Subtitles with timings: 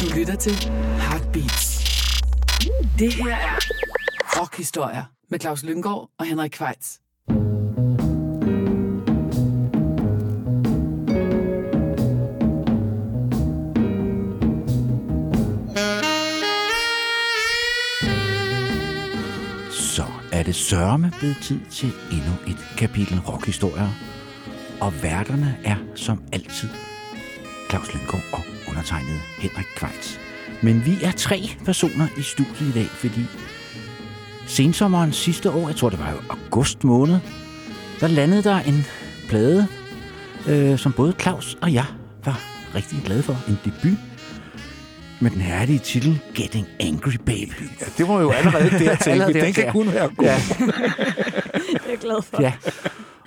[0.00, 0.52] Du lytter til
[1.00, 1.84] Heartbeats.
[2.98, 3.58] Det her er
[4.40, 7.00] Rockhistorier med Claus Lyngård og Henrik Kvejts.
[19.70, 23.88] Så er det sørme blevet tid til endnu et kapitel rockhistorier.
[24.80, 26.68] Og værterne er som altid
[27.70, 30.20] Claus Lyngård og undertegnet Henrik Kvejts.
[30.62, 33.24] Men vi er tre personer i studiet i dag, fordi
[34.46, 37.18] sensommeren sidste år, jeg tror det var jo august måned,
[38.00, 38.86] der landede der en
[39.28, 39.66] plade,
[40.48, 41.84] øh, som både Claus og jeg
[42.24, 42.40] var
[42.74, 43.36] rigtig glade for.
[43.48, 43.98] En debut
[45.20, 47.70] med den herlige titel Getting Angry Baby.
[47.80, 49.72] Ja, det var jo allerede der, tænkte Allerede Den kan ja.
[49.72, 50.26] kun være god.
[50.26, 50.32] Ja.
[51.86, 52.42] Jeg er glad for.
[52.42, 52.52] Ja.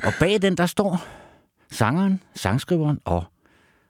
[0.03, 1.05] Og bag den, der står
[1.71, 3.23] sangeren, sangskriveren og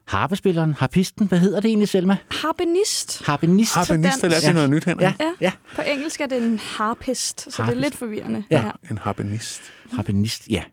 [0.08, 1.28] harpespilleren, harpisten.
[1.28, 2.18] Hvad hedder det egentlig, Selma?
[2.32, 3.24] Harpenist.
[3.26, 3.76] Harpenist.
[3.76, 4.48] Harpenist, der lærte Ja.
[4.50, 4.54] ja.
[4.54, 5.04] noget nyt, Henrik.
[5.04, 5.32] Ja, Ja.
[5.42, 5.52] ja.
[5.76, 7.78] På engelsk er det en harpist, så det Harpist.
[7.78, 8.44] er lidt forvirrende.
[8.50, 8.64] Ja.
[8.92, 9.62] En harpenist.
[9.94, 10.64] Harpenist, ja.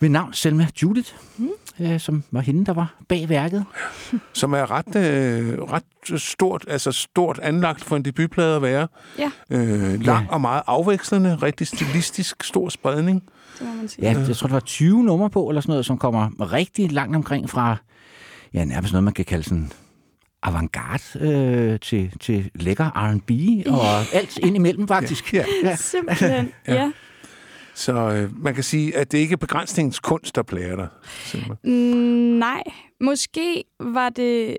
[0.00, 1.48] Ved navn Selma Judith, Mm.
[1.80, 3.64] øh, som var hende, der var bag værket.
[4.32, 8.88] Som er ret, øh, ret stort, altså stort anlagt for en debutplade at være.
[9.18, 9.30] Ja.
[9.50, 10.32] Øh, lang Ja.
[10.32, 13.22] og meget afvekslende, rigtig stilistisk, stor spredning.
[13.58, 14.10] Det må man sige.
[14.12, 17.16] Ja, jeg tror, der var 20 numre på, eller sådan noget, som kommer rigtig langt
[17.16, 17.76] omkring fra,
[18.54, 19.72] ja, nærmest noget, man kan kalde sådan
[20.42, 23.30] avantgarde øh, til, til lækker R&B
[23.66, 25.34] og alt indimellem, faktisk.
[25.34, 25.44] Ja.
[25.64, 25.76] ja.
[25.76, 26.74] Simpelthen, Ja.
[26.74, 26.92] ja.
[27.74, 30.88] Så øh, man kan sige, at det ikke er begrænsningens kunst, der plager dig.
[31.04, 31.54] Selma.
[31.64, 31.70] Mm,
[32.38, 32.62] nej,
[33.00, 34.56] måske var det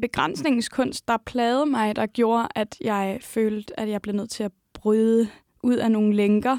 [0.00, 4.42] begrænsningens kunst, der plagede mig, der gjorde, at jeg følte, at jeg blev nødt til
[4.42, 5.28] at bryde
[5.62, 6.58] ud af nogle lænker,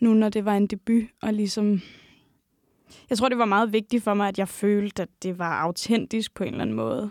[0.00, 1.82] nu når det var en debut, og ligesom...
[3.10, 6.34] Jeg tror, det var meget vigtigt for mig, at jeg følte, at det var autentisk
[6.34, 7.10] på en eller anden måde.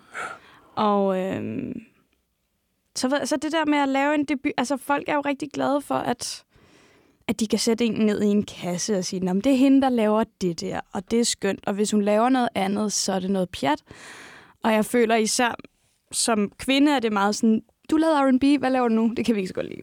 [0.76, 1.74] Og øhm,
[2.96, 4.52] så, så det der med at lave en debut...
[4.58, 6.46] Altså, folk er jo rigtig glade for, at
[7.30, 9.82] at de kan sætte en ned i en kasse og sige, at det er hende,
[9.82, 11.68] der laver det der, og det er skønt.
[11.68, 13.84] Og hvis hun laver noget andet, så er det noget pjat.
[14.64, 15.56] Og jeg føler især,
[16.12, 17.62] som kvinde er det meget sådan,
[17.92, 19.14] du lavede R&B, hvad laver du nu?
[19.18, 19.82] Det kan vi ikke så godt lide.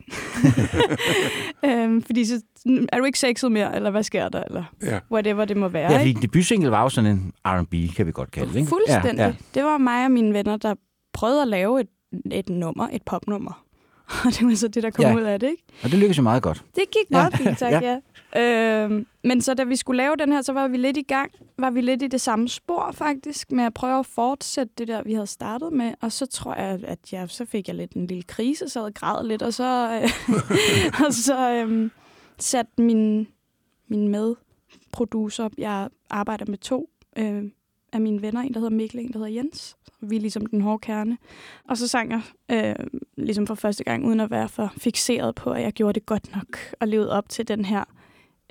[1.83, 2.43] øhm, fordi så
[2.93, 4.99] er du ikke sexet mere, eller hvad sker der, eller Ja.
[5.12, 5.93] whatever det må være.
[5.93, 8.69] Ja, fordi debutsingle var jo sådan en R&B, kan vi godt kalde det, ikke?
[8.69, 9.16] Fuldstændig.
[9.19, 9.34] Ja, ja.
[9.55, 10.75] Det var mig og mine venner, der
[11.12, 11.89] prøvede at lave et,
[12.33, 13.62] et nummer, et popnummer.
[14.25, 15.09] Og det var så det, der kom Ja.
[15.09, 15.17] ja.
[15.17, 15.62] ud af det, ikke?
[15.83, 16.65] Og det lykkedes jo meget godt.
[16.75, 17.17] Det gik Ja.
[17.17, 17.99] meget fint, tak, ja.
[18.34, 18.83] ja.
[18.84, 21.31] Øhm, men så da vi skulle lave den her, så var vi lidt i gang.
[21.59, 25.03] Var vi lidt i det samme spor, faktisk, med at prøve at fortsætte det der,
[25.03, 25.93] vi havde startet med.
[26.00, 28.95] Og så tror jeg, at jeg, så fik jeg lidt en lille krise, så jeg
[28.95, 30.11] græd lidt, og så, øh,
[31.06, 31.91] og så øhm,
[32.39, 33.27] satte min,
[33.89, 37.43] min medproducer, jeg arbejder med to øh,
[37.97, 39.77] af mine venner, en der hedder Mikkel, en der hedder Jens.
[40.01, 41.19] Vi er ligesom den hårde kerne.
[41.69, 42.87] Og så sang jeg øh,
[43.17, 46.34] ligesom for første gang, uden at være for fixeret på, at jeg gjorde det godt
[46.37, 47.84] nok, og levede op til den her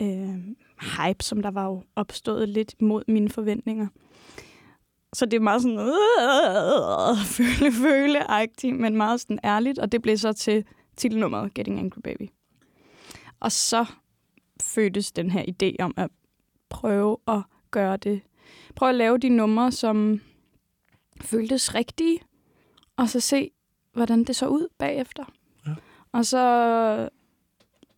[0.01, 0.37] øh,
[0.79, 3.87] hype, som der var jo opstået lidt mod mine forventninger.
[5.13, 10.17] Så det er meget sådan øh, føle føle men meget sådan ærligt, og det blev
[10.17, 10.65] så til
[10.97, 12.29] titelnummeret Getting Angry Baby.
[13.39, 13.85] Og så
[14.61, 16.09] fødtes den her idé om at
[16.69, 17.41] prøve at
[17.71, 18.21] gøre det,
[18.75, 20.21] prøve at lave de numre, som
[21.21, 22.19] føltes rigtige,
[22.97, 23.51] og så se,
[23.93, 25.23] hvordan det så ud bagefter.
[25.67, 25.71] Ja.
[26.11, 27.09] Og så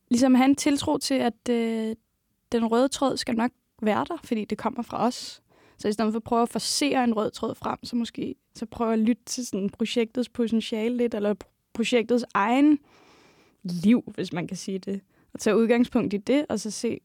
[0.10, 1.96] ligesom have en tiltro til, at øh,
[2.52, 3.52] den røde tråd skal nok
[3.82, 5.42] være der, fordi det kommer fra os.
[5.78, 8.66] Så i stedet for at prøve at forsere en rød tråd frem, så måske så
[8.66, 11.36] prøve at lytte til sådan projektets potentiale lidt, eller
[11.74, 12.80] projektets egen
[13.64, 15.02] liv, hvis man kan sige det.
[15.34, 17.00] Og tage udgangspunkt i det, og så se,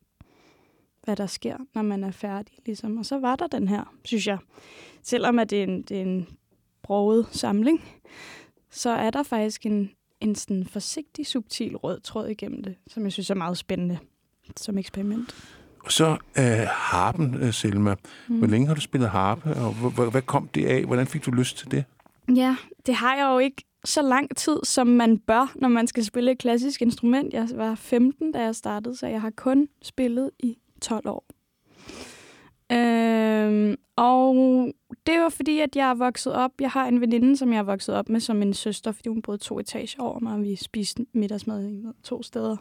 [1.04, 2.54] hvad der sker, når man er færdig.
[2.66, 2.98] Ligesom.
[2.98, 4.38] Og så var der den her, synes jeg.
[5.02, 6.28] Selvom at det er en, det er en
[6.82, 7.84] broget samling,
[8.70, 13.12] så er der faktisk en, en sådan forsigtig, subtil rød tråd igennem det, som jeg
[13.12, 13.98] synes er meget spændende
[14.56, 15.34] som eksperiment.
[15.84, 17.94] Og så øh, harpen, øh, Selma.
[18.28, 18.38] Mm.
[18.38, 20.84] Hvor længe har du spillet harpe, og hvor, hvor, hvad kom det af?
[20.84, 21.84] Hvordan fik du lyst til det?
[22.36, 22.56] Ja,
[22.86, 26.30] det har jeg jo ikke så lang tid, som man bør, når man skal spille
[26.32, 27.34] et klassisk instrument.
[27.34, 31.24] Jeg var 15, da jeg startede, så jeg har kun spillet i 12 år.
[32.72, 34.34] Øhm, og
[35.06, 36.50] det var fordi, at jeg er vokset op.
[36.60, 39.22] Jeg har en veninde, som jeg er vokset op med som en søster, fordi hun
[39.22, 42.56] boede to etager over mig, og vi spiste middagsmad i to steder.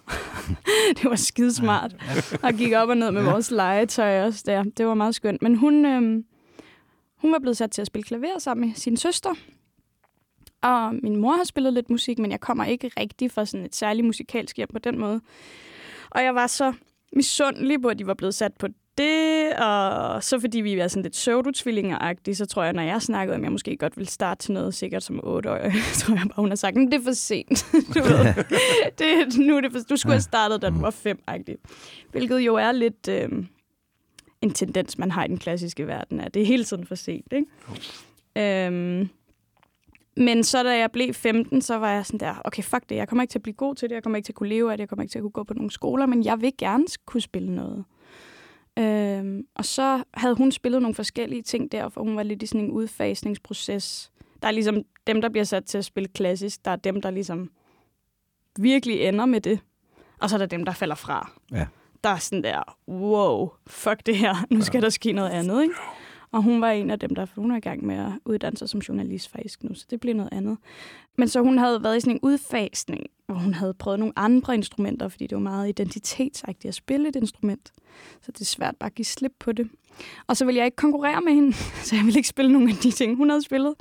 [0.97, 1.95] det var skidesmart.
[2.43, 4.63] Og gik op og ned med vores legetøj også der.
[4.63, 5.41] Det var meget skønt.
[5.41, 6.25] Men hun, øhm,
[7.17, 9.33] hun var blevet sat til at spille klaver sammen med sin søster.
[10.61, 13.75] Og min mor har spillet lidt musik, men jeg kommer ikke rigtig fra sådan et
[13.75, 15.21] særligt musikalsk hjem på den måde.
[16.09, 16.73] Og jeg var så
[17.15, 18.67] misundelig på, at de var blevet sat på
[18.97, 21.51] det, og så fordi vi er sådan lidt pseudo
[22.33, 25.03] så tror jeg, når jeg snakkede om, jeg måske godt vil starte til noget sikkert
[25.03, 25.57] som 8 år,
[25.93, 27.65] så tror jeg bare, hun har sagt, det er for sent.
[27.95, 28.43] du, ved.
[28.99, 31.55] det, nu er det for, du skulle have startet, da du var fem -agtig.
[32.11, 33.29] Hvilket jo er lidt øh,
[34.41, 37.33] en tendens, man har i den klassiske verden, at det er hele tiden for sent.
[37.33, 38.67] Ikke?
[38.67, 39.09] Øhm,
[40.21, 43.07] men så da jeg blev 15, så var jeg sådan der, okay, fuck det, jeg
[43.07, 44.71] kommer ikke til at blive god til det, jeg kommer ikke til at kunne leve
[44.71, 46.53] af det, jeg kommer ikke til at kunne gå på nogle skoler, men jeg vil
[46.57, 47.85] gerne kunne spille noget.
[48.79, 52.45] Øhm, og så havde hun spillet nogle forskellige ting der, for hun var lidt i
[52.45, 54.11] sådan en udfasningsproces.
[54.41, 57.11] Der er ligesom dem, der bliver sat til at spille klassisk, der er dem, der
[57.11, 57.51] ligesom
[58.59, 59.59] virkelig ender med det.
[60.19, 61.31] Og så er der dem, der falder fra.
[61.51, 61.67] Ja.
[62.03, 64.81] Der er sådan der, wow, fuck det her, nu skal ja.
[64.81, 65.75] der ske noget andet, ikke?
[66.31, 68.69] Og hun var en af dem, der hun er i gang med at uddanne sig
[68.69, 70.57] som journalist faktisk nu, så det blev noget andet.
[71.17, 74.53] Men så hun havde været i sådan en udfasning, hvor hun havde prøvet nogle andre
[74.53, 77.71] instrumenter, fordi det var meget identitetsagtigt at spille et instrument.
[78.21, 79.69] Så det er svært bare at give slip på det.
[80.27, 81.53] Og så ville jeg ikke konkurrere med hende,
[81.85, 83.73] så jeg ville ikke spille nogen af de ting, hun havde spillet.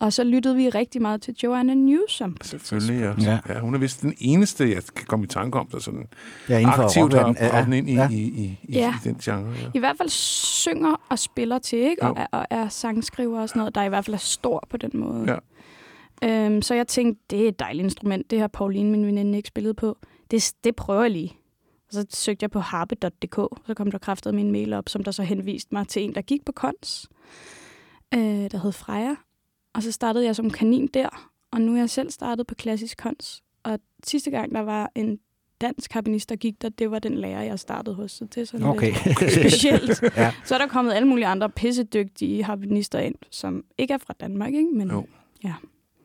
[0.00, 2.36] Og så lyttede vi rigtig meget til Joanna Newsom.
[2.42, 3.30] Selvfølgelig, ja.
[3.30, 3.38] ja.
[3.48, 3.60] ja.
[3.60, 6.08] Hun er vist den eneste, jeg kan komme i tanke om, der sådan
[6.48, 8.08] ja, aktivt har ja, ind i, ja.
[8.10, 8.94] i, i, i, ja.
[9.04, 9.52] i den genre.
[9.52, 9.70] Ja.
[9.74, 12.02] I hvert fald synger og spiller til, ikke?
[12.02, 14.76] Og, er, og er sangskriver og sådan noget, der i hvert fald er stor på
[14.76, 15.24] den måde.
[15.32, 15.38] Ja.
[16.24, 18.30] Øhm, så jeg tænkte, det er et dejligt instrument.
[18.30, 19.98] Det har Pauline, min veninde, ikke spillet på.
[20.30, 21.36] Det, det prøver jeg lige.
[21.88, 23.36] Og så søgte jeg på harpe.dk,
[23.66, 26.22] så kom der kraftet min mail op, som der så henviste mig til en, der
[26.22, 27.08] gik på kons,
[28.14, 29.14] øh, der hed Freja.
[29.74, 32.98] Og så startede jeg som kanin der, og nu er jeg selv startet på klassisk
[32.98, 33.42] kons.
[33.62, 35.18] Og sidste gang, der var en
[35.60, 38.12] dansk harpenist, der gik der, det var den lærer, jeg startede hos.
[38.12, 38.94] Så det er sådan okay.
[39.04, 40.02] lidt specielt.
[40.16, 40.32] ja.
[40.44, 44.54] Så er der kommet alle mulige andre pissedygtige harpenister ind, som ikke er fra Danmark,
[44.54, 44.70] ikke?
[44.74, 45.06] Men, jo.
[45.44, 45.54] Ja.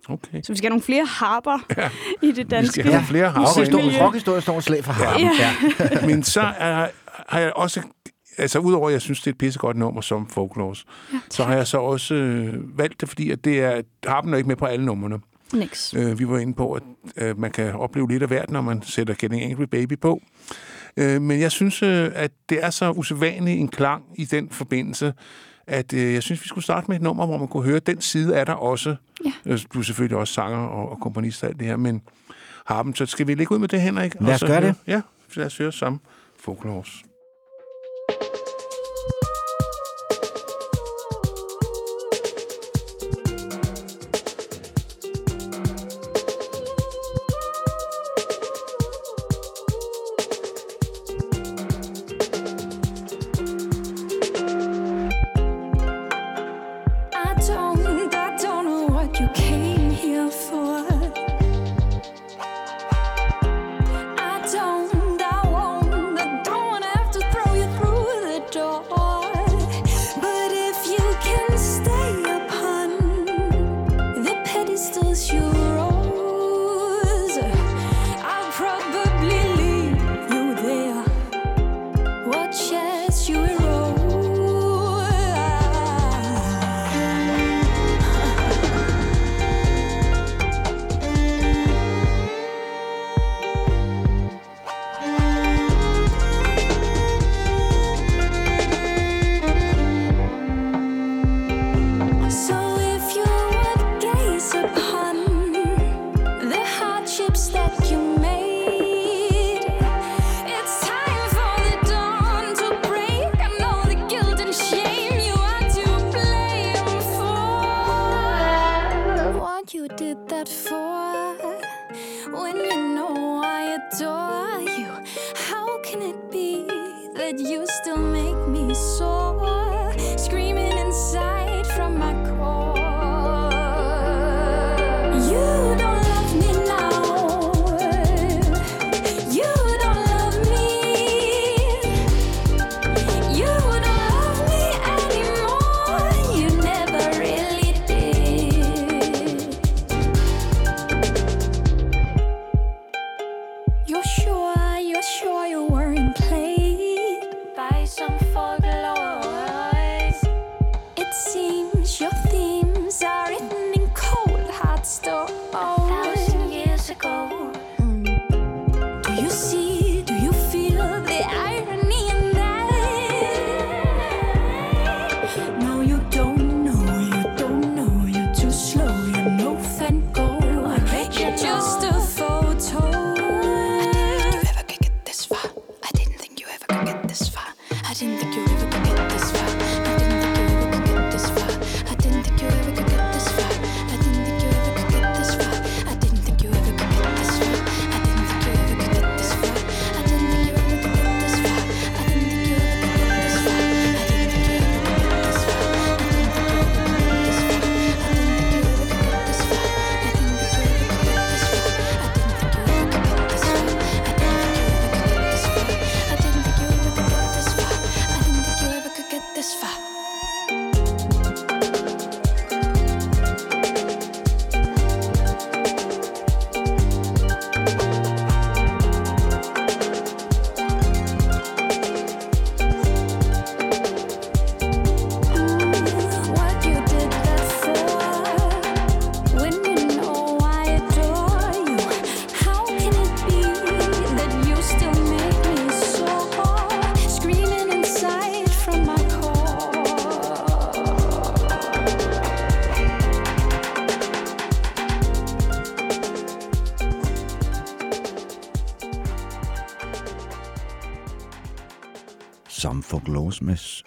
[0.10, 0.42] Okay.
[0.42, 1.90] Så vi skal have nogle flere harper ja.
[2.28, 4.06] i det danske Vi skal have flere harper.
[4.06, 5.28] Rockhistorie står slag for harpen.
[5.40, 5.54] Ja.
[5.80, 6.06] ja.
[6.08, 6.88] Men så er,
[7.28, 7.82] har jeg også
[8.38, 10.76] altså udover at jeg synes, det er et pissegodt nummer som Folklore,
[11.14, 14.38] ja, så har jeg så også øh, valgt det, fordi at det er, harpen er
[14.38, 15.20] ikke med på alle numrene.
[15.54, 15.94] Nix.
[15.94, 16.84] Øh, vi var inde på, at
[17.18, 20.22] øh, man kan opleve lidt af hvert, når man sætter Getting Angry Baby på.
[20.98, 25.14] Øh, men jeg synes, øh, at det er så usædvanligt en klang i den forbindelse,
[25.68, 27.88] at øh, jeg synes, vi skulle starte med et nummer, hvor man kunne høre, at
[27.88, 28.96] den side er der også.
[29.26, 29.32] Ja.
[29.46, 32.02] Øh, du er selvfølgelig også sanger og, og komponist og alt det her, men
[32.66, 34.16] harpen, så skal vi lægge ud med det, Henrik?
[34.22, 34.76] Lad os gøre det.
[34.88, 35.02] Ja,
[35.36, 36.02] lad os høre sammen.
[36.40, 36.84] Folklore.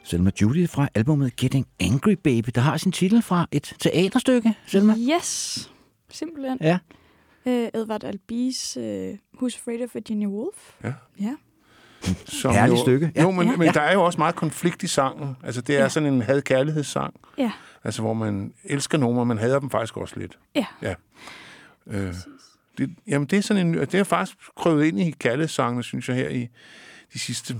[0.06, 4.94] Selma Judy fra albumet Getting Angry Baby, der har sin titel fra et teaterstykke, Selma.
[5.16, 5.70] Yes,
[6.10, 6.58] simpelthen.
[6.60, 6.78] Ja.
[7.46, 10.56] Øh, Edvard Albis øh, Who's Afraid of Virginia Woolf.
[10.84, 10.92] Ja.
[11.20, 11.34] Ja.
[12.26, 13.22] Som Herligt jo, stykke, ja.
[13.22, 13.56] Jo, men, Ja.
[13.56, 15.36] men der er jo også meget konflikt i sangen.
[15.42, 15.88] Altså, det er Ja.
[15.88, 17.14] sådan en had-kærlighedssang.
[17.38, 17.52] Ja.
[17.84, 20.38] Altså, hvor man elsker nogen, og man hader dem faktisk også lidt.
[20.54, 20.66] Ja.
[20.82, 20.94] ja.
[21.86, 22.14] Øh,
[22.78, 23.74] det, jamen, det er sådan en...
[23.74, 26.48] Det er faktisk krøvet ind i kærlighedssangene, synes jeg, her i
[27.12, 27.56] de sidste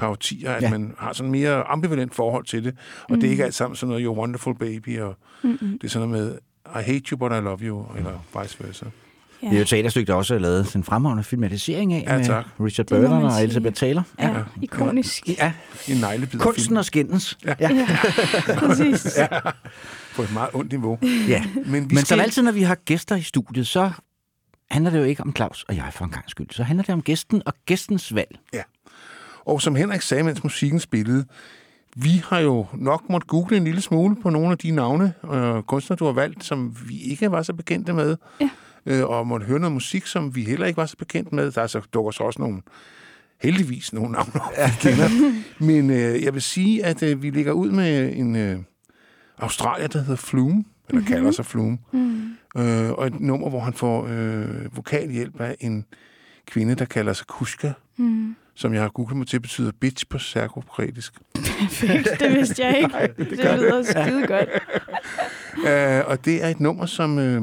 [0.00, 0.66] par årtier, at Ja.
[0.66, 0.70] ja.
[0.78, 2.74] man har sådan mere ambivalent forhold til det.
[3.08, 3.20] Og mm.
[3.20, 5.58] det er ikke alt sammen sådan noget, you're wonderful baby, og Mm-mm.
[5.58, 6.38] det er sådan noget med,
[6.80, 8.84] I hate you, but I love you, eller vice versa.
[9.42, 9.46] Ja.
[9.46, 12.24] Det er jo et teaterstykke, der også er lavet en fremragende filmatisering af Ja, med
[12.24, 12.44] tak.
[12.60, 13.42] Richard Det må Burton og sige.
[13.42, 14.02] Elizabeth Taylor.
[14.18, 14.28] ja.
[14.28, 14.42] ja.
[14.62, 15.28] Ikonisk.
[15.28, 15.52] Ja,
[15.88, 17.38] En neglebid kunsten og skændens.
[17.44, 17.54] Ja.
[17.60, 17.86] ja.
[18.58, 19.18] Præcis.
[19.18, 19.26] Ja.
[20.16, 20.98] på et meget ondt niveau.
[21.28, 21.44] ja.
[21.54, 22.06] Men, vi Men skal...
[22.06, 23.90] som altid, når vi har gæster i studiet, så
[24.70, 26.46] handler det jo ikke om Claus og jeg for en gang skyld.
[26.50, 28.38] Så handler det om gæsten og gæstens valg.
[29.44, 31.24] Og som Henrik sagde, mens musikken spillede,
[31.96, 35.66] vi har jo nok måtte google en lille smule på nogle af de navne og
[35.66, 38.16] kunstnere, du har valgt, som vi ikke var så bekendte med.
[38.40, 38.50] Ja.
[38.86, 41.52] Øh, og måtte høre noget musik, som vi heller ikke var så bekendt med.
[41.52, 42.62] Der er så, dukker så også nogle,
[43.42, 45.08] heldigvis nogle navne op, vi kender.
[45.64, 48.58] Men øh, jeg vil sige, at øh, vi ligger ud med en øh,
[49.38, 51.04] Australier, der hedder Flume, eller mm-hmm.
[51.04, 51.78] kalder sig Flume.
[51.92, 52.30] Mm.
[52.56, 55.84] Øh, og et nummer, hvor han får øh, vokalhjælp af en
[56.46, 58.36] kvinde, der kalder sig Kuska, Mm.
[58.60, 61.14] Som jeg har googlet mig til, betyder bitch på serbokroatisk.
[61.70, 62.94] Fedt, det vidste jeg ikke.
[63.30, 64.48] det, gør det lyder skide godt.
[65.68, 67.42] Øh, og det er et nummer, som øh,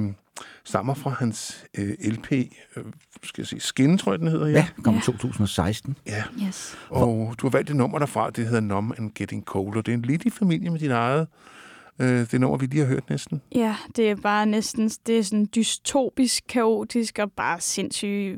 [0.63, 2.83] stammer fra hans øh, LP, øh,
[3.23, 4.47] skal jeg sige, Skin, tror jeg, den hedder.
[4.47, 5.01] Ja, kom i Ja.
[5.01, 5.97] 2016.
[6.07, 6.23] ja.
[6.47, 6.77] Yes.
[6.89, 9.91] Og du har valgt et nummer derfra, det hedder Numb and Getting Cold, og det
[9.91, 11.27] er en lidt i familie med dit eget.
[11.99, 13.41] Øh, det nummer, vi lige har hørt næsten.
[13.55, 18.37] Ja, det er bare næsten det er sådan dystopisk, kaotisk og bare sindssygt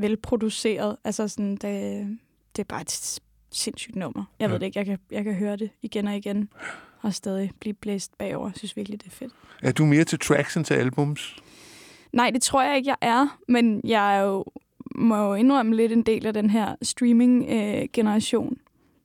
[0.00, 0.96] velproduceret.
[1.04, 2.18] Altså sådan, det,
[2.56, 3.20] det er bare et
[3.52, 4.24] sindssygt nummer.
[4.38, 4.52] Jeg Ja.
[4.52, 6.48] ved det ikke, jeg kan, jeg kan høre det igen og igen
[7.02, 8.48] og stadig blive blæst bagover.
[8.48, 9.32] Jeg synes virkelig, det er fedt.
[9.62, 11.36] Er du mere til tracks end til albums?
[12.12, 14.44] Nej, det tror jeg ikke, jeg er, men jeg er jo,
[14.94, 18.56] må jo indrømme lidt en del af den her streaming-generation,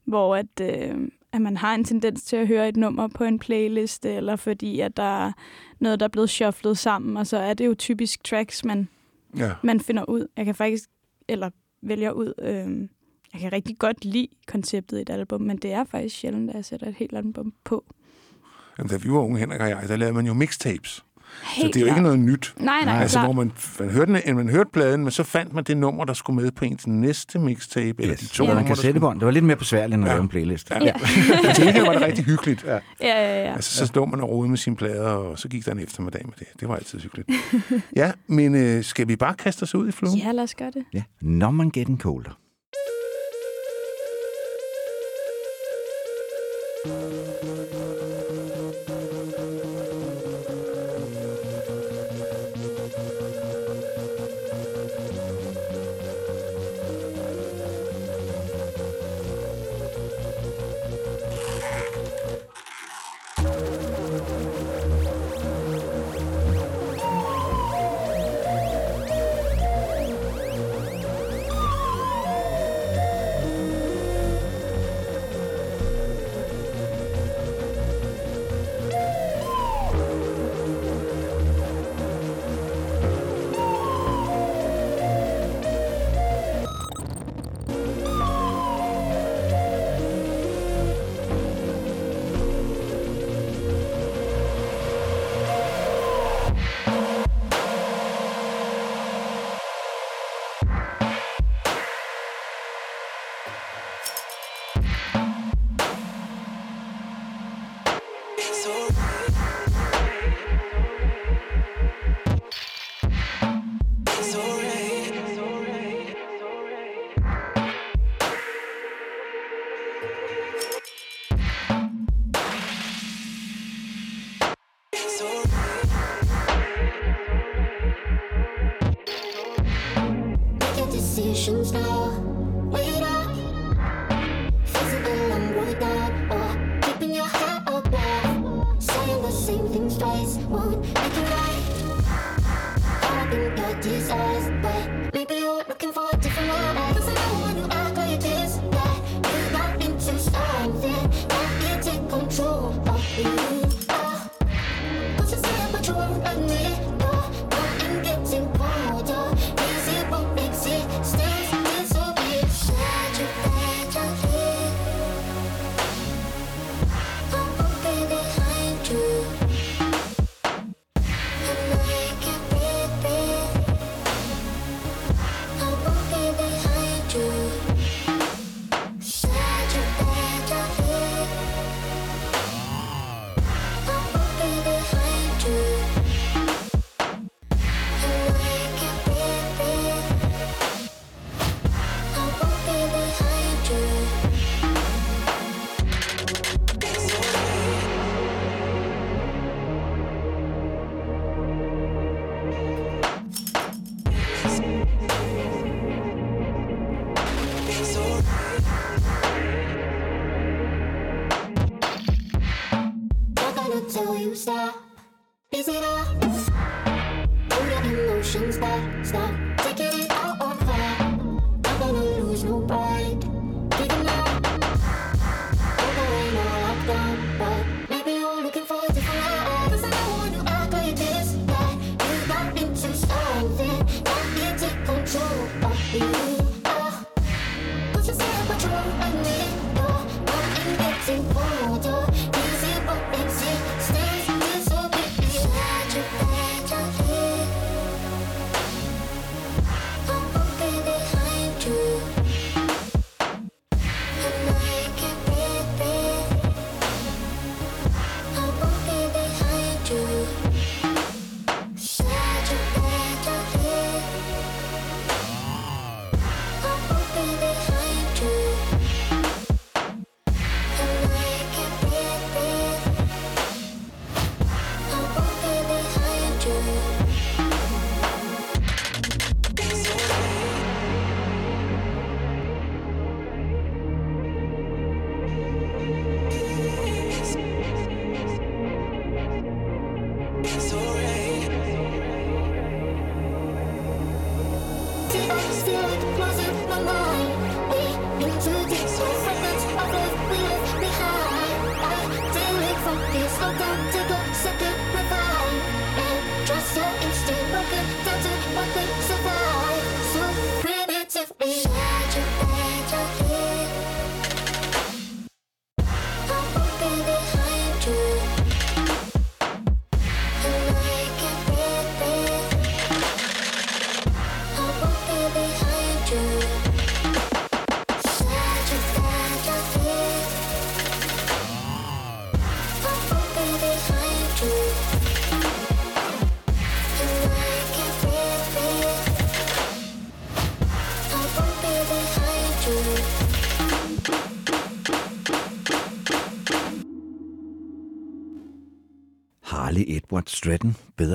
[0.05, 3.39] hvor at, øh, at man har en tendens til at høre et nummer på en
[3.39, 5.31] playliste, eller fordi at der er
[5.79, 8.87] noget, der er blevet shufflet sammen, og så er det jo typisk tracks, man,
[9.37, 9.51] Ja.
[9.63, 10.27] man finder ud.
[10.37, 10.89] Jeg kan faktisk,
[11.27, 11.49] eller
[11.81, 12.89] vælger ud, øh,
[13.33, 16.55] jeg kan rigtig godt lide konceptet i et album, men det er faktisk sjældent, at
[16.55, 17.85] jeg sætter et helt album på.
[18.77, 21.05] Jamen, da vi var unge, Henrik og jeg, der lavede man jo mixtapes.
[21.43, 22.53] Helt så det er jo ikke noget nyt.
[22.57, 23.25] Nej, nej, altså, klart.
[23.25, 26.13] hvor man, man, hørte, den- man hørte pladen, men så fandt man det nummer, der
[26.13, 29.19] skulle med på ens næste mixtape, eller de to Eller numre, en kassettebånd.
[29.19, 30.13] Det var lidt mere besværligt, end at Ja.
[30.13, 30.69] lave en playlist.
[30.71, 30.77] Ja.
[31.55, 32.63] Til gengæld var det rigtig hyggeligt.
[32.67, 32.73] Ja.
[32.73, 33.53] Ja, ja, ja.
[33.53, 36.21] Altså, så stod man og rode med sine plader, og så gik der en eftermiddag
[36.25, 36.47] med det.
[36.59, 37.29] Det var altid hyggeligt.
[37.95, 40.17] ja, men øh, skal vi bare kaste os ud i fluen?
[40.17, 40.83] Ja, lad os gøre det.
[40.93, 41.03] Ja.
[41.21, 42.37] Når man getting colder.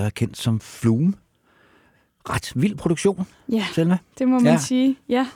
[0.01, 1.13] Bedre kendt som Flume.
[2.29, 3.99] Ret vild produktion, Ja, Selma.
[4.19, 4.59] det må man Ja.
[4.59, 4.97] sige.
[5.09, 5.27] Ja.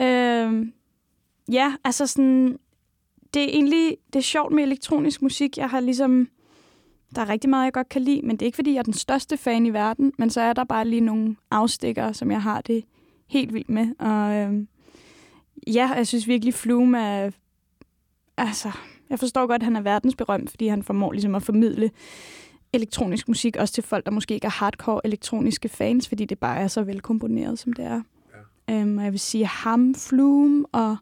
[0.00, 0.72] Øhm,
[1.52, 2.58] ja, altså sådan...
[3.34, 5.58] Det er egentlig det er sjovt med elektronisk musik.
[5.58, 6.28] Jeg har ligesom...
[7.14, 8.82] Der er rigtig meget, jeg godt kan lide, men det er ikke, fordi jeg er
[8.82, 12.42] den største fan i verden, men så er der bare lige nogle afstikker, som jeg
[12.42, 12.84] har det
[13.28, 13.94] helt vildt med.
[13.98, 14.68] Og øhm,
[15.66, 17.30] ja, jeg synes virkelig, Flume er...
[18.36, 18.70] Altså,
[19.10, 21.90] jeg forstår godt, at han er verdensberømt, fordi han formår ligesom at formidle
[22.72, 26.58] elektronisk musik også til folk, der måske ikke er hardcore elektroniske fans, fordi det bare
[26.60, 28.02] er så velkomponeret, som det er.
[28.68, 28.74] Ja.
[28.74, 30.96] Øhm, og jeg vil sige ham, Flume og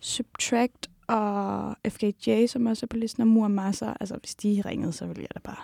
[0.00, 3.92] Subtract og FKJ, som også er på listen, og Muamasa.
[4.00, 5.62] Altså, hvis de ringede, så ville jeg da bare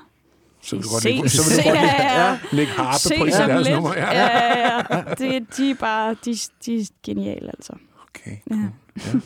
[0.60, 2.38] Så vil du godt se, lægge, så vil se, du godt lægge, ja, ja.
[2.52, 3.76] lægge harpe se på en af deres lidt.
[3.76, 3.92] numre.
[3.92, 5.14] Ja, ja, ja.
[5.18, 7.72] Det, de er bare, de, de er geniale, altså.
[8.14, 8.56] Okay, Ja.
[8.56, 9.20] cool.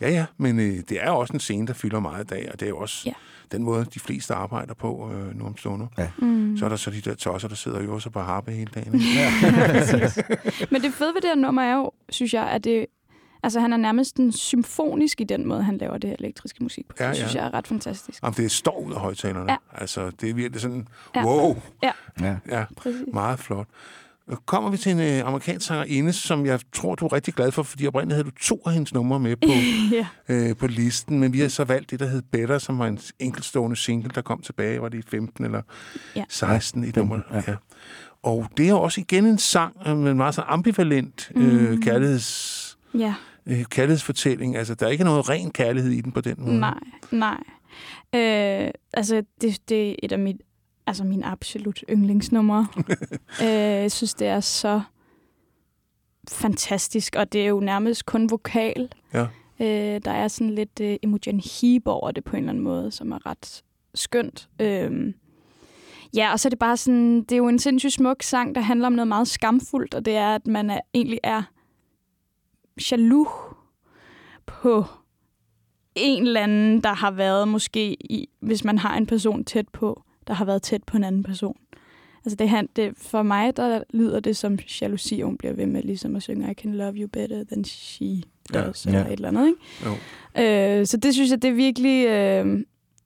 [0.00, 0.06] Ja.
[0.08, 2.60] ja, ja, men øh, det er også en scene, der fylder meget i dag, og
[2.60, 3.12] det er jo også Ja.
[3.52, 5.86] den måde, de fleste arbejder på øh, nu om stunder.
[6.18, 6.56] Mm.
[6.56, 8.70] Så er der så de der tosser, der sidder og øver sig på harpe hele
[8.74, 8.94] dagen.
[8.94, 9.04] Ikke?
[10.70, 12.86] Men det fede ved det her nummer er jo, synes jeg, at det,
[13.42, 16.88] altså, han er nærmest en symfonisk i den måde, han laver det her elektriske musik
[16.88, 16.96] på.
[17.00, 17.40] Ja, det synes ja.
[17.40, 18.22] jeg er ret fantastisk.
[18.22, 19.52] Jamen, det står ud af højtalerne.
[19.52, 19.56] Ja.
[19.74, 21.24] Altså, det er virkelig sådan, Ja.
[21.24, 21.56] wow.
[21.82, 21.92] Ja.
[22.50, 23.02] Ja, Præcis.
[23.12, 23.66] meget flot.
[24.46, 27.62] Kommer vi til en øh, amerikansk sangerinde, som jeg tror, du er rigtig glad for,
[27.62, 29.48] fordi oprindeligt havde du to af hendes numre med på,
[29.96, 30.06] ja.
[30.28, 32.98] øh, på listen, men vi har så valgt det, der hed Better, som var en
[33.18, 35.62] enkeltstående single, der kom tilbage, var det i 15 eller
[36.16, 36.24] Ja.
[36.28, 37.20] 16 i 15, nummer.
[37.32, 37.42] ja.
[37.48, 37.54] Ja.
[38.22, 41.82] Og det er jo også igen en sang øh, med en meget så ambivalent øh,
[41.82, 43.14] kærligheds, ja.
[43.46, 44.56] øh, kærlighedsfortælling.
[44.56, 46.60] Altså, der er ikke noget ren kærlighed i den på den måde.
[46.60, 46.78] Nej,
[47.10, 47.38] nej.
[48.14, 50.36] Øh, altså, det, det er et af mit,
[50.88, 52.66] altså min absolut yndlingsnumre.
[53.42, 54.80] øh, jeg synes, det er så
[56.28, 58.92] fantastisk, og det er jo nærmest kun vokal.
[59.14, 59.26] Ja.
[59.60, 62.90] Øh, der er sådan lidt øh, Imogen Heap over det på en eller anden måde,
[62.90, 63.62] som er ret
[63.94, 64.48] skønt.
[64.60, 65.14] Øh,
[66.14, 68.60] ja, og så er det bare sådan, det er jo en sindssygt smuk sang, der
[68.60, 71.42] handler om noget meget skamfuldt, og det er, at man er, egentlig er
[72.90, 73.28] jaloux
[74.46, 74.84] på
[75.94, 80.02] en eller anden, der har været måske, i, hvis man har en person tæt på,
[80.28, 81.56] der har været tæt på en anden person.
[82.24, 85.66] Altså det, han, det, for mig, der lyder det som jalousi, og hun bliver ved
[85.66, 88.22] med ligesom at synge I can love you better than she
[88.54, 88.60] Ja.
[88.60, 88.90] does, ja.
[88.90, 89.06] eller Ja.
[89.06, 89.60] et eller andet, ikke?
[89.84, 90.80] Jo.
[90.80, 92.46] Øh, så det synes jeg, det er virkelig, øh,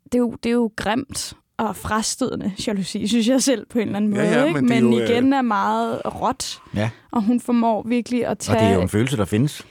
[0.04, 3.86] det, er jo, det er jo grimt og frastødende jalousi, synes jeg selv på en
[3.86, 4.28] eller anden Ja, måde.
[4.38, 4.60] ja, ikke?
[4.62, 6.90] men er men jo, øh, igen er meget råt, Ja.
[7.10, 8.58] og hun formår virkelig at Og tage...
[8.58, 9.66] det er jo en følelse, der findes.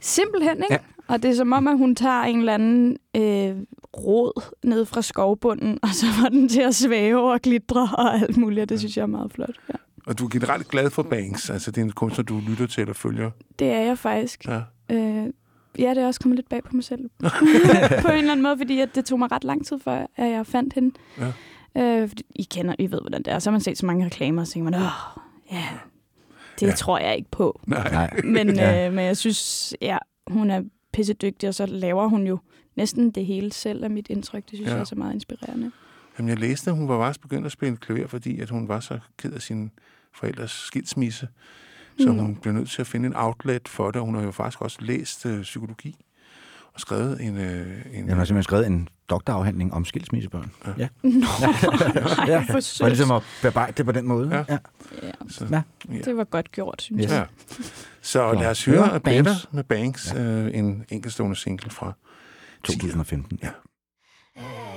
[0.00, 0.66] Simpelthen, ikke?
[0.70, 0.74] Ja.
[1.08, 1.14] Ja.
[1.14, 3.56] Og det er som om, at hun tager en eller anden øh,
[3.98, 8.36] rod ned fra skovbunden, og så var den til at svæve og glitre og alt
[8.36, 9.54] muligt, og det synes jeg er meget flot.
[9.68, 9.74] Ja.
[10.06, 11.50] Og du er generelt glad for Banks.
[11.50, 13.30] Altså, det er en kunstner, du lytter til og følger.
[13.58, 14.46] Det er jeg faktisk.
[14.46, 14.60] Ja.
[14.90, 15.26] Øh,
[15.78, 17.00] ja, det er også kommet lidt bag på mig selv.
[18.02, 20.30] på en eller anden måde, fordi at det tog mig ret lang tid, før at
[20.30, 20.94] jeg fandt hende.
[21.76, 22.02] Ja.
[22.02, 23.38] Øh, I kender, I ved, hvordan det er.
[23.38, 24.88] Så har man set så mange reklamer, og så tænker man, åh,
[25.52, 25.64] ja,
[26.60, 26.72] det Ja.
[26.72, 27.60] tror jeg ikke på.
[27.66, 27.90] Nej.
[27.92, 28.20] Nej.
[28.24, 28.70] Men, Ja.
[28.70, 28.86] ja.
[28.88, 32.38] øh, men jeg synes, ja, hun er pissedygtig, og så laver hun jo
[32.76, 34.42] næsten det hele selv, af mit indtryk.
[34.42, 34.70] Det synes Ja.
[34.70, 34.74] ja.
[34.74, 35.70] jeg er så meget inspirerende.
[36.18, 38.80] Jamen, jeg læste, at hun var faktisk begyndt at spille klaver, fordi at hun var
[38.80, 39.70] så ked af sin
[40.14, 41.28] forældres skilsmisse.
[42.00, 42.22] Så Nå.
[42.22, 43.96] hun blev nødt til at finde en outlet for det.
[44.00, 45.96] og Hun har jo faktisk også læst øh, psykologi
[46.72, 47.36] og skrevet en...
[47.36, 50.52] Øh, en Jeg har simpelthen skrevet en doktorafhandling om skilsmissebørn.
[50.66, 50.72] Ja.
[50.78, 50.88] ja.
[52.32, 52.44] ja.
[52.46, 54.28] hvor For ligesom at bearbejde det på den måde.
[54.32, 54.44] Ja.
[54.48, 54.58] Ja.
[55.02, 55.62] Ja, så, Ja.
[55.92, 55.98] ja.
[55.98, 57.10] det var godt gjort, synes Yes.
[57.12, 57.26] jeg.
[57.50, 57.64] Ja.
[58.02, 59.16] Så lad os høre høre Banks.
[59.18, 60.20] Better med Banks, ja.
[60.22, 61.92] øh, en enkeltstående single fra
[62.64, 63.38] Joe Giesner finden.
[63.42, 63.54] Ja.
[64.34, 64.73] Äh,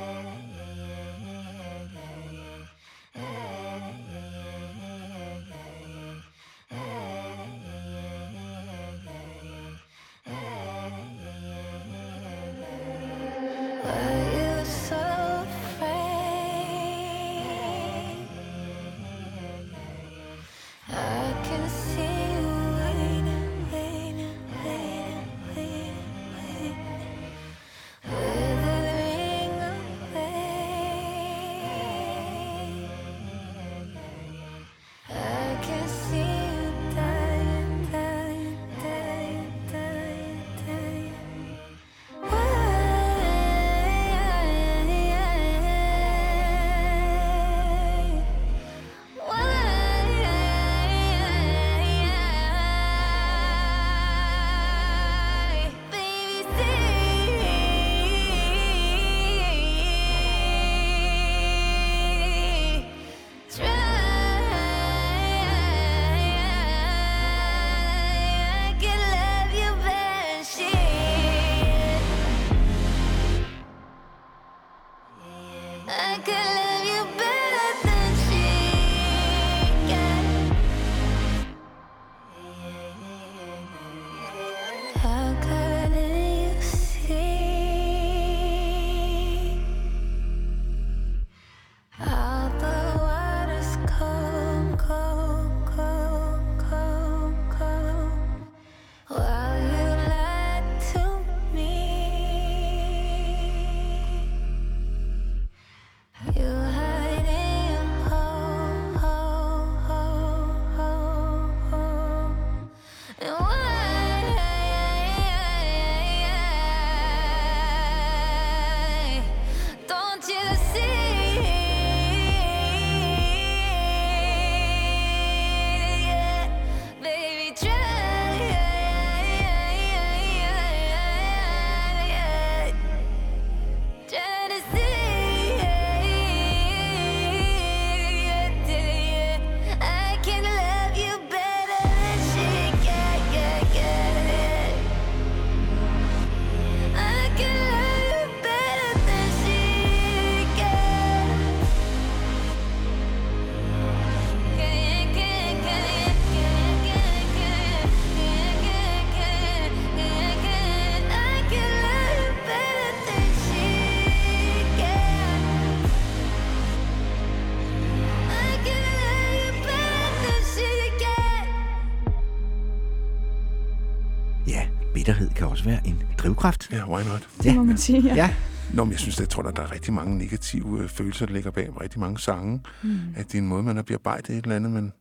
[176.87, 177.29] why not?
[177.43, 178.15] Det må man sige, ja.
[178.15, 178.35] Ja,
[178.73, 181.33] Nå, men jeg synes, jeg tror, at der er rigtig mange negative øh, følelser, der
[181.33, 182.61] ligger bag rigtig mange sange.
[182.83, 182.99] Mm.
[183.15, 184.93] At det er en måde, man har bearbejdet et eller andet, men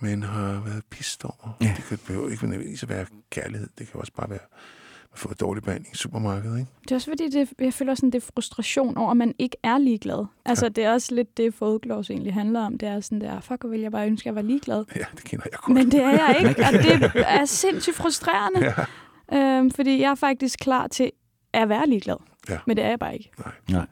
[0.00, 1.56] man har været pist over.
[1.60, 1.72] Ja.
[1.76, 3.68] Det kan behøver ikke nødvendigvis at være kærlighed.
[3.78, 6.70] Det kan også bare være, at man får dårlig behandling i supermarkedet, ikke?
[6.82, 9.56] Det er også fordi, det, jeg føler sådan, det er frustration over, at man ikke
[9.62, 10.26] er ligeglad.
[10.44, 12.78] Altså, det er også lidt det, folklore egentlig handler om.
[12.78, 14.84] Det er sådan der, fuck, vil jeg bare ønske, at jeg var ligeglad.
[14.96, 15.74] Ja, det kender jeg godt.
[15.74, 18.64] Men det er jeg ikke, og det er sindssygt frustrerende.
[18.64, 18.84] Ja.
[19.32, 21.12] Øhm, fordi jeg er faktisk klar til
[21.52, 22.16] at være ligeglad.
[22.48, 22.58] Ja.
[22.66, 23.30] Men det er jeg bare ikke.
[23.68, 23.86] nej.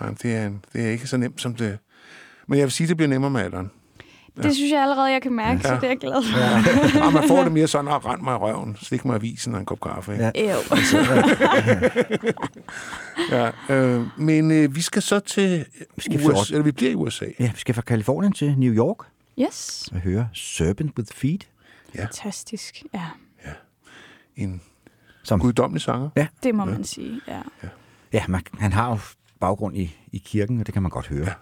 [0.00, 1.78] Nej, det, er, det er ikke så nemt som det...
[2.46, 3.70] Men jeg vil sige, at det bliver nemmere med alderen.
[4.42, 5.68] Det synes jeg allerede, jeg kan mærke, ja.
[5.68, 6.38] så det er jeg glad for.
[7.00, 7.04] Ja.
[7.06, 9.60] Og man får det mere sådan, at rend mig i røven, stik mig avisen og
[9.60, 10.12] en kop kaffe.
[10.12, 10.32] Ikke?
[10.34, 10.52] Ja.
[10.52, 10.58] Jo.
[13.30, 15.64] Ja, øh, men øh, vi skal så til
[15.98, 17.24] skal USA, for- eller vi bliver i USA.
[17.40, 18.96] Ja, vi skal fra Kalifornien til New York
[19.40, 19.88] Yes.
[19.92, 21.48] og høre Serpent with Feet,
[21.96, 22.82] Fantastisk.
[22.94, 23.04] Ja,
[24.36, 24.60] En
[25.28, 26.10] som guddommelig sanger.
[26.42, 27.20] det må man sige.
[27.28, 27.40] Ja.
[28.12, 28.98] Ja, man, han har jo
[29.40, 31.24] baggrund i, i kirken, og det kan man godt høre.
[31.26, 31.32] Ja.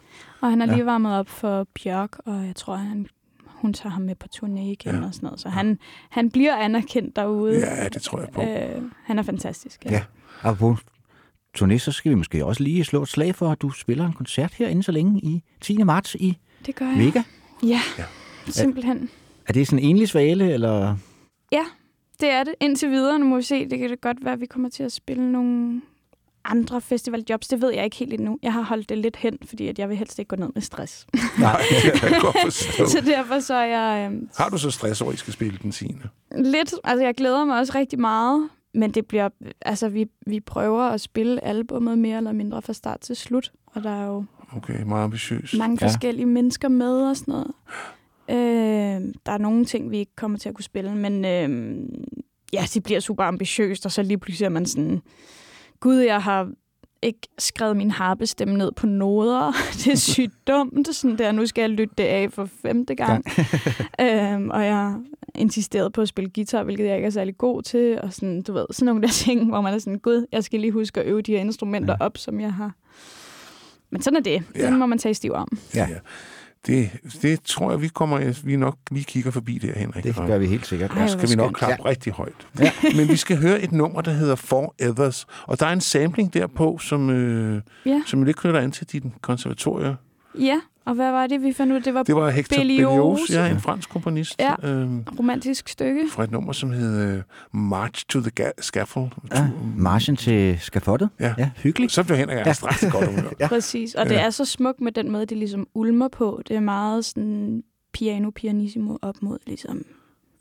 [0.41, 0.75] Og han har Ja.
[0.75, 3.07] lige varmet op for Bjørk, og jeg tror, han,
[3.47, 5.07] hun tager ham med på turné igen Ja.
[5.07, 5.41] og sådan noget.
[5.41, 5.79] Så han,
[6.11, 7.59] han bliver anerkendt derude.
[7.59, 8.43] Ja, det tror jeg på.
[8.43, 9.85] Øh, han er fantastisk.
[9.85, 10.03] Ja.
[10.43, 10.77] Og på
[11.59, 14.13] turné, så skal vi måske også lige slå et slag for, at du spiller en
[14.13, 15.83] koncert her inden så længe i 10.
[15.83, 16.99] marts i Det gør jeg.
[16.99, 17.23] Vega.
[17.63, 17.81] Ja,
[18.49, 19.09] simpelthen.
[19.49, 20.97] Er det sådan en enlig svale, eller...
[21.53, 21.63] Ja,
[22.21, 22.55] det er det.
[22.61, 23.69] Indtil videre, nu må vi se.
[23.69, 25.81] Det kan det godt være, at vi kommer til at spille nogle
[26.45, 27.49] andre festivaljobs.
[27.49, 28.39] Det ved jeg ikke helt endnu.
[28.43, 30.63] Jeg har holdt det lidt hen, fordi at jeg vil helst ikke gå ned med
[30.63, 31.07] stress.
[31.41, 32.87] Nej, det kan jeg godt forstå.
[32.99, 35.59] så derfor så er jeg øh, Har du så stress over, at I skal spille
[35.63, 35.85] den 10.
[36.39, 36.75] lidt...
[36.85, 38.49] Altså, jeg glæder mig også rigtig meget.
[38.75, 39.29] Men det bliver...
[39.63, 43.53] Altså, vi, vi prøver at spille albummet mere eller mindre fra start til slut.
[43.67, 44.25] Og der er jo
[44.57, 45.55] Okay, meget ambitiøs.
[45.59, 45.87] mange Ja.
[45.87, 47.53] forskellige mennesker med og sådan noget.
[48.31, 51.79] Øh, der er nogle ting, vi ikke kommer til at kunne spille, men øh,
[52.53, 55.01] ja, det bliver super ambitiøst, og så lige pludselig er man sådan,
[55.81, 56.51] gud, jeg har
[57.03, 59.53] ikke skrevet min harpestemme ned på noder.
[59.85, 60.95] Det er sygt dumt.
[60.95, 63.25] Sådan der, nu skal jeg lytte det af for femte gang.
[64.01, 64.95] øhm, og jeg
[65.35, 68.01] insisterede på at spille guitar, hvilket jeg ikke er særlig god til.
[68.03, 70.61] Og sådan, du ved, sådan nogle der ting, hvor man er sådan, gud, jeg skal
[70.61, 72.73] lige huske at øve de her instrumenter op, som jeg har.
[73.91, 74.43] Men sådan er det.
[74.57, 74.67] Ja.
[74.67, 75.59] Den må man tage i stiv om.
[75.75, 75.89] Ja.
[75.91, 75.97] Ja.
[76.67, 76.91] Det,
[77.23, 80.05] det tror jeg, vi kommer, vi nok lige kigger forbi der, Henrik.
[80.05, 80.91] Det Og gør vi helt sikkert.
[80.91, 81.89] Ej, Der hvor skal vi nok klappe ja.
[81.91, 82.49] rigtig højt.
[82.61, 82.71] Ja.
[82.97, 85.27] Men vi skal høre et nummer, der hedder For Others.
[85.43, 88.03] Og der er en sampling derpå, som, øh, Ja.
[88.07, 89.97] som lidt knytter an til din konservatorie.
[90.41, 91.81] Ja, og hvad var det, vi fandt ud?
[91.81, 92.91] Det var, Det var Hector Berlioz.
[92.91, 94.37] Berlioz, ja, en fransk komponist.
[94.39, 94.53] Ja.
[94.55, 96.01] Et romantisk stykke.
[96.11, 97.23] fra et nummer, som hed øh,
[97.53, 99.11] March to the Ga- Scaffold.
[99.35, 101.09] Ja, marchen til skafottet.
[101.21, 101.35] Ja.
[101.39, 101.93] ja hyggeligt.
[101.93, 102.53] Så blev Henrik ja.
[102.53, 103.23] straks i godt humør.
[103.41, 103.49] Ja.
[103.49, 103.95] Præcis.
[103.95, 106.43] Og det er så smukt med den måde, det ligesom ulmer på.
[106.49, 109.83] Det er meget sådan piano pianissimo op mod ligesom...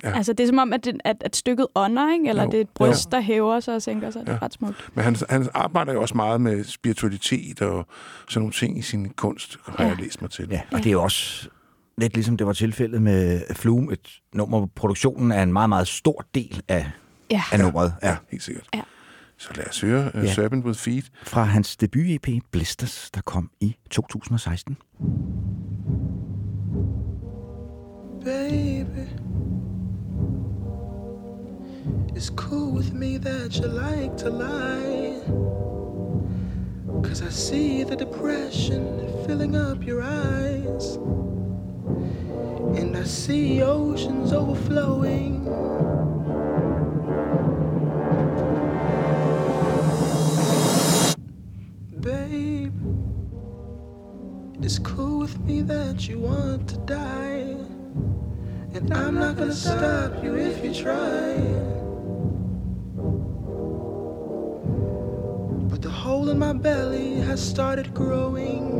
[0.03, 0.09] Ja.
[0.09, 0.15] Ja.
[0.15, 2.29] Altså, det er som om, at, det, at, at stykket ånder, ikke?
[2.29, 2.49] Eller Jo.
[2.51, 4.21] det er et bryst, der hæver sig og sænker sig.
[4.21, 4.39] Det er Ja.
[4.41, 4.89] ret smukt.
[4.95, 7.85] Men han, han arbejder jo også meget med spiritualitet og
[8.29, 9.89] sådan nogle ting i sin kunst, har Ja.
[9.89, 10.47] jeg læst mig til.
[10.51, 11.49] Ja, og det er jo også
[11.97, 15.87] lidt ligesom det var tilfældet med Flume, et nummer, hvor produktionen er en meget, meget
[15.87, 16.91] stor del af,
[17.31, 17.41] Ja.
[17.51, 17.93] af nummeret.
[18.03, 18.09] Ja.
[18.09, 18.67] ja helt sikkert.
[18.73, 18.81] Ja.
[19.37, 20.33] Så lad os høre uh, Ja.
[20.33, 21.05] Serpent with Feet.
[21.23, 24.77] Fra hans debut-EP Blisters, der kom i 2016.
[28.25, 29.07] baby.
[32.15, 35.19] It's cool with me that you like to lie.
[37.03, 40.95] Cause I see the depression filling up your eyes.
[42.79, 45.43] And I see oceans overflowing.
[51.99, 52.73] Babe,
[54.63, 57.57] it's cool with me that you want to die.
[58.73, 61.84] And I'm not gonna stop you if you try.
[65.75, 68.79] But the hole in my belly has started growing.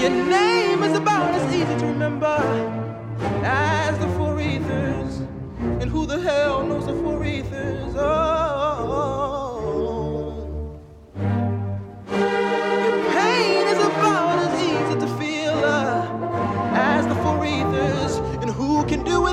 [0.00, 2.38] Your name is about as easy to remember
[3.44, 5.18] as the four ethers.
[5.60, 7.23] And who the hell knows the four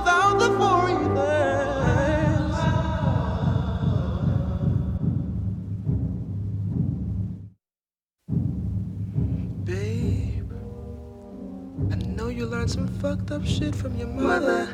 [0.02, 0.52] without the?
[9.64, 10.52] Babe,
[11.92, 14.66] I know you learned some fucked up shit from your mother.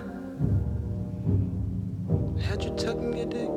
[2.41, 3.51] Had you tucking your dick?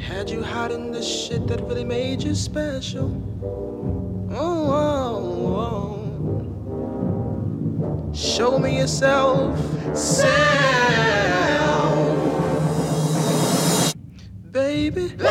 [0.00, 3.10] Had you hiding the shit that really made you special?
[4.30, 5.99] Oh, oh, oh.
[8.14, 9.58] Show me yourself,
[9.96, 10.30] self.
[14.50, 15.26] Baby, baby.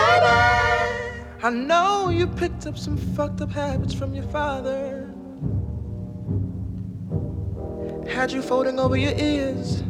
[1.44, 5.14] I know you picked up some fucked up habits from your father.
[8.08, 9.84] Had you folding over your ears,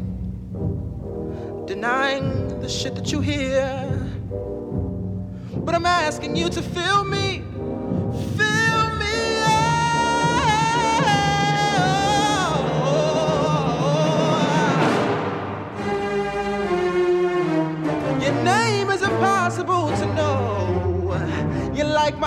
[1.66, 3.88] denying the shit that you hear.
[5.56, 7.44] But I'm asking you to feel me,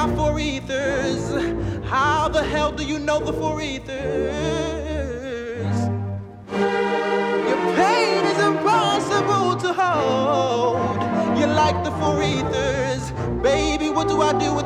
[0.06, 1.22] my four ethers.
[1.84, 3.92] How the hell do you know the four ethers?
[7.48, 10.98] Your pain is impossible to hold.
[11.38, 13.12] You like the four ethers.
[13.42, 14.61] Baby, what do I do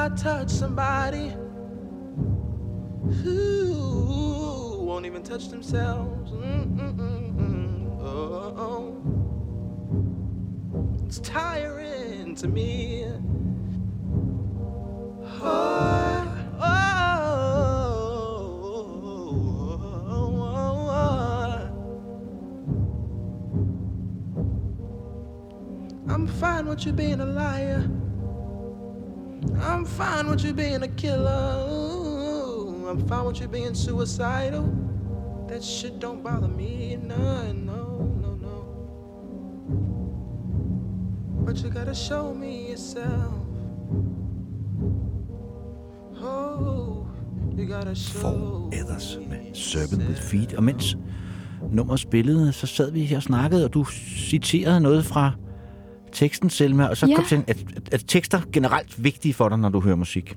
[0.00, 1.28] I touch somebody
[3.22, 6.32] who won't even touch themselves?
[8.00, 8.96] Oh,
[11.04, 13.04] it's tiring to me.
[15.42, 16.32] Oh,
[16.62, 16.66] oh,
[20.88, 21.34] oh,
[26.08, 27.86] I'm fine with you being a liar.
[29.42, 31.66] I'm fine with you being a killer.
[31.70, 34.64] Ooh, I'm fine with you being suicidal.
[35.48, 37.66] That shit don't bother me none.
[37.66, 37.82] No,
[38.22, 38.56] no, no.
[41.44, 43.34] But you gotta show me yourself.
[46.22, 47.06] Oh,
[47.56, 50.54] you gotta show me med Serpent with Feet.
[50.54, 50.96] Og mens
[51.72, 53.84] nummeret spillede, så sad vi her og snakkede, og du
[54.28, 55.32] citerede noget fra
[56.12, 57.14] teksten, Selma, og så Ja.
[57.14, 60.36] kom til, at, at, tekster generelt vigtige for dig, når du hører musik.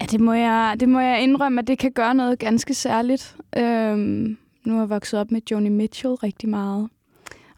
[0.00, 3.36] Ja, det må, jeg, det må jeg indrømme, at det kan gøre noget ganske særligt.
[3.56, 6.88] Øhm, nu har jeg vokset op med Joni Mitchell rigtig meget.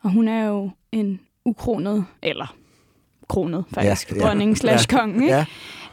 [0.02, 2.54] Og hun er jo en ukronet, eller
[3.28, 5.34] kronet faktisk, Ja, ja, dronning slash Ja, konge ikke?
[5.34, 5.44] Ja,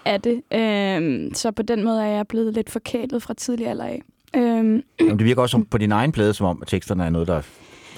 [0.06, 0.42] af det.
[0.54, 4.02] Øhm, så på den måde er jeg blevet lidt forkælet fra tidlig alder af.
[4.36, 7.10] Øhm, Jamen, det virker også som på din egen plade, som om at teksterne er
[7.10, 7.42] noget, der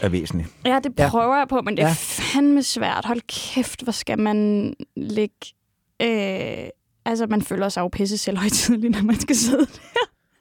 [0.02, 0.50] er væsentligt.
[0.66, 1.10] ja, det Ja.
[1.10, 1.94] prøver jeg på, men det er Ja.
[1.98, 3.06] fandme svært.
[3.06, 5.36] Hold kæft, hvor skal man lægge...
[6.02, 6.68] Øh,
[7.06, 9.80] altså, man føler sig jo pisse selvhøjtidlig, når man skal sidde der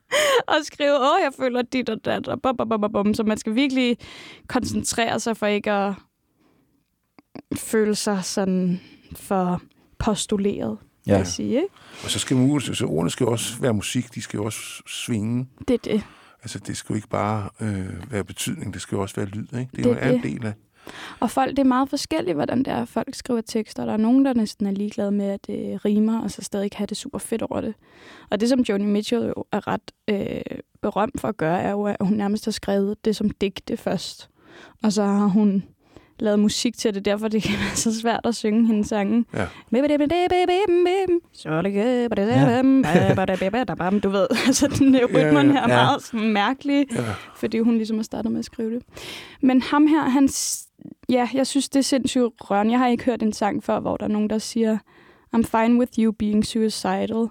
[0.48, 3.14] og skrive, åh, jeg føler dit og dat, og bum, bum, bum, bum.
[3.14, 3.96] Så man skal virkelig
[4.48, 5.94] koncentrere sig for ikke at
[7.56, 8.80] føle sig sådan
[9.16, 9.62] for
[9.98, 11.12] postuleret, ja.
[11.12, 11.18] Ja.
[11.18, 11.48] jeg sige.
[11.48, 11.68] Ikke?
[12.04, 15.48] Og så skal så ordene skal også være musik, de skal også svinge.
[15.68, 16.02] Det er det.
[16.44, 19.42] Altså, det skal jo ikke bare øh, være betydning, det skal jo også være lyd,
[19.42, 19.58] ikke?
[19.58, 20.32] Det, Det det er er jo en det.
[20.32, 20.52] del af...
[21.20, 23.84] Og folk, det er meget forskelligt, hvordan det er, folk skriver tekster.
[23.84, 26.86] Der er nogen, der næsten er ligeglade med, at det rimer, og så stadig have
[26.86, 27.74] det super fedt over det.
[28.30, 31.82] Og det, som Joni Mitchell jo er ret øh, berømt for at gøre, er jo,
[31.84, 34.30] at hun nærmest har skrevet det som digte først.
[34.82, 35.64] Og så har hun
[36.18, 39.24] lavet musik til det, derfor det kan være så svært at synge hendes sange.
[39.34, 39.46] Ja.
[44.00, 47.14] Du ved, altså den der rytmen her er meget sådan mærkelig Ja.
[47.36, 48.82] fordi hun ligesom har startet med at skrive det.
[49.42, 50.28] Men ham her, han,
[51.08, 52.72] ja, jeg synes, det er sindssygt rørende.
[52.72, 54.78] Jeg har ikke hørt en sang før, hvor der er nogen, der siger,
[55.36, 57.28] I'm fine with you being suicidal.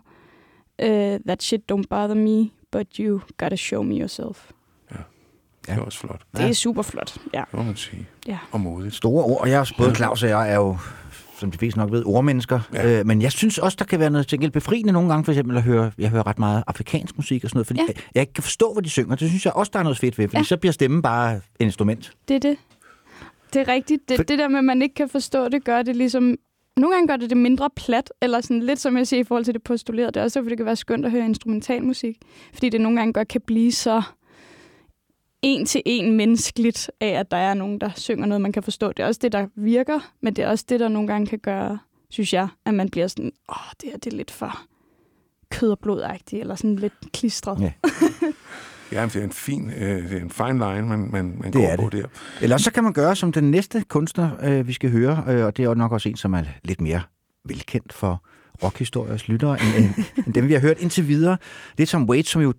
[0.84, 4.52] Uh, that shit don't bother me, but you gotta show me yourself.
[5.66, 6.22] Det er også flot.
[6.38, 7.44] Det er super flot, ja.
[7.52, 8.08] Det må man sige.
[8.28, 8.38] Ja.
[8.52, 8.96] Og modigt.
[8.96, 10.78] Store ord, og jeg, både Claus og jeg er jo,
[11.38, 12.60] som de fleste nok ved, ordmennesker.
[12.74, 12.90] Ja.
[12.90, 13.00] Ja.
[13.00, 15.32] Øh, men jeg synes også, der kan være noget til gengæld befriende nogle gange, for
[15.32, 17.86] eksempel at høre, jeg hører ret meget afrikansk musik og sådan noget, fordi Ja.
[17.88, 17.94] ja.
[18.16, 19.16] jeg ikke kan forstå, hvad de synger.
[19.16, 20.40] Det synes jeg også, der er noget fedt ved, fordi Ja.
[20.40, 20.44] ja.
[20.44, 22.12] så bliver stemmen bare et instrument.
[22.28, 22.58] Det er det.
[23.54, 24.10] Det er rigtigt.
[24.10, 26.36] Det, For- det der med, at man ikke kan forstå det, gør det ligesom...
[26.78, 29.46] Nogle gange gør det det mindre plat, eller sådan lidt som jeg siger i forhold
[29.46, 30.12] til det postulerede.
[30.12, 32.18] Det er også derfor, det kan være skønt at høre instrumentalmusik.
[32.54, 34.02] Fordi det nogle gange godt kan blive så
[35.44, 38.92] en til en menneskeligt af, at der er nogen, der synger noget, man kan forstå.
[38.92, 41.40] Det er også det, der virker, men det er også det, der nogle gange kan
[41.40, 41.80] gøre,
[42.10, 44.60] synes jeg, at man bliver sådan, åh, det her det er lidt for
[45.52, 47.62] kød og blodagtigt, eller sådan lidt klistret.
[47.62, 47.72] Ja.
[48.92, 51.54] Ja, det er en fin, øh, det er en fine line, man, man, man Det
[51.54, 52.04] går er på det.
[52.04, 52.10] der.
[52.42, 55.58] Eller så kan man gøre som den næste kunstner, øh, vi skal høre, øh, og
[55.58, 57.02] det er jo nok også en, som er lidt mere
[57.46, 58.24] velkendt for
[58.64, 61.38] rockhistoriers lyttere, end, end, end dem, vi har hørt indtil videre.
[61.78, 62.54] Det er Tom Waits, som jo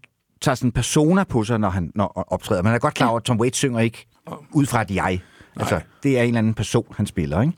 [0.45, 2.63] tager sådan en persona på sig, når han når optræder.
[2.63, 4.07] Man er godt klar over, at Tom Waits synger ikke
[4.53, 5.21] ud fra et jeg.
[5.57, 7.53] Altså, det er en eller anden person, han spiller, ikke?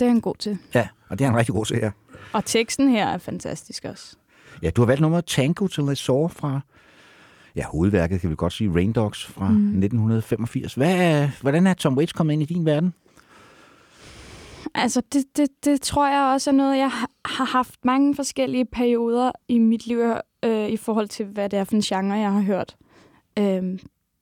[0.00, 0.58] Det er han god til.
[0.74, 1.90] Ja, og det er han rigtig god til her.
[2.32, 4.16] Og teksten her er fantastisk også.
[4.62, 6.60] Ja, du har valgt nummeret Tango til I Saw fra,
[7.56, 9.54] ja, hovedværket kan vi godt sige, Rain Dogs fra mm.
[9.56, 10.74] 1985.
[10.74, 12.94] Hvad, hvordan er Tom Waits kommet ind i din verden?
[14.74, 18.64] Altså, det, det, det tror jeg også er noget, jeg har- har haft mange forskellige
[18.64, 19.98] perioder i mit liv
[20.42, 22.76] øh, i forhold til, hvad det er for en genre, jeg har hørt.
[23.38, 23.78] Øh,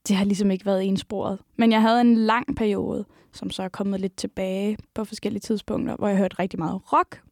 [0.08, 1.38] det har ligesom ikke været ensporet.
[1.56, 5.96] Men jeg havde en lang periode, som så er kommet lidt tilbage på forskellige tidspunkter,
[5.96, 7.22] hvor jeg hørte rigtig meget rock.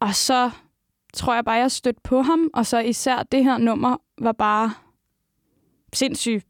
[0.00, 0.50] Og så
[1.14, 4.74] tror jeg bare, jeg stødte på ham, og så især det her nummer var bare
[5.92, 6.46] sindssygt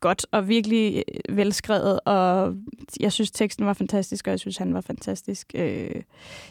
[0.00, 2.54] godt og virkelig øh, velskrevet, og
[3.00, 5.52] jeg synes, teksten var fantastisk, og jeg synes, han var fantastisk.
[5.54, 6.02] Øh,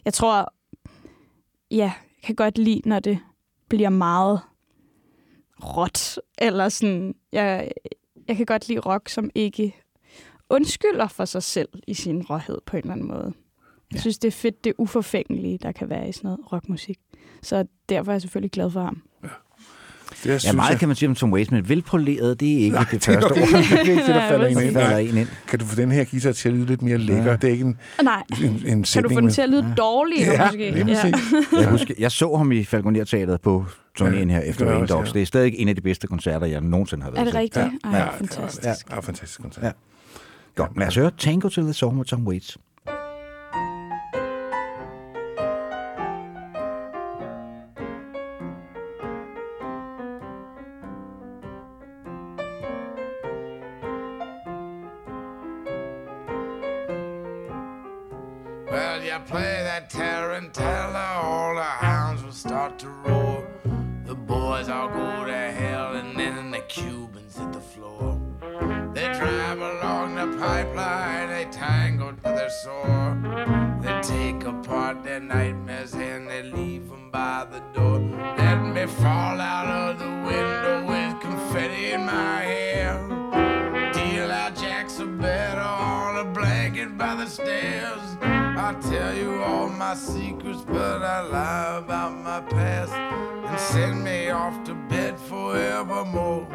[0.06, 0.54] jeg tror,
[1.72, 3.20] ja, jeg kan godt lide, når det
[3.70, 4.42] bliver meget
[5.64, 7.72] råt, eller sådan, jeg,
[8.28, 9.76] jeg kan godt lide rock, som ikke
[10.50, 13.34] undskylder for sig selv i sin råhed på en eller anden måde.
[13.92, 14.00] Jeg Ja.
[14.02, 17.00] synes, det er fedt, det uforfængelige, der kan være i sådan noget rockmusik.
[17.42, 19.04] Så derfor er jeg selvfølgelig glad for ham.
[20.24, 20.80] Det Ja, meget jeg.
[20.80, 23.26] kan man sige om Tom Waits, men velpoleret, det er ikke Nej, det det første
[23.26, 23.36] ord.
[23.36, 24.74] det er ikke det, der falder en ind.
[24.80, 25.28] falder en ind.
[25.48, 27.24] Kan du få den her guitar til at lyde lidt mere lækker?
[27.32, 27.36] Ja.
[27.36, 30.32] Det er ikke en, Nej, en, en kan du få den til at lyde dårligere
[30.34, 30.84] Ja, måske?
[30.86, 31.34] præcis.
[31.62, 33.66] Jeg, husker, jeg så ham i Falconer Teateret på
[34.02, 35.08] turnéen Ja, her efter Rain Dogs.
[35.10, 35.14] ja.
[35.14, 37.40] Det er stadig en af de bedste koncerter, jeg nogensinde har været Er det til.
[37.40, 37.66] rigtigt?
[37.86, 37.90] Ja.
[37.90, 38.64] Ej, Ja, fantastisk.
[38.90, 39.64] Ja, ja, fantastisk koncert.
[39.64, 39.72] Ja.
[40.56, 42.58] Godt, lad os høre Tango to the Song med Tom Waits.
[62.84, 63.48] To roar.
[64.06, 68.20] The boys all go to hell, and then the Cubans hit the floor.
[68.94, 73.18] They drive along the pipeline, they tango to their sore.
[73.82, 78.00] They take apart their nightmares and they leave them by the door.
[78.38, 82.94] Let me fall out of the window with confetti in my hair.
[83.94, 88.03] Deal out jacks of better on a blanket by the stairs.
[88.64, 94.30] I tell you all my secrets, but I lie about my past and send me
[94.30, 96.48] off to bed forevermore.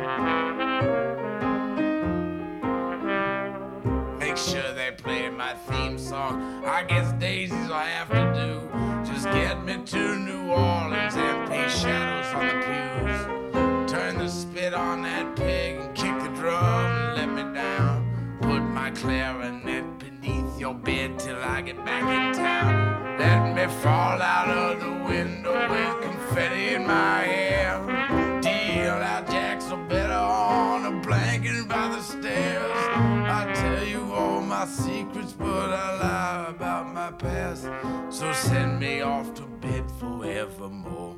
[4.19, 6.65] Make sure they play my theme song.
[6.65, 9.13] I guess daisies I have to do.
[9.13, 13.93] Just get me to New Orleans and paint shadows on the pews.
[13.93, 18.39] Turn the spit on that pig and kick the drum and let me down.
[18.41, 19.98] Put my clarinet
[20.69, 23.19] your bed till I get back in town.
[23.19, 27.81] Let me fall out of the window with confetti in my hair.
[28.43, 32.81] Deal out jacks or better on a blanket by the stairs.
[33.39, 37.62] I tell you all my secrets, but I lie about my past.
[38.11, 41.16] So send me off to bed forevermore.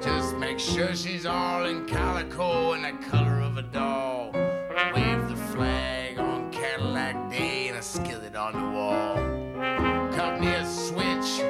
[0.00, 4.45] Just make sure she's all in calico and the color of a doll.
[8.36, 9.16] On the wall.
[10.12, 11.40] Cut me a switch.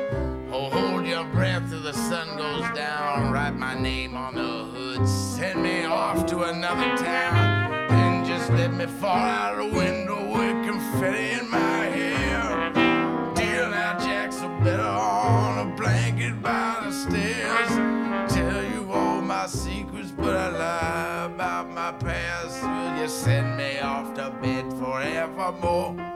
[0.53, 3.33] Oh, hold your breath till the sun goes down.
[3.33, 5.07] Write my name on the hood.
[5.09, 7.73] Send me off to another town.
[7.91, 12.73] And just let me fall out of the window with confetti in my hair.
[13.35, 18.33] Deal out jacks are better on a blanket by the stairs.
[18.33, 22.63] Tell you all my secrets, but I lie about my past.
[22.63, 26.16] Will you send me off to bed forevermore?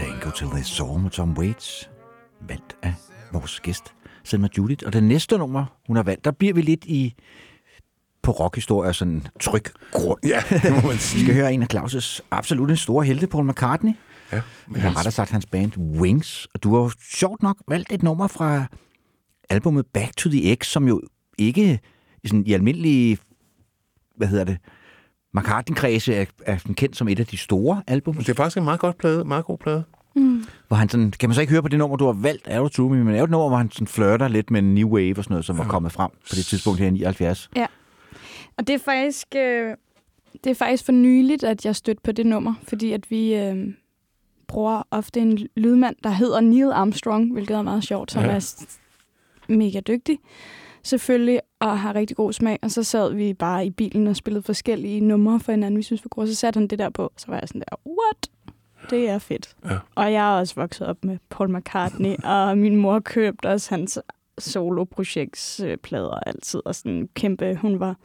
[0.00, 1.90] Tango to the Song med Tom Waits,
[2.48, 2.94] valgt af
[3.32, 3.94] vores gæst,
[4.24, 4.86] Selma Judith.
[4.86, 7.14] Og det næste nummer, hun har valgt, der bliver vi lidt i
[8.22, 10.18] på rockhistorie sådan tryg grund.
[10.24, 11.22] Ja, det må man Vi sige.
[11.24, 13.92] skal høre en af Claus' absolut store helte, Paul McCartney.
[14.32, 14.40] Ja,
[14.74, 16.48] Eller rettere sagt hans band Wings.
[16.54, 18.66] Og du har jo sjovt nok valgt et nummer fra
[19.50, 21.00] albumet Back to the X, som jo
[21.38, 21.80] ikke
[22.22, 23.18] i, sådan, i almindelige,
[24.16, 24.58] hvad hedder det,
[25.38, 28.14] McCartney-kredse er, er sådan kendt som et af de store album.
[28.14, 29.84] det er faktisk en meget godt plade, meget god plade.
[30.68, 32.68] Hvor han sådan, kan man så ikke høre på det nummer, du har valgt, Arrow
[32.68, 34.74] to Me, men det er jo et nummer, hvor han sådan flirter lidt med en
[34.74, 37.50] new wave og sådan noget, som var kommet frem på det tidspunkt her i 79.
[38.58, 39.74] Og det er faktisk, øh,
[40.44, 43.56] det er faktisk for nyligt, at jeg stødte på det nummer, fordi at vi øh,
[44.48, 48.28] bruger ofte en lydmand, der hedder Neil Armstrong, hvilket er meget sjovt, som Ja.
[48.28, 48.34] ja.
[48.36, 48.66] er
[49.48, 50.18] mega dygtig
[50.82, 52.58] selvfølgelig, og har rigtig god smag.
[52.62, 56.04] Og så sad vi bare i bilen og spillede forskellige numre for hinanden, vi synes
[56.04, 56.28] var gode.
[56.28, 58.30] Så satte han det der på, så var jeg sådan der, what?
[58.90, 59.56] Det er fedt.
[59.64, 59.78] Ja.
[59.94, 63.98] Og jeg er også vokset op med Paul McCartney, og min mor købte også hans
[64.38, 67.96] solo-projektsplader altid, og sådan kæmpe, hun var,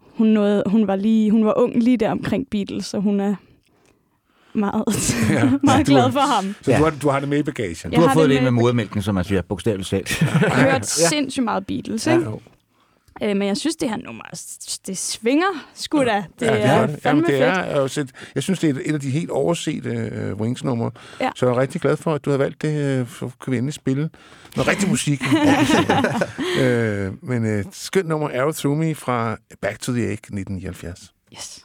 [0.00, 3.34] hun, nåede, hun var lige, hun var ung lige der omkring Beatles, så hun er
[4.64, 5.34] meget, Ja.
[5.34, 5.50] ja.
[5.62, 6.54] meget Du er- glad for ham.
[6.62, 6.78] Så Ja.
[6.78, 7.74] du, har, du har det med i bagagen.
[7.74, 10.20] Du Jeg har, har fået det med med- modermælken, som man siger, bogstaveligt talt.
[10.22, 12.24] Jeg har hørt sindssygt meget Beatles, ikke?
[12.24, 12.40] Jo.
[13.22, 14.22] Øh, men jeg synes, det her nummer,
[14.86, 16.24] det svinger sgu da.
[16.40, 17.42] Det Ja, det er er fandme Jamen, det fedt.
[17.42, 20.90] er, også et, jeg synes, det er et, af de helt oversete uh, Wings-numre.
[21.20, 21.30] Ja.
[21.36, 23.56] Så jeg er rigtig glad for, at du har valgt det, uh, for kan vi
[23.56, 24.10] endelig spille
[24.56, 25.22] noget rigtig musik.
[26.60, 31.12] uh, men uh, skønt nummer, Arrow Through Me fra Back to the Egg 1979.
[31.34, 31.64] Yes.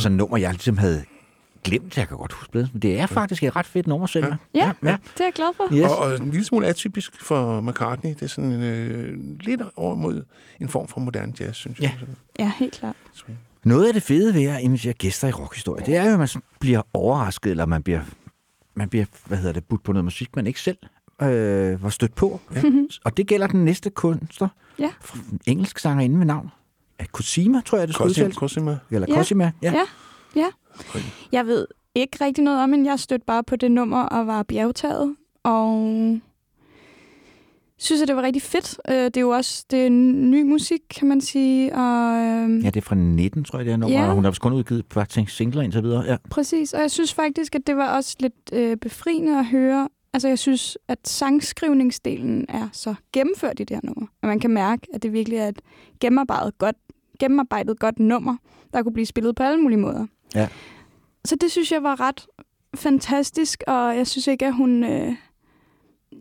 [0.00, 1.04] Sådan et nummer, jeg ligesom havde
[1.64, 1.96] glemt.
[1.96, 4.36] Jeg kan godt huske det, men det er faktisk et ret fedt nummer, Selma.
[4.54, 4.96] Ja, ja.
[5.14, 5.74] det er jeg glad for.
[5.74, 5.84] Yes.
[5.84, 8.10] Og, og en lille smule atypisk for McCartney.
[8.10, 10.24] Det er sådan øh, lidt over mod
[10.60, 11.98] en form for moderne jazz, synes jeg.
[12.38, 12.96] Ja, helt klart.
[13.64, 16.28] Noget af det fede ved at invitere gæster i rockhistorie, det er jo, at man
[16.60, 18.00] bliver overrasket, eller man bliver,
[18.74, 20.78] man bliver hvad hedder det, budt på noget musik, man ikke selv
[21.22, 22.40] øh, var stødt på.
[22.54, 22.62] Ja.
[23.04, 24.48] Og det gælder den næste kunstner.
[24.78, 24.90] Ja.
[25.14, 26.50] En engelsk sangerinde med navn.
[27.12, 28.34] Cosima, tror jeg, det Cosima, udtales.
[28.36, 28.78] Cosima.
[28.90, 29.14] Eller Ja.
[29.14, 29.72] Cosima, ja.
[29.72, 29.82] Ja.
[30.36, 30.46] Ja.
[31.32, 34.42] Jeg ved ikke rigtig noget om, men jeg stødte bare på det nummer og var
[34.42, 35.16] bjergtaget.
[35.42, 35.94] Og
[37.78, 38.78] synes, at det var rigtig fedt.
[38.88, 41.74] Øh, Det er jo også det er ny musik, kan man sige.
[41.74, 44.00] Og, øhm, Ja, det er fra 19, tror jeg, det er nummer.
[44.06, 44.14] Ja.
[44.14, 46.04] Hun har kun udgivet faktisk singler indtil videre.
[46.04, 46.16] Ja.
[46.30, 49.88] Præcis, og jeg synes faktisk, at det var også lidt øh, befriende at høre.
[50.12, 54.06] Altså, jeg synes, at sangskrivningsdelen er så gennemført i det her nummer.
[54.22, 55.60] Og man kan mærke, at det virkelig er et
[56.00, 56.76] gennemarbejdet godt,
[57.20, 58.36] gennemarbejdet godt nummer,
[58.72, 60.06] der kunne blive spillet på alle mulige måder.
[60.34, 60.48] Ja.
[61.24, 62.26] Så det synes jeg var ret
[62.74, 64.84] fantastisk, og jeg synes ikke, at hun...
[64.84, 65.14] Øh,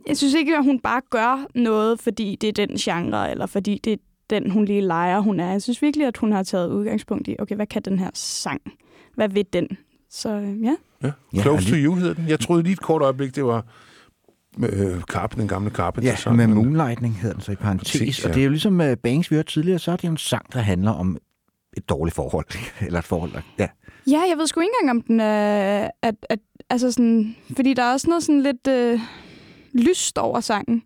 [0.07, 3.81] jeg synes ikke, at hun bare gør noget, fordi det er den genre, eller fordi
[3.83, 3.97] det er
[4.29, 5.51] den, hun lige leger, hun er.
[5.51, 8.61] Jeg synes virkelig, at hun har taget udgangspunkt i, okay, hvad kan den her sang?
[9.15, 9.67] Hvad vil den?
[10.09, 10.75] Så øh, ja.
[11.03, 11.11] Ja.
[11.33, 12.27] Ja, Close og to You hedder den.
[12.27, 13.65] Jeg troede lige et kort øjeblik, det var
[14.57, 16.03] øh, Carpen, den gamle Carpen.
[16.03, 17.91] Ja, med Moonlightning hedder den så i parentes.
[17.91, 18.29] Præcis, ja.
[18.29, 20.17] Og det er jo ligesom uh, Bangs, vi hørte tidligere, så er det jo en
[20.17, 21.17] sang, der handler om
[21.77, 22.45] et dårligt forhold.
[22.85, 23.41] Eller et forhold, der...
[23.59, 23.67] Ja.
[24.07, 25.89] Ja, jeg ved sgu ikke engang, om den er...
[26.01, 26.39] At, at,
[26.69, 28.99] altså sådan, fordi der er også noget sådan lidt øh,
[29.73, 30.83] lyst over sangen.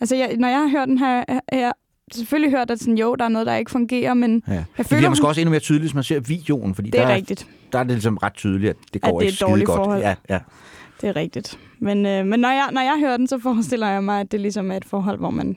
[0.00, 1.24] Altså, jeg, når jeg har hørt den her...
[1.52, 1.72] Har
[2.12, 4.52] selvfølgelig hørt, at sådan, jo, der er noget, der ikke fungerer, men ja.
[4.52, 6.90] jeg Det føler, bliver måske hun, også endnu mere tydeligt, hvis man ser videoen, fordi
[6.90, 7.46] det er der, rigtigt.
[7.72, 9.76] der er det ligesom ret tydeligt, at det At går det er ikke skide godt.
[9.76, 10.00] forhold.
[10.00, 10.38] Ja, ja.
[11.00, 11.58] Det er rigtigt.
[11.78, 14.40] Men, øh, men når, jeg, når jeg hører den, så forestiller jeg mig, at det
[14.40, 15.56] ligesom er et forhold, hvor man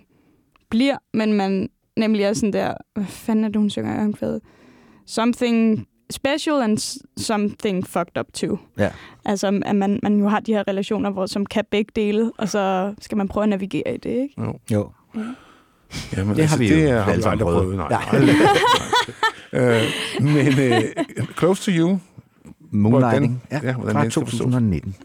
[0.70, 2.74] bliver, men man nemlig er sådan der...
[2.94, 4.42] Hvad fanden er det, hun synger i omkvædet?
[5.08, 6.78] Something special and
[7.18, 8.58] something fucked up too.
[8.78, 8.90] Ja.
[9.26, 12.50] Altså, at man, man jo har de her relationer, hvor, som kan begge dele, og
[12.50, 14.34] så skal man prøve at navigere i det, ikke?
[14.42, 14.54] Jo.
[14.72, 14.90] Jo.
[16.18, 17.76] Ja, men Det har vi jo det er, har alle vi sammen aldrig prøvet.
[17.76, 18.18] Nej, Ja.
[18.18, 18.36] aldrig.
[19.54, 19.78] Nej.
[19.78, 19.82] øh,
[20.22, 20.82] men øh,
[21.38, 22.00] Close to You,
[22.72, 23.42] Moonlighting.
[23.50, 24.40] Hvordan- ja, hvordan fra den skal forstås.
[24.40, 24.96] 2019.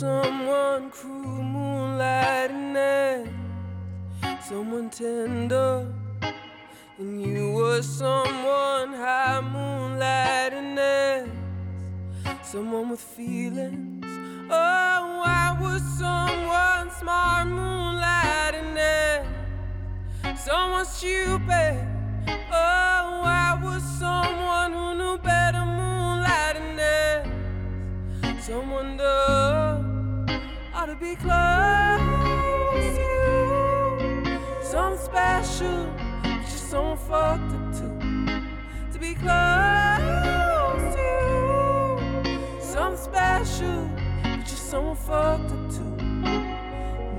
[0.00, 5.92] Someone cruel, moonlight and night, someone tender.
[6.98, 11.28] And you were someone high, moonlight and night,
[12.42, 14.06] someone with feelings.
[14.50, 21.76] Oh, I was someone smart, moonlight and night, someone stupid.
[22.50, 27.40] Oh, I was someone who knew better, moonlight and night
[28.42, 29.89] someone to
[30.80, 32.00] ought to be close
[32.96, 34.40] to you.
[34.62, 35.94] Something special,
[36.40, 37.86] just someone fucked up to.
[38.92, 42.40] To be close to you.
[42.60, 43.90] Something special,
[44.38, 45.84] just someone fucked up to.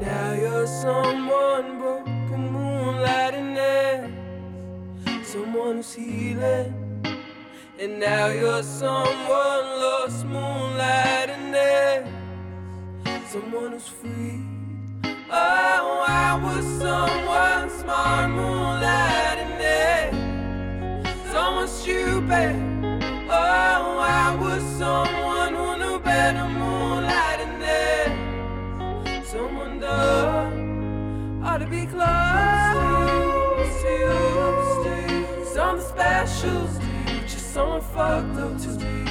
[0.01, 4.09] Now you're someone broken, moonlight and air.
[5.23, 6.73] Someone who's healing.
[7.77, 12.20] And now you're someone lost, moonlight and air.
[13.31, 14.43] Someone who's free.
[15.31, 20.11] Oh, I was someone smart, moonlight and air.
[21.31, 22.57] Someone stupid.
[23.29, 29.23] Oh, I was someone who knew better, moonlight and air.
[29.23, 32.07] Someone dumb ought to be close
[33.81, 35.45] to you.
[35.45, 36.67] Something special,
[37.21, 39.05] just someone fucked up to be.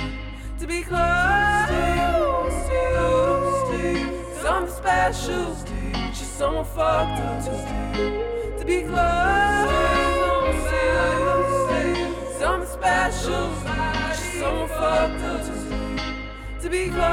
[0.58, 1.69] To be close
[4.90, 5.54] Special,
[6.08, 7.50] just someone fucked up to.
[8.58, 9.70] To be close.
[12.40, 13.44] Something special,
[14.08, 15.52] just someone fucked up to.
[16.62, 17.06] To be close.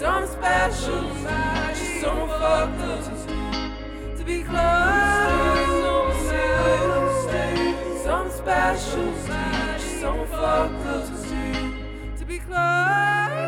[0.00, 1.02] Something special,
[1.68, 3.12] just someone fucked up to.
[4.18, 5.60] To be close.
[8.02, 9.06] Something special,
[9.78, 11.38] just someone fucked up to.
[12.18, 13.39] To be close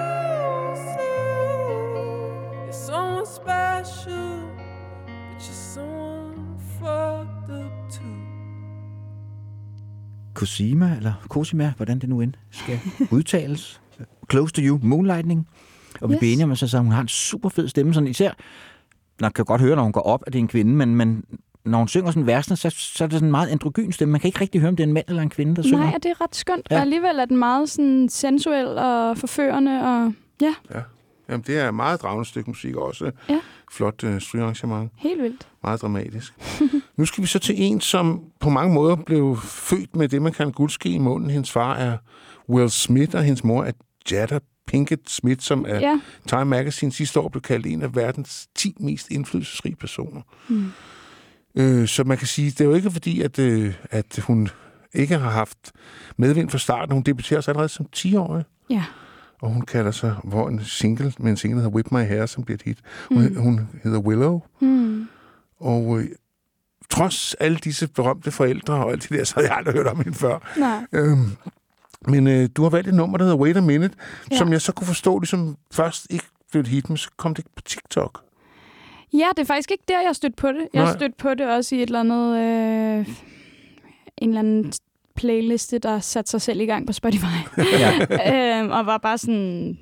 [10.46, 12.78] Cosima, eller Cosima, hvordan det nu end skal
[13.16, 13.80] udtales.
[14.30, 15.48] Close to You, Moonlightning.
[16.00, 16.18] Og vi Yes.
[16.18, 17.94] bliver enige om, at hun har en super fed stemme.
[17.94, 18.30] Sådan især,
[19.20, 21.24] man kan godt høre, når hun går op, at det er en kvinde, men, men
[21.64, 24.12] når hun synger sådan versene, så, så er det sådan en meget androgyn stemme.
[24.12, 25.78] Man kan ikke rigtig høre, om det er en mand eller en kvinde, der synger.
[25.78, 26.66] Nej, og det er ret skønt.
[26.70, 26.76] Ja.
[26.76, 29.70] Og alligevel er den meget sådan sensuel og forførende.
[29.82, 30.80] Og ja, Ja.
[31.28, 33.40] Jamen, det er et meget dragende stykke musik, og også Ja.
[33.72, 34.90] flot øh, strygearrangement.
[34.96, 35.48] helt vildt.
[35.62, 36.34] Meget dramatisk.
[36.96, 40.32] nu skal vi så til en, som på mange måder blev født med det, man
[40.32, 41.30] kalder guldske i munden.
[41.30, 41.96] Hendes far er
[42.48, 43.72] Will Smith, og hendes mor er
[44.10, 46.00] Jada Pinkett Smith, som er Ja.
[46.28, 50.20] Time Magazine sidste år blev kaldt en af verdens 10 mest indflydelsesrige personer.
[50.48, 50.66] Mm.
[51.54, 54.48] Øh, så man kan sige, det er jo ikke fordi, at, øh, at hun
[54.94, 55.72] ikke har haft
[56.16, 56.92] medvind fra starten.
[56.94, 58.84] Hun debuterer sig allerede som 10-årig, Ja.
[59.42, 62.26] Og hun kalder sig hvor en single, med en single, der hedder Whip My Hair,
[62.26, 62.78] som bliver et hit.
[63.08, 63.36] Hun, Mm.
[63.36, 65.06] hun hedder Willow, Mm.
[65.60, 66.08] og øh,
[66.90, 69.96] trods alle disse berømte forældre og alt det der, så har jeg aldrig hørt om
[69.96, 70.52] hende før.
[70.58, 70.86] Nej.
[70.92, 71.30] Øhm,
[72.08, 73.94] men øh, du har valgt et nummer, der hedder Wait a Minute,
[74.30, 74.36] ja.
[74.36, 77.44] Som jeg så kunne forstå, ligesom først ikke blev et hit, men så kom det
[77.56, 78.22] på TikTok.
[79.12, 80.68] Ja, det er faktisk ikke der, jeg stødt på det.
[80.74, 82.36] Jeg stødt på det også i et eller andet...
[82.38, 83.08] Øh,
[84.18, 84.72] en eller anden
[85.16, 87.24] playliste, der satte sig selv i gang på Spotify.
[87.78, 88.60] Ja.
[88.60, 89.78] øhm, og var bare sådan...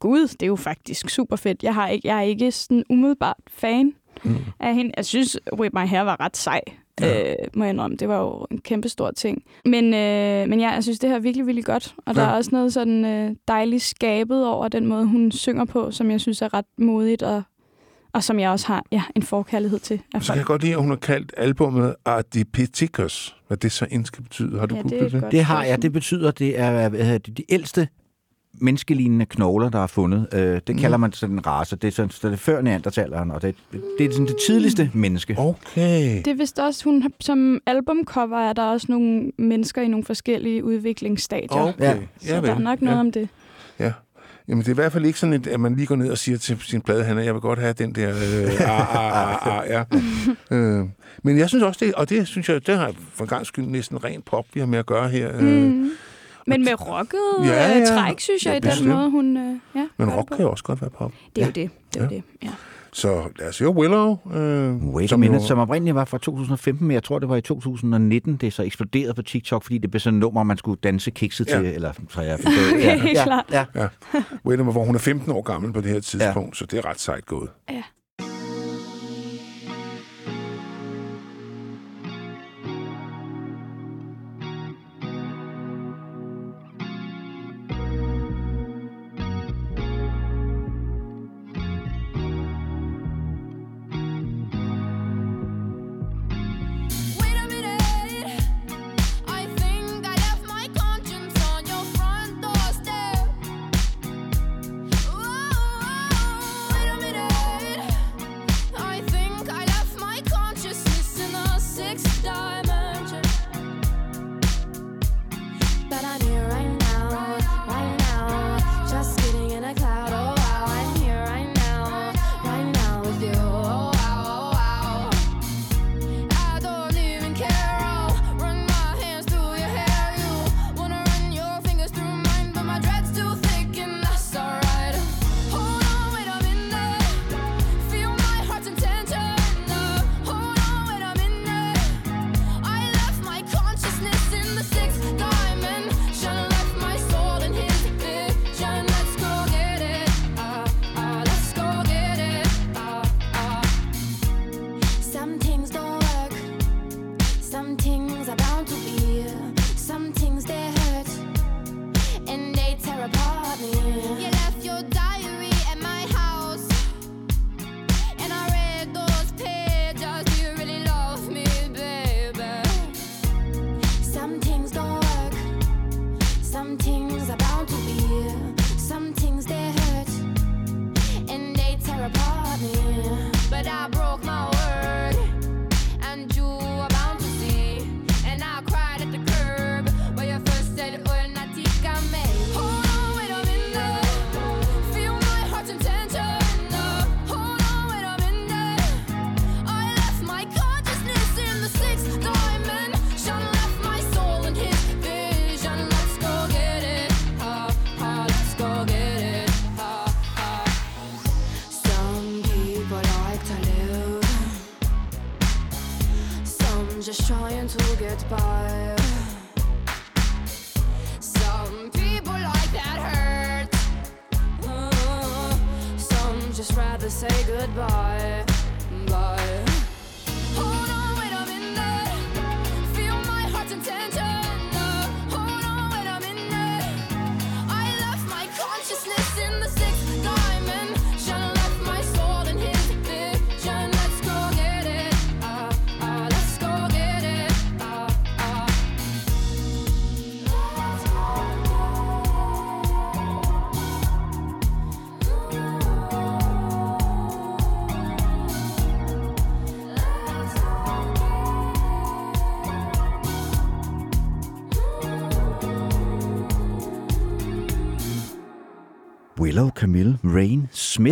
[0.00, 1.62] Gud, det er jo faktisk super fedt.
[1.62, 3.92] Jeg, har ikke, jeg er ikke sådan umiddelbart fan
[4.24, 4.36] Mm.
[4.60, 4.92] af hende.
[4.96, 6.60] Jeg synes, Whip My Hair var ret sej,
[7.00, 7.30] Ja.
[7.30, 7.96] øh, må jeg indrømme.
[7.96, 9.42] Det var jo en kæmpe stor ting.
[9.64, 11.94] Men, øh, men ja, jeg synes, det her er virkelig, virkelig godt.
[12.06, 12.28] Og der Ja.
[12.28, 16.20] er også noget sådan øh, dejligt skabet over den måde, hun synger på, som jeg
[16.20, 17.42] synes er ret modigt, og,
[18.14, 19.94] og som jeg også har ja, en forkærlighed til.
[19.94, 20.38] Af Så kan folk.
[20.38, 23.36] jeg godt lide, at hun har kaldt albumet Adipeticus.
[23.48, 24.58] Hvad det så end skal betyde.
[24.58, 25.20] Har du Ja, ja, det det?
[25.22, 25.82] godt Det har jeg.
[25.82, 27.88] Det betyder, at det er hvad hedder det, de ældste
[28.60, 30.26] menneskelignende knogler, der er fundet.
[30.32, 31.76] Øh, det kalder man sådan en race.
[31.76, 33.54] Det er, sådan, så det er før neandertaleren, og det,
[33.98, 35.34] det er sådan det tidligste menneske.
[35.38, 36.16] Okay.
[36.16, 40.64] Det er vist også, hun som albumcover er der også nogle mennesker i nogle forskellige
[40.64, 41.60] udviklingsstadier.
[41.60, 41.84] Okay.
[41.84, 41.96] Ja.
[42.20, 43.00] Så der er nok noget ja.
[43.00, 43.28] om det.
[43.78, 43.92] Ja.
[44.48, 46.18] Jamen, det er i hvert fald ikke sådan, at- at man lige går ned og
[46.18, 48.08] siger til sin pladehandler, jeg vil godt have den der...
[48.10, 49.84] Øh, ah, ah, ah, ah, ja.
[50.56, 50.84] øh,
[51.22, 53.64] men jeg synes også, det, og det synes jeg, det har for en gang skyld
[53.66, 55.36] næsten ren pop, vi har med at gøre her.
[55.36, 55.90] Øh, Mm.
[56.46, 57.78] Men med rocket Ja, ja, ja.
[57.78, 57.84] ja.
[57.86, 59.36] træk, synes jeg, Ja, ja, i den måde, hun...
[59.36, 61.12] Øh, ja, men rock kan jo også godt være pop.
[61.36, 61.70] Det er jo det.
[61.94, 62.08] Det er Ja.
[62.08, 62.48] det, ja.
[62.96, 64.16] Så lad os høre Willow.
[64.34, 67.28] Øh, Wait a som minute, jo- som oprindeligt var fra 2015, men jeg tror, det
[67.28, 68.36] var i 2019.
[68.36, 71.10] Det er så eksploderet på TikTok, fordi det blev sådan et nummer, man skulle danse
[71.10, 71.56] kikset Ja.
[71.58, 71.66] til.
[71.66, 73.44] Eller, så jeg Okay, helt klart.
[73.52, 73.64] Ja.
[73.74, 73.88] Ja.
[74.14, 76.58] Wait a minute, hvor hun er 15 år gammel på det her tidspunkt, ja.
[76.58, 77.48] så det er ret sejt gået.
[77.70, 77.82] Ja.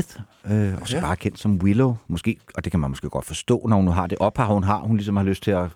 [0.03, 1.01] Smith, øh, også Ja.
[1.01, 1.07] ja.
[1.07, 3.91] bare kendt som Willow, måske, og det kan man måske godt forstå, når hun nu
[3.91, 5.67] har det ophav, hun har, hun ligesom har lyst til at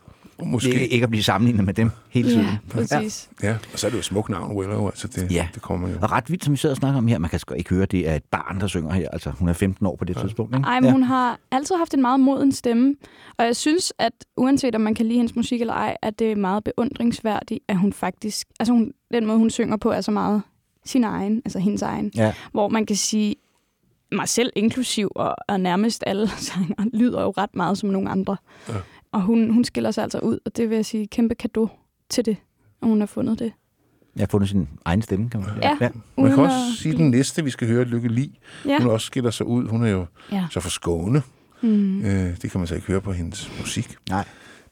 [0.44, 0.68] Måske.
[0.72, 2.44] ikke, ikke at blive sammenlignet med dem hele tiden.
[2.46, 3.28] Ja, præcis.
[3.42, 4.86] Ja, og så er det jo et smukt navn, Willow.
[4.86, 5.48] Altså det, Ja.
[5.54, 5.94] det kommer jo.
[6.02, 7.86] Og ret vildt, som vi sidder og snakker om her, man kan sgu ikke høre,
[7.86, 9.08] det er et barn, der synger her.
[9.12, 10.66] Altså, hun er 15 år på det tidspunkt, ikke?
[10.66, 12.94] Ej, men hun har altid haft en meget moden stemme.
[13.38, 16.32] Og jeg synes, at uanset om man kan lide hendes musik eller ej, at det
[16.32, 18.46] er meget beundringsværdigt, at hun faktisk...
[18.60, 20.42] Altså hun, den måde, hun synger på, er så meget
[20.84, 22.10] sin egen, altså hendes egen.
[22.16, 22.32] Ja.
[22.52, 23.34] Hvor man kan sige,
[24.12, 28.36] mig selv inklusiv, og, og nærmest alle sanger, lyder jo ret meget som nogle andre.
[28.68, 28.74] Ja.
[29.12, 31.68] Og hun, hun skiller sig altså ud, og det vil jeg sige kæmpe kado
[32.08, 32.36] til det,
[32.82, 33.52] at hun har fundet det.
[34.16, 35.66] Jeg har fundet sin egen stemme, kan man sige.
[35.68, 35.76] Ja.
[35.80, 38.78] Man Uden kan at også sige, blive- den næste, vi skal høre, Lykke Li, Ja.
[38.82, 39.68] hun også skiller sig ud.
[39.68, 40.46] Hun er jo Ja.
[40.50, 41.22] så for skåne.
[41.62, 42.00] Mm.
[42.04, 43.94] Øh, det kan man så ikke høre på hendes musik.
[44.10, 44.24] Nej.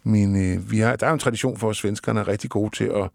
[0.03, 2.76] Men øh, vi har, der er jo en tradition for, at svenskerne er rigtig gode
[2.76, 3.11] til at,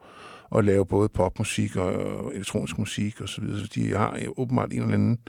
[0.57, 1.91] at lave både popmusik og
[2.36, 3.59] elektronisk musik og så videre.
[3.59, 5.20] Så de har jo åbenbart en eller anden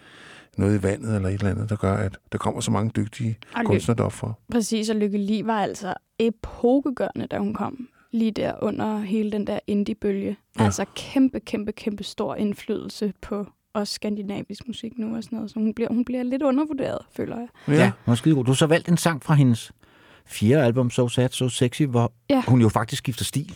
[0.57, 3.39] noget i vandet eller et eller andet, der gør, at der kommer så mange dygtige
[3.55, 4.33] Og kunstnere derfra.
[4.53, 7.89] Præcis, og Lykke Li var altså epokegørende, da hun kom.
[8.13, 10.37] Lige der under hele den der indie-bølge.
[10.59, 10.65] Ja.
[10.65, 15.51] Altså kæmpe, kæmpe, kæmpe stor indflydelse på også skandinavisk musik nu og sådan noget.
[15.51, 17.49] Så hun bliver, hun bliver lidt undervurderet, føler jeg.
[17.69, 18.45] Ja, ja hun er skidegod.
[18.45, 19.73] Du har så valgt en sang fra hendes
[20.27, 22.43] fjerde album, So Sad, So Sexy, hvor Ja.
[22.49, 23.49] hun jo faktisk skifter stil.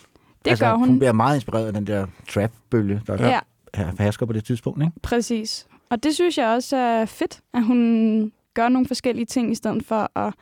[0.45, 0.87] Det altså, gør hun.
[0.87, 3.39] Hun bliver meget inspireret af den der trap-bølge, der Ja.
[3.77, 3.91] ja.
[3.99, 4.93] hersker på det tidspunkt, ikke?
[5.03, 5.67] Præcis.
[5.89, 9.85] Og det synes jeg også er fedt, at hun gør nogle forskellige ting, i stedet
[9.85, 10.33] for at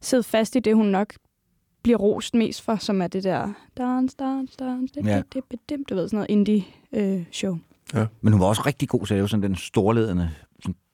[0.00, 1.14] sidde fast i det, hun nok
[1.82, 5.10] bliver rost mest for, som er det der dance, dance, dance, Ja.
[5.16, 5.22] ja.
[5.34, 7.58] dip, dip, du ved, sådan noget indie-show.
[8.20, 10.30] Men hun var også rigtig god til at lave sådan den storledende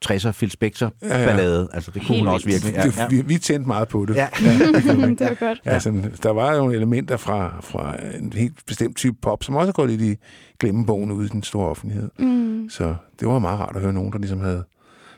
[0.05, 1.55] 60'er Phil Spector-ballade.
[1.55, 1.67] Ja, ja.
[1.73, 2.75] Altså, det kunne Helt hun også virkelig.
[2.75, 4.15] Det, vi, vi tændte meget på det.
[4.15, 4.27] Ja.
[4.39, 5.61] det var godt.
[5.65, 5.71] Ja.
[5.71, 9.73] Altså, der var jo elementer fra, fra en helt bestemt type pop, som også er
[9.73, 10.15] gået lidt i
[10.59, 12.09] glemmebogen ude i den store offentlighed.
[12.19, 12.69] Mm.
[12.69, 14.63] Så det var meget rart at høre nogen, der ligesom havde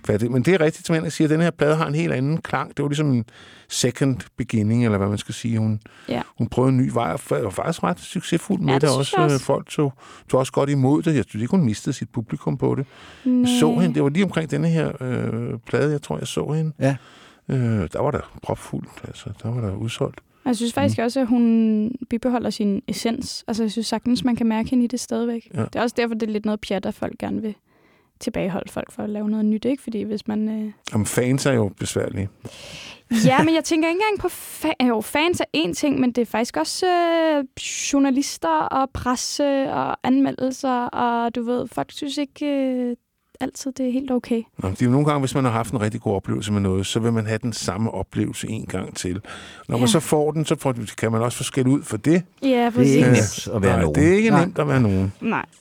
[0.05, 0.31] fattet.
[0.31, 2.37] Men det er rigtigt, som jeg siger, at den her plade har en helt anden
[2.41, 2.77] klang.
[2.77, 3.25] Det var ligesom en
[3.69, 5.57] second beginning, eller hvad man skal sige.
[5.57, 5.79] Hun,
[6.09, 6.21] Ja.
[6.37, 9.13] hun prøvede en ny vej, og var faktisk ret succesfuld med Ja, det, det også.
[9.17, 9.35] jeg også.
[9.35, 9.93] Øh, Folk tog,
[10.29, 11.15] tog også godt imod det.
[11.15, 12.85] Jeg synes ikke, hun mistede sit publikum på det.
[13.25, 13.51] Nej.
[13.59, 16.71] Så hende, det var lige omkring denne her øh, plade, jeg tror, jeg så hende.
[16.79, 16.95] Ja.
[17.49, 17.57] Øh,
[17.93, 19.29] der var der propfuldt, altså.
[19.43, 20.19] Der var der udsolgt.
[20.19, 23.43] Og jeg synes faktisk også, at hun bibeholder sin essens.
[23.47, 25.47] Altså, jeg synes sagtens, man kan mærke hende i det stadigvæk.
[25.53, 25.61] Ja.
[25.61, 27.55] Det er også derfor, det er lidt noget pjat, at folk gerne vil
[28.19, 29.83] tilbageholde folk for at lave noget nyt, ikke?
[29.83, 30.49] Fordi hvis man...
[30.49, 30.71] Øh...
[30.93, 32.29] Jamen, fans er jo besværlige.
[33.25, 34.27] Ja, men jeg tænker ikke engang på...
[34.27, 37.43] Fa- jo, fans er en ting, men det er faktisk også øh,
[37.93, 42.95] journalister og presse og anmeldelser, og du ved, folk synes ikke øh,
[43.39, 44.41] altid, det er helt okay.
[44.57, 46.61] Nå, det er jo nogle gange, hvis man har haft en rigtig god oplevelse med
[46.61, 49.19] noget, så vil man have den samme oplevelse en gang til.
[49.67, 49.91] Når man Ja.
[49.91, 52.23] så får den, så får, kan man også få skæld ud for det.
[52.41, 52.95] Ja, Det er præcis.
[52.95, 53.95] ikke nemt at være Nej, nogen.
[53.95, 54.39] det er ikke Nej.
[54.45, 55.13] nemt at være nogen.
[55.21, 55.45] Nej.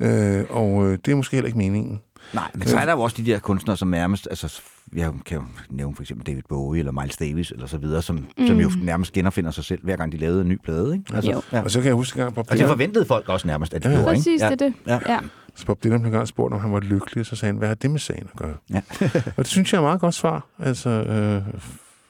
[0.00, 2.00] Øh, og øh, det er måske heller ikke meningen.
[2.34, 4.26] Nej, men så er der jo også de der kunstnere, som nærmest...
[4.30, 4.60] Altså,
[4.96, 8.16] jeg kan jo nævne for eksempel David Bowie eller Miles Davis eller så videre, som,
[8.38, 8.46] mm.
[8.46, 10.92] som jo nærmest genopfinder sig selv, hver gang de lavede en ny plade.
[10.94, 11.04] Ikke?
[11.14, 11.42] Altså, Jo.
[11.52, 11.62] ja.
[11.62, 13.74] Og så kan jeg huske en gang, Bob Og det Dylan, forventede folk også nærmest,
[13.74, 13.94] at de Ja.
[13.94, 14.08] gjorde.
[14.14, 14.44] Præcis, ikke?
[14.44, 14.74] det er det.
[14.86, 15.12] Ja.
[15.12, 15.18] Ja.
[15.58, 17.74] Så Bob Dylan blev engang spurgt, om han var lykkelig, så sagde han, hvad har
[17.74, 18.56] det med sagen at gøre?
[18.70, 18.80] Ja.
[19.36, 20.46] og det synes jeg er et meget godt svar.
[20.58, 21.60] Altså, øh,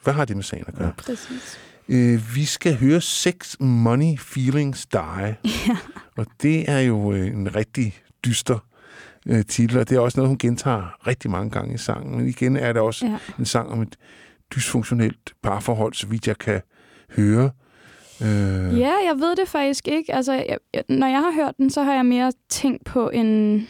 [0.04, 0.92] hvad har det med sagen at gøre?
[0.96, 1.58] Præcis.
[1.88, 5.36] Øh, vi skal høre Sex, Money, Feelings, Die.
[5.68, 5.76] Ja.
[6.16, 7.94] Og det er jo øh, en rigtig
[8.24, 8.58] dyster
[9.26, 12.16] øh, titel, og det er også noget, hun gentager rigtig mange gange i sangen.
[12.16, 13.18] Men igen er det også Ja.
[13.38, 13.96] en sang om et
[14.54, 16.60] dysfunktionelt parforhold, så vidt jeg kan
[17.16, 17.44] høre.
[17.44, 17.50] Øh,
[18.76, 20.14] Ja, jeg ved det faktisk ikke.
[20.14, 23.68] Altså, jeg, jeg, når jeg har hørt den, så har jeg mere tænkt på en...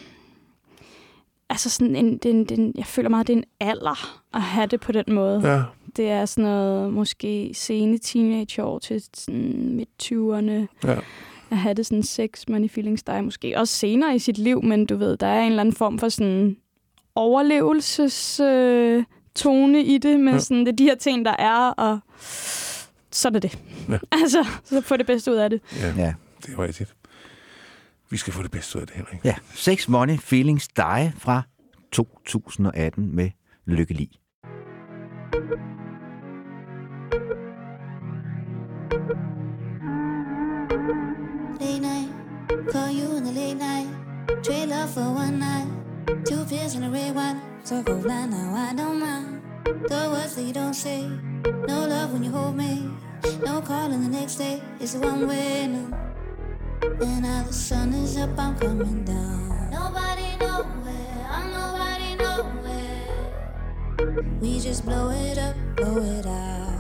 [1.51, 4.81] Altså sådan en, den, den, jeg føler meget, det er en alder at have det
[4.81, 5.53] på den måde.
[5.53, 5.63] ja.
[5.97, 10.89] Det er sådan noget måske sene teenageår til sådan midt-20'erne.
[10.89, 10.99] Ja.
[11.51, 14.65] At have det sådan sex, money, feelings, der er måske også senere i sit liv,
[14.65, 16.57] men du ved, der er en eller anden form for sådan
[17.15, 20.39] overlevelses øh, tone i det, med ja.
[20.39, 21.99] sådan, det er de her ting, der er, og
[23.19, 23.59] så er det.
[23.89, 23.99] Ja.
[24.23, 25.61] Altså, så få det bedste ud af det.
[25.81, 26.15] ja, Ja.
[26.47, 26.95] det er rigtigt.
[28.11, 29.25] Vi skal få det bedste ud af det, Henrik.
[29.25, 29.35] ja.
[29.55, 31.43] Sex, Money, Feelings, Die fra
[31.93, 33.31] 2018 med
[33.67, 34.19] Lykke Li.
[41.61, 42.11] Late night,
[42.73, 43.89] call you in the late night.
[44.43, 45.67] Trade love for one night.
[46.25, 47.41] Two pills and a red wine.
[47.65, 49.43] So go blind now, I don't mind.
[49.89, 51.03] The words that you don't say.
[51.67, 52.89] No love when you hold me.
[53.45, 54.63] No calling the next day.
[54.81, 55.99] It's a one way now.
[56.83, 59.71] And now the sun is up, I'm coming down.
[59.71, 63.09] Nobody nowhere, I'm nobody nowhere.
[64.41, 66.79] We just blow it up, blow it out.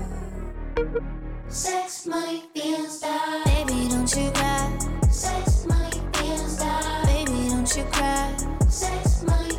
[1.48, 3.44] Sex, money, feelings, die.
[3.44, 4.78] Baby, don't you cry.
[5.10, 7.04] Sex, money, feelings, die.
[7.06, 8.36] Baby, don't you cry.
[8.68, 9.58] Sex, money,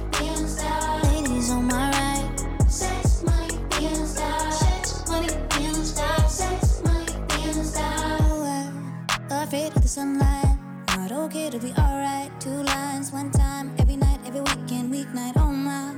[10.00, 10.58] sunlight.
[10.96, 12.32] Not okay to be alright.
[12.40, 15.34] Two lines, one time, every night, every weekend, weeknight.
[15.36, 15.94] Oh my.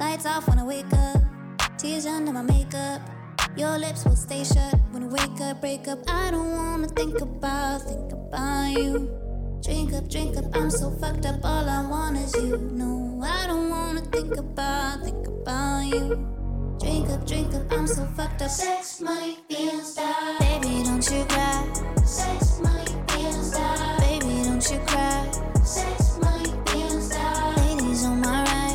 [0.00, 1.20] Lights off when I wake up.
[1.78, 3.00] Tears under my makeup.
[3.56, 6.00] Your lips will stay shut when I wake up, break up.
[6.08, 8.92] I don't wanna think about, think about you.
[9.62, 11.38] Drink up, drink up, I'm so fucked up.
[11.44, 12.58] All I want is you.
[12.82, 16.04] No, I don't wanna think about, think about you.
[16.80, 18.50] Drink up, drink up, I'm so fucked up.
[18.50, 20.38] Sex, money, being style.
[20.40, 21.62] Baby, don't you cry.
[22.04, 22.93] Sex, money,
[23.24, 24.00] being style.
[24.00, 25.30] Baby, don't you cry.
[25.64, 27.56] Sex, money, being style.
[27.56, 28.74] Ladies on my right.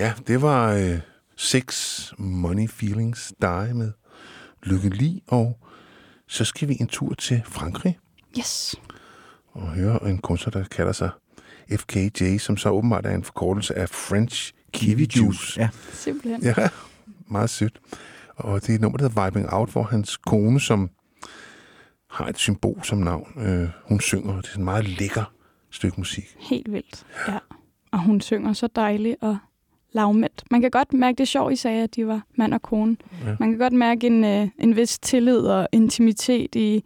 [0.00, 0.98] Ja, det var øh,
[1.36, 3.92] Sex Money Feelings Die med
[4.62, 5.58] Lykke Li, og
[6.28, 7.98] så skal vi en tur til Frankrig
[8.38, 8.74] Yes.
[9.52, 11.10] og høre en kunstner, der kalder sig
[11.76, 15.60] FKJ, som så åbenbart er en forkortelse af French Kiwi Juice.
[15.60, 15.68] Ja.
[15.92, 16.42] Simpelthen.
[16.42, 16.54] Ja,
[17.26, 17.80] meget sødt.
[18.36, 20.90] Og det er et nummer, der hedder Vibing Out, hvor hans kone, som
[22.10, 24.32] har et symbol som navn, øh, hun synger.
[24.36, 25.32] Det er sådan en meget lækker
[25.70, 26.36] stykke musik.
[26.38, 27.06] Helt vildt.
[27.28, 27.38] Ja.
[27.92, 29.38] Og hun synger så dejligt og
[29.92, 30.42] lavmælt.
[30.50, 32.96] Man kan godt mærke, det er sjovt, I sagde, at de var mand og kone.
[33.26, 33.34] Ja.
[33.40, 36.84] Man kan godt mærke en, øh, en vis tillid og intimitet i,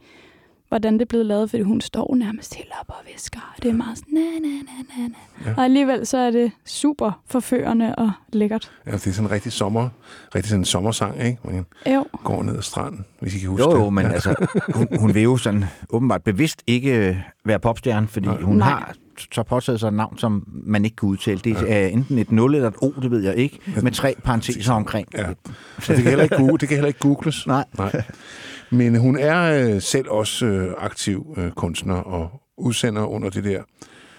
[0.69, 3.55] hvordan det er blevet lavet, fordi hun står nærmest helt op og visker.
[3.57, 5.51] Og det er meget sådan, na, na, na, na, na.
[5.51, 5.55] Ja.
[5.57, 8.73] Og alligevel så er det super forførende og lækkert.
[8.87, 9.89] Ja, det er sådan en rigtig sommer,
[10.35, 11.39] rigtig sådan en sommersang, ikke?
[11.45, 13.93] Man Jo, går ned ad stranden, hvis I kan huske Jo, jo, det.
[13.93, 14.13] men ja.
[14.13, 18.41] altså, hun, hun vil jo sådan åbenbart bevidst ikke øh, være popstjerne, fordi Nej.
[18.41, 18.69] hun Nej.
[18.69, 18.95] har
[19.33, 21.39] så påtaget sig et navn, som man ikke kan udtale.
[21.45, 24.73] Det er enten et 0 eller et O, det ved jeg ikke, med tre parenteser
[24.73, 25.09] omkring.
[25.15, 25.29] Ja.
[25.29, 25.37] Og
[25.89, 27.47] det kan heller ikke, google, det kan heller ikke googles.
[27.47, 27.65] Nej.
[27.79, 28.03] Nej.
[28.71, 33.63] Men hun er øh, selv også øh, aktiv øh, kunstner og udsender under det der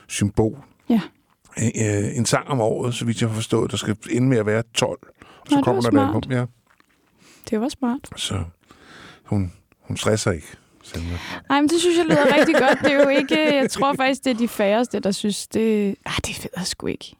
[0.07, 0.57] symbol.
[0.89, 1.01] Ja.
[1.61, 4.45] Øh, en sang om året, så vidt jeg har forstået, der skal ende med at
[4.45, 4.99] være 12.
[5.01, 6.15] Og så Nå, det kommer var der et smart.
[6.15, 6.31] album.
[6.31, 6.45] Ja.
[7.49, 7.99] det var smart.
[8.15, 8.43] Så
[9.23, 10.47] hun, hun stresser ikke.
[10.85, 11.17] Selma.
[11.49, 12.79] Ej, men det synes jeg lyder rigtig godt.
[12.83, 13.55] Det er jo ikke...
[13.55, 15.95] Jeg tror faktisk, det er de færreste, der synes, det...
[16.05, 17.15] Ah, det ved jeg sgu ikke.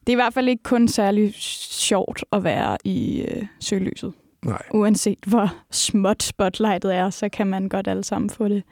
[0.00, 4.12] Det er i hvert fald ikke kun særlig sjovt at være i øh, søgelyset.
[4.44, 4.62] Nej.
[4.70, 8.62] Uanset hvor småt spotlightet er, så kan man godt alle sammen få det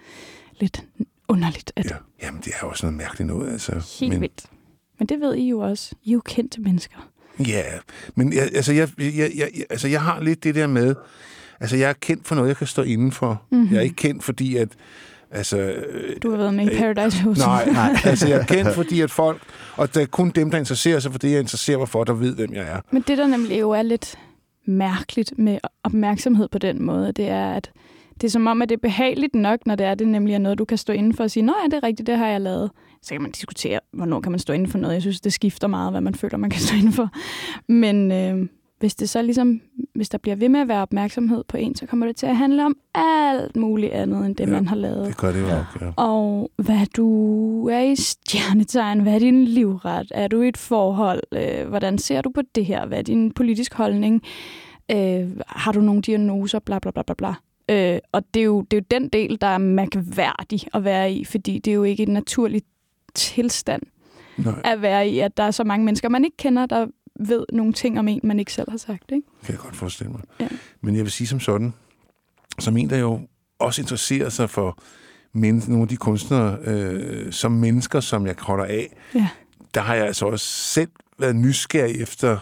[0.60, 0.84] lidt
[1.28, 1.72] underligt.
[1.76, 1.96] At Ja.
[2.22, 3.52] Jamen, det er jo også noget mærkeligt noget.
[3.52, 3.96] Altså.
[4.00, 4.46] Helt men, vildt.
[4.98, 5.94] Men det ved I jo også.
[6.02, 7.10] I er jo kendte mennesker.
[7.38, 7.64] Ja,
[8.14, 10.94] men jeg, altså, jeg, jeg, jeg, altså, jeg har lidt det der med,
[11.60, 13.42] altså, jeg er kendt for noget, jeg kan stå inden for.
[13.50, 13.58] Mhm.
[13.60, 13.72] Mm-hmm.
[13.74, 14.68] Jeg er ikke kendt, fordi at,
[15.30, 17.42] altså, øh, Du har været med i Øh, Paradise Hotel.
[17.42, 19.42] nej, nej, altså, jeg er kendt, fordi at folk,
[19.76, 22.12] og det er kun dem, der interesserer sig for det, jeg interesserer mig for, der
[22.12, 22.80] ved, hvem jeg er.
[22.90, 24.18] Men det, der nemlig jo er lidt
[24.66, 27.70] mærkeligt med opmærksomhed på den måde, det er, at
[28.20, 30.38] det er som om, at det er behageligt nok, når det er det nemlig er
[30.38, 32.26] noget, du kan stå inden for og sige, nå ja, det er rigtigt, det har
[32.26, 32.70] jeg lavet.
[33.02, 34.94] Så kan man diskutere, hvornår kan man stå inden for noget.
[34.94, 37.08] Jeg synes, det skifter meget, hvad man føler, man kan stå inden for.
[37.68, 38.48] Men øh,
[38.80, 39.60] hvis det så ligesom,
[39.94, 42.36] hvis der bliver ved med at være opmærksomhed på en, så kommer det til at
[42.36, 45.06] handle om alt muligt andet, end det, Ja, man har lavet.
[45.06, 45.90] Det gør det jo nok, ja.
[45.96, 51.22] Og hvad du er i stjernetegn, hvad er din livret, er du i et forhold,
[51.32, 54.22] øh, hvordan ser du på det her, hvad er din politisk holdning,
[54.90, 57.34] øh, har du nogle diagnoser, bla bla bla bla bla.
[57.68, 61.12] Øh, og det er, jo, det er jo den del, der er mærkværdig at være
[61.12, 62.62] i, fordi det er jo ikke en naturlig
[63.14, 63.82] tilstand
[64.38, 66.86] Nej, at være i, at der er så mange mennesker, man ikke kender, der
[67.28, 69.02] ved nogle ting om en, man ikke selv har sagt.
[69.12, 69.26] Ikke?
[69.44, 70.20] kan jeg godt forestille mig.
[70.40, 70.48] Ja.
[70.80, 71.72] Men jeg vil sige som sådan,
[72.58, 73.20] som en, der jo
[73.58, 74.78] også interesserer sig for
[75.32, 79.28] men, nogle af de kunstnere, øh, som mennesker, som jeg holder af, Ja.
[79.74, 82.38] der har jeg altså også selv været nysgerrig efter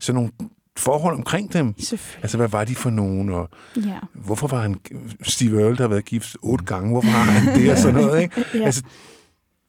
[0.00, 0.30] sådan nogle
[0.76, 1.74] forhold omkring dem.
[2.22, 3.98] Altså, hvad var de for nogen, og Ja.
[4.14, 4.76] hvorfor var han
[5.22, 8.22] Steve Earle, der har været gift otte gange, hvorfor har han det og sådan noget,
[8.22, 8.44] ikke?
[8.54, 8.64] Ja.
[8.64, 8.82] Altså,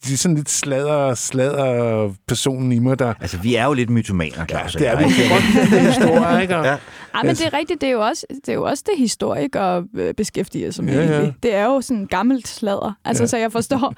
[0.04, 3.14] det er sådan lidt sladder, sladder personen i mig, der...
[3.22, 4.74] Altså, vi er jo lidt mytomaner, Ja, Claus.
[4.74, 5.04] det er vi.
[5.04, 6.58] godt lide den historie, ikke?
[6.58, 6.72] Og, Ja.
[6.72, 6.78] ja.
[7.24, 7.82] Men det er rigtigt.
[7.82, 10.94] Det er jo også det, er jo også det historikere øh, beskæftiger sig med.
[10.94, 11.22] Ja, ja.
[11.22, 12.94] Ja, Det er jo sådan gammelt sladder.
[13.06, 13.26] Altså, Ja.
[13.26, 13.28] ja.
[13.28, 13.94] så jeg forstår,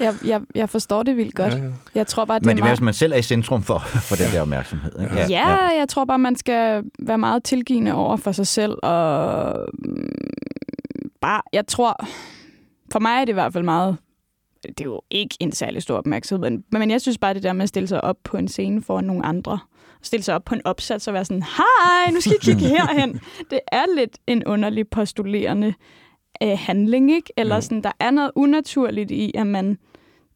[0.00, 1.52] jeg, jeg, jeg forstår det vildt godt.
[1.52, 1.70] Ja, Ja, ja.
[1.94, 2.78] Jeg tror bare, det Men er det er mere, meget...
[2.78, 4.92] hvis man selv er i centrum for, for den der opmærksomhed.
[5.02, 5.14] Ikke?
[5.16, 9.54] Ja, ja, jeg tror bare, man skal være meget tilgivende over for sig selv, og
[9.84, 10.08] mm,
[11.20, 12.04] bare, jeg tror,
[12.92, 13.96] for mig er det i hvert fald meget,
[14.62, 17.52] det er jo ikke en særlig stor opmærksomhed, men, men jeg synes bare, det der
[17.52, 19.58] med at stille sig op på en scene for nogle andre,
[20.02, 23.20] stille sig op på en opsats og være sådan, hej, nu skal I kigge herhen.
[23.50, 25.74] Det er lidt en underlig postulerende
[26.42, 27.32] øh, handling, ikke?
[27.36, 29.78] Eller sådan, der er noget unaturligt i, at man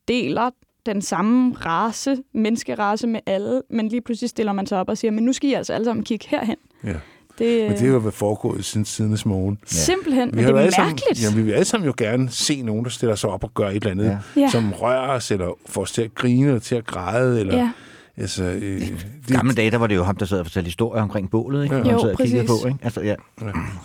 [0.09, 0.51] deler
[0.87, 5.11] den samme race, menneskerace med alle, men lige pludselig stiller man sig op og siger,
[5.11, 6.57] men nu skal I altså alle sammen kigge herhen.
[6.85, 6.95] Ja.
[7.39, 9.59] Det, Men det er jo været foregået siden tidernes morgen.
[9.66, 11.22] simpelthen, men har det er alle sammen, mærkeligt.
[11.24, 13.68] jamen, vi vil alle sammen jo gerne se nogen, der stiller sig op og gør
[13.68, 14.05] et eller andet,
[14.37, 14.41] Ja.
[14.41, 14.49] Ja.
[14.51, 17.57] som rører os, eller får os til at grine, eller til at græde, eller...
[17.57, 17.70] ja.
[18.16, 21.02] Altså, øh, det, Gamle dage, der var det jo ham, der sad og fortalte historier
[21.02, 21.76] omkring bålet, ikke?
[21.76, 21.82] Ja.
[21.86, 21.92] Ja.
[21.92, 22.62] Jo, sad og kiggede præcis.
[22.62, 22.78] på, ikke?
[22.82, 23.14] Altså, ja.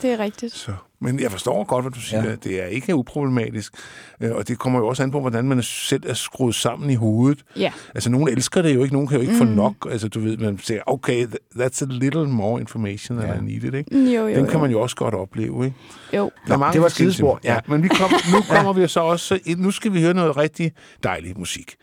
[0.01, 0.53] Det er rigtigt.
[0.53, 0.71] Så.
[1.01, 2.23] Men jeg forstår godt, hvad du siger.
[2.23, 2.29] Ja.
[2.29, 2.35] Ja.
[2.35, 3.73] Det er ikke uproblematisk.
[4.21, 6.95] Øh, Og det kommer jo også an på, hvordan man selv er skruet sammen i
[6.95, 7.43] hovedet.
[7.57, 7.71] Ja.
[7.95, 8.93] Altså, nogen elsker det jo ikke.
[8.93, 9.39] Nogen kan jo ikke mm.
[9.39, 9.73] få nok.
[9.91, 13.41] Altså, du ved, man siger, okay, that's a little more information than Ja.
[13.41, 13.97] I needed, ikke?
[14.13, 14.59] Jo, jo, Den kan jo.
[14.59, 15.77] man jo også godt opleve, ikke?
[16.13, 16.31] jo.
[16.47, 17.53] Der er mange det var sidespor, ting.
[17.53, 17.59] Ja.
[17.67, 19.59] Men vi kom, nu kommer vi så også ind.
[19.59, 20.71] Nu skal vi høre noget rigtig
[21.03, 21.75] dejlig musik.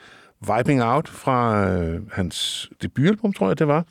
[0.46, 3.84] Vibing Out fra øh, hans debutalbum, tror jeg det var,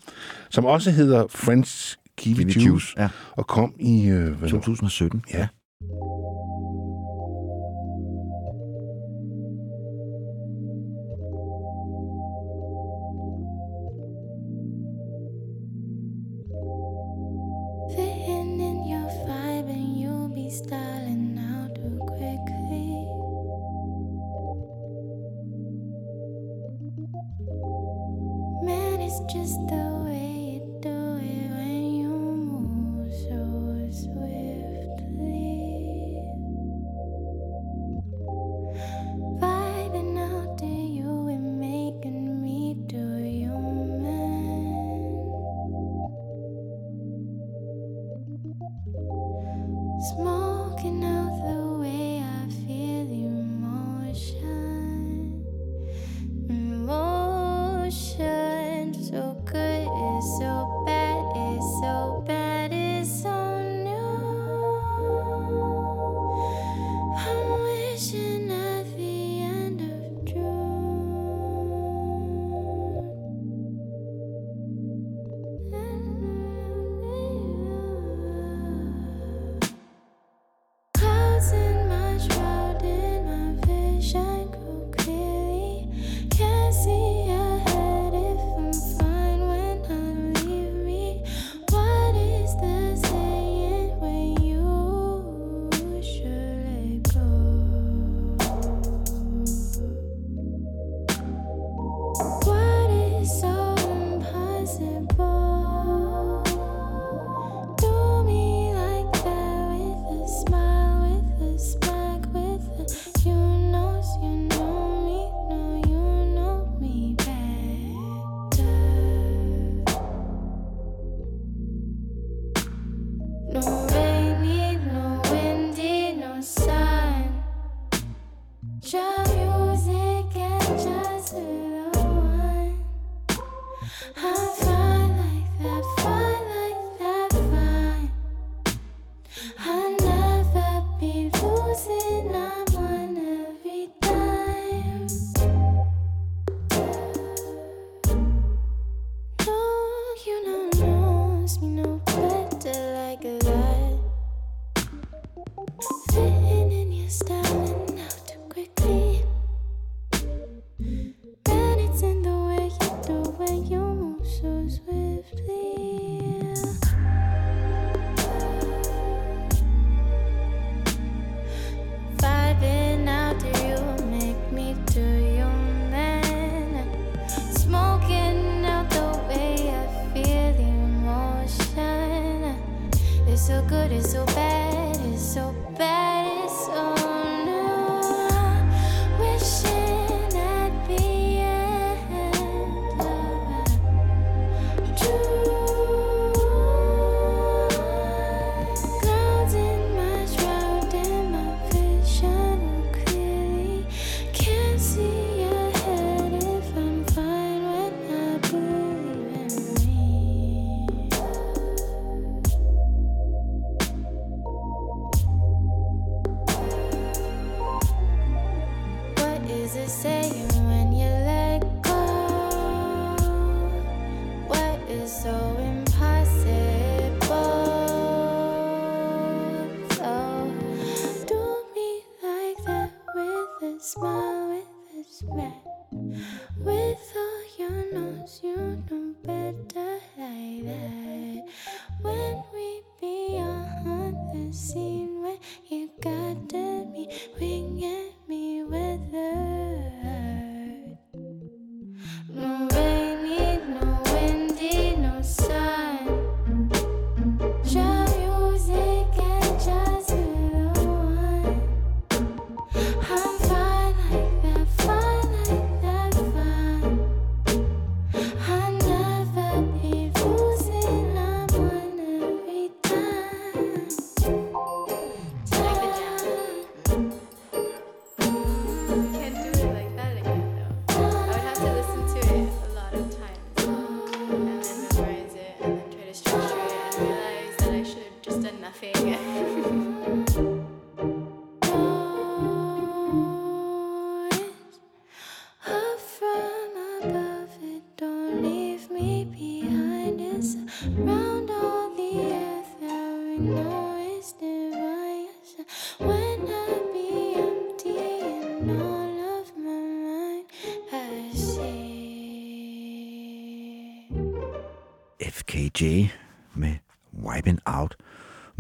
[0.50, 3.10] som også hedder French Kiwi, Kiwi Juice, Juice, ja.
[3.32, 4.08] og kom i...
[4.08, 4.58] Øh, hvad nu?
[4.58, 5.24] 2017.
[5.34, 5.48] Ja.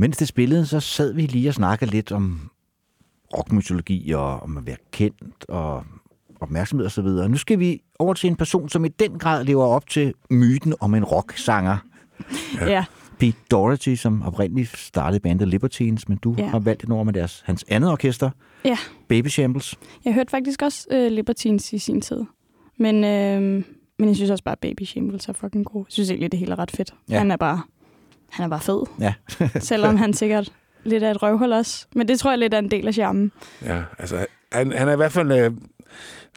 [0.06, 2.49] Mens det spillede, så sad vi lige og snakkede lidt om
[3.38, 5.84] rockmytologi og om at være kendt og
[6.40, 7.06] opmærksomhed osv.
[7.06, 10.14] Og nu skal vi over til en person, som i den grad lever op til
[10.30, 11.77] myten om en rocksanger.
[12.61, 12.72] Ja.
[12.72, 12.86] ja.
[13.19, 16.48] Pete Doherty, som oprindeligt startede bandet Libertines, men du Ja.
[16.48, 18.30] har valgt et nummer med deres, hans andet orkester,
[18.65, 18.77] ja.
[19.07, 19.76] Baby Shambles.
[20.06, 22.22] Jeg hørte faktisk også uh, Libertines i sin tid.
[22.80, 23.64] Men, øh,
[23.99, 25.82] men jeg synes også bare, at Baby Shambles er fucking god.
[25.88, 26.94] Jeg synes egentlig, det hele er ret fedt.
[27.10, 27.18] Ja.
[27.18, 27.61] Han er bare
[28.36, 28.84] han er bare fed.
[28.99, 29.14] Ja.
[29.60, 30.52] Selvom han sikkert
[30.84, 31.86] lidt af et røvhul også.
[31.95, 33.32] Men det tror jeg lidt er en del af charmen.
[33.66, 35.32] Ja, altså, han, han er i hvert fald...
[35.32, 35.52] Øh,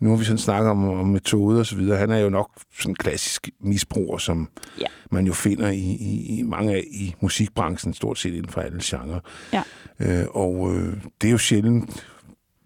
[0.01, 1.99] nu har vi sådan snakket om, om metode og så videre.
[1.99, 4.49] Han er jo nok sådan en klassisk misbruger, som
[4.81, 4.85] Ja.
[5.11, 8.79] man jo finder i, i, i mange af i musikbranchen, stort set inden for alle
[8.83, 9.21] genrer.
[9.53, 9.63] Ja.
[10.01, 12.07] Øh, og øh, det er jo sjældent,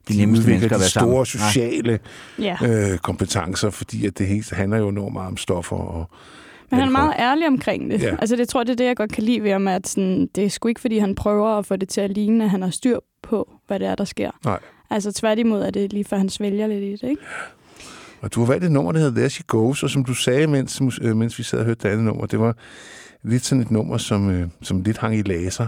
[0.08, 1.26] De nemmeste udvikler de store sammen.
[1.52, 1.98] Sociale
[2.38, 2.56] Ja.
[2.64, 5.76] øh, kompetencer, fordi at det hele handler jo enormt meget om stoffer.
[5.76, 6.10] Og,
[6.72, 8.02] Men han er meget ærlig omkring det.
[8.02, 8.16] Ja.
[8.18, 10.44] Altså, det tror det er det, jeg godt kan lide ved ham, at sådan, det
[10.44, 12.70] er sgu ikke, fordi han prøver at få det til at ligne, at han har
[12.70, 14.30] styr på, hvad det er, der sker.
[14.44, 14.58] Nej.
[14.90, 17.22] Altså, tværtimod er det lige for, han svælger lidt i det, ikke?
[18.20, 20.46] Og du har valgt et nummer, der hedder There She Goes, og som du sagde,
[20.46, 22.56] mens, øh, mens vi sad og hørte det andet nummer, det var
[23.22, 25.66] lidt sådan et nummer, som, øh, som lidt hang i laser.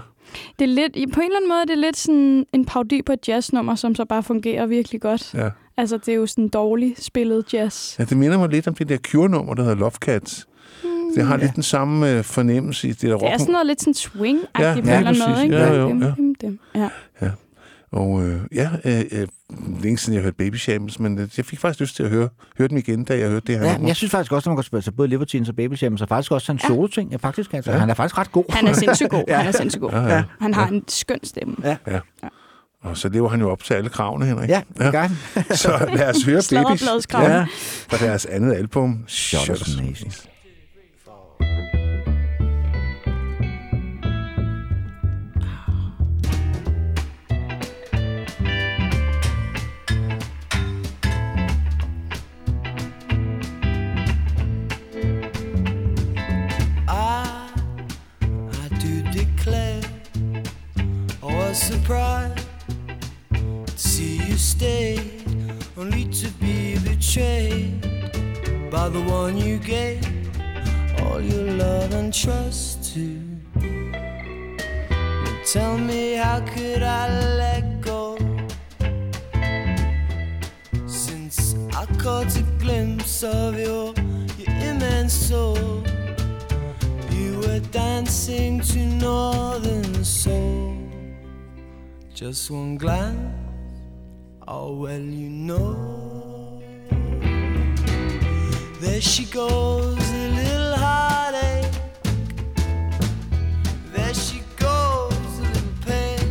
[0.59, 3.13] Det er lidt, på en eller anden måde er det lidt sådan en parodi på
[3.13, 5.35] et jazznummer, som så bare fungerer virkelig godt.
[5.35, 5.51] Ja.
[5.77, 7.99] Altså, det er jo sådan dårligt spillet jazz.
[7.99, 10.47] ja, det minder mig lidt om det der Cure-nummer, der hedder Love Cats.
[11.15, 13.39] Det har lidt den samme øh, fornemmelse i det der Det er rock.
[13.41, 15.43] sådan noget lidt sådan swing-agtigt Ja, ja, eller præcis.
[15.45, 15.57] ikke?
[15.57, 16.13] Ja, jo, ja.
[16.41, 16.59] dim.
[16.75, 16.89] ja.
[17.93, 19.29] Og øh, ja, øh, øh,
[19.83, 22.29] længe siden jeg hørte Baby Shambles, men øh, jeg fik faktisk lyst til at høre,
[22.59, 23.89] høre dem igen, da jeg hørte det her Ja, nummer.
[23.89, 26.09] jeg synes faktisk også, at man kan spille sig både Libertines og Baby Shambles, og
[26.09, 26.69] faktisk også hans Ja.
[26.69, 27.11] solo-ting.
[27.11, 27.75] Ja, faktisk, altså, Ja.
[27.77, 27.81] ja.
[27.81, 28.45] Han er faktisk ret god.
[28.49, 29.25] Han er sindssygt god.
[29.29, 29.37] Ja.
[29.37, 29.91] Han er sindssygt god.
[29.91, 30.23] Ja, ja.
[30.41, 31.57] Han har en skøn stemme.
[32.83, 34.49] Og så lever han jo op til alle kravene, Henrik.
[34.49, 35.17] Ja, det gør han.
[35.57, 37.35] Så lad os høre Baby Sladderbladskravene.
[37.35, 37.47] ja,
[37.89, 40.27] fra deres andet album, Shutters Nations.
[61.55, 62.49] Was surprised
[63.31, 64.99] to see you stay,
[65.77, 67.81] only to be betrayed
[68.73, 70.05] by the one you gave
[71.03, 73.21] all your love and trust to.
[75.53, 77.03] Tell me, how could I
[77.43, 78.19] let go?
[80.87, 83.95] Since I caught a glimpse of your,
[84.39, 85.85] your immense soul.
[87.11, 90.84] You were dancing to Northern Soul.
[92.15, 93.35] Just one glance,
[94.47, 96.63] oh well, you know.
[98.81, 101.73] There she goes, a little heartache.
[103.93, 106.29] There she goes, a little pain.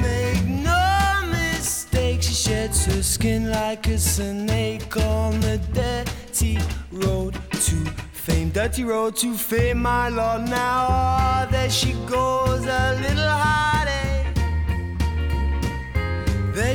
[0.00, 6.60] Make no mistake, she sheds her skin like a snake on the dirty
[6.92, 7.74] road to
[8.12, 8.50] fame.
[8.50, 10.48] Dirty road to fame, my lord.
[10.48, 12.27] Now, oh, there she goes,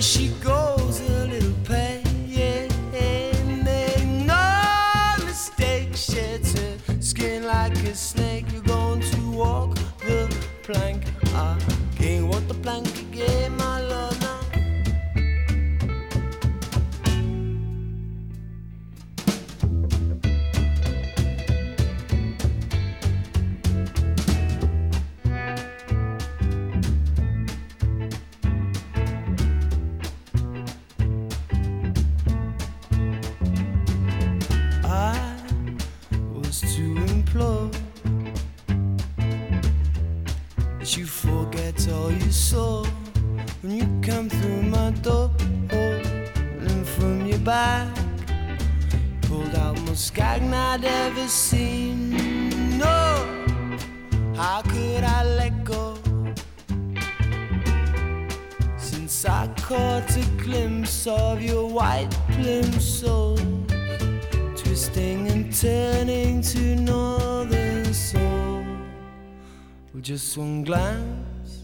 [0.04, 0.53] she goes,
[70.04, 71.64] Just one glance,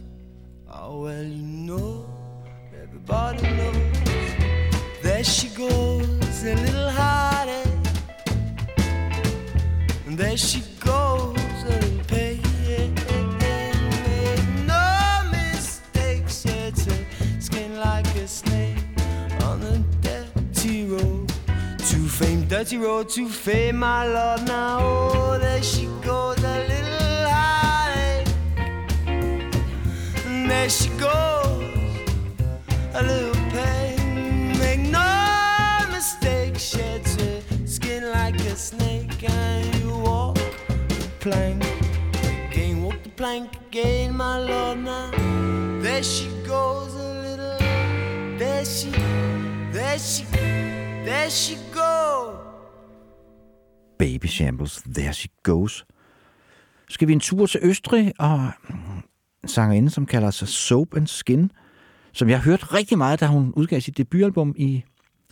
[0.72, 2.06] oh well, you know,
[2.82, 4.34] everybody knows.
[5.04, 7.68] There she goes, a little heartache,
[10.08, 10.80] and there she goes.
[10.90, 12.96] goes in pain.
[14.66, 18.78] No mistakes, it's a skin like a snake
[19.44, 21.28] on the dirty road
[21.78, 22.48] to fame.
[22.48, 24.48] Dirty road to fame, my lord.
[24.48, 25.89] Now, oh, there she
[51.20, 52.36] there she goes.
[54.00, 55.86] Baby Shambles, There She Goes.
[56.90, 58.52] Skal vi en tur til Østrig, og
[59.44, 61.52] en sangerinde, som kalder sig Soap and Skin,
[62.14, 64.84] som jeg hørte rigtig meget, da hun udgav sit debutalbum i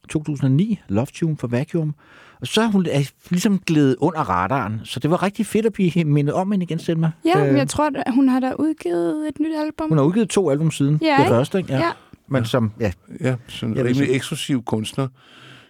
[0.10, 1.96] 2009, Love Tune for Vacuum.
[2.42, 5.74] Og så er hun er ligesom glædet under radaren, så det var rigtig fedt at
[5.74, 7.12] blive mindet om hende igen, Selma.
[7.26, 9.90] Ja, Øh, men jeg tror, at hun har da udgivet et nyt album.
[9.90, 11.00] Hun har udgivet to album siden.
[11.02, 11.74] Ja, det første, ikke?
[11.74, 11.92] Ja.
[12.28, 12.92] Men som, ja,
[13.22, 15.08] Ja, sådan en rimelig eksklusiv kunstner,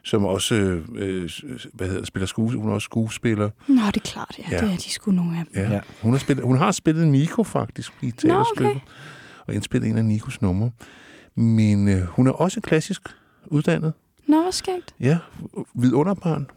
[0.07, 0.55] som også
[0.95, 1.29] øh,
[1.73, 2.61] hvad hedder, spiller skuespiller.
[2.61, 3.49] Hun er også skuespiller.
[3.67, 4.43] Nå, det er klart, ja.
[4.51, 4.61] Ja.
[4.65, 5.63] Det er de sgu nogle af dem.
[5.63, 5.73] Ja.
[5.73, 5.79] Ja.
[6.01, 8.71] Hun, har spillet, hun har spillet Nico faktisk i teaterstykket.
[8.71, 8.79] okay.
[9.47, 10.71] Og indspillet en af Nikos numre.
[11.35, 13.01] Men øh, hun er også klassisk
[13.45, 13.93] uddannet.
[14.27, 14.95] Nå, hvor skægt.
[14.99, 15.17] Ja,
[15.75, 16.47] vidunderbarn.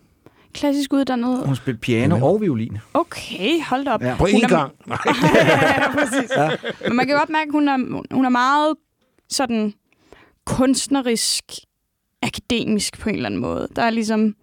[0.55, 1.47] Klassisk uddannet.
[1.47, 2.25] hun spillede piano Ja.
[2.25, 2.79] og violin.
[2.95, 4.03] Okay, hold op.
[4.03, 4.15] Ja.
[4.19, 4.73] På Hun én er- gang.
[4.87, 4.99] Nej.
[5.35, 6.31] ja, præcis.
[6.37, 6.51] Ja.
[6.89, 8.75] Men man kan godt mærke, at hun er, hun er meget
[9.29, 9.73] sådan
[10.47, 11.45] kunstnerisk,
[12.23, 13.69] akademisk på en eller anden måde.
[13.77, 14.37] Der er ligesom,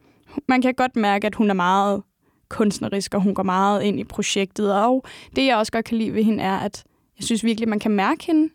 [0.47, 2.03] man kan godt mærke, at hun er meget
[2.49, 4.73] kunstnerisk, og hun går meget ind i projektet.
[4.75, 5.05] Og
[5.35, 6.83] det, jeg også godt kan lide ved hende, er, at
[7.17, 8.49] jeg synes virkelig, man kan mærke hende,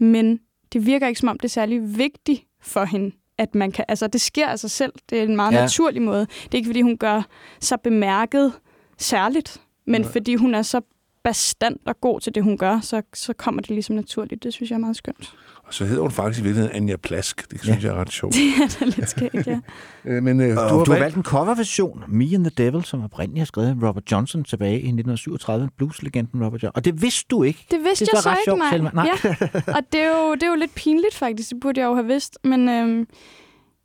[0.00, 0.40] men
[0.72, 3.84] det virker ikke, som om det er særlig vigtigt for hende, at man kan...
[3.88, 4.92] Altså, det sker af sig selv.
[5.10, 5.56] Det er en meget Ja.
[5.56, 5.62] ja.
[5.62, 6.20] naturlig måde.
[6.20, 7.22] Det er ikke, fordi hun gør
[7.60, 8.52] sig bemærket
[8.98, 10.10] særligt, men Nej.
[10.10, 10.80] fordi hun er så
[11.22, 14.42] bastant og god til det, hun gør, så, så kommer det ligesom naturligt.
[14.42, 15.34] Det synes jeg er meget skønt.
[15.70, 17.50] Og så hedder hun faktisk i virkeligheden Anja Plask.
[17.50, 17.88] Det synes ja.
[17.88, 18.34] jeg er ret sjovt.
[18.36, 19.60] Det er da lidt skægt, ja.
[20.04, 21.16] Øh, Men øh, du, har du har valgt...
[21.16, 24.76] en coverversion, Me and the Devil, som oprindeligt har skrevet af Robert Johnson tilbage i
[24.76, 26.72] 1937, blueslegenden Robert Johnson.
[26.76, 27.66] Og det vidste du ikke.
[27.70, 28.78] Det vidste Det jeg så ret ikke, sjovt, nej.
[28.94, 29.08] Nej.
[29.24, 29.72] Ja.
[29.76, 31.50] Og det er, jo, det er jo lidt pinligt, faktisk.
[31.50, 32.38] Det burde jeg jo have vidst.
[32.44, 33.06] Men øhm,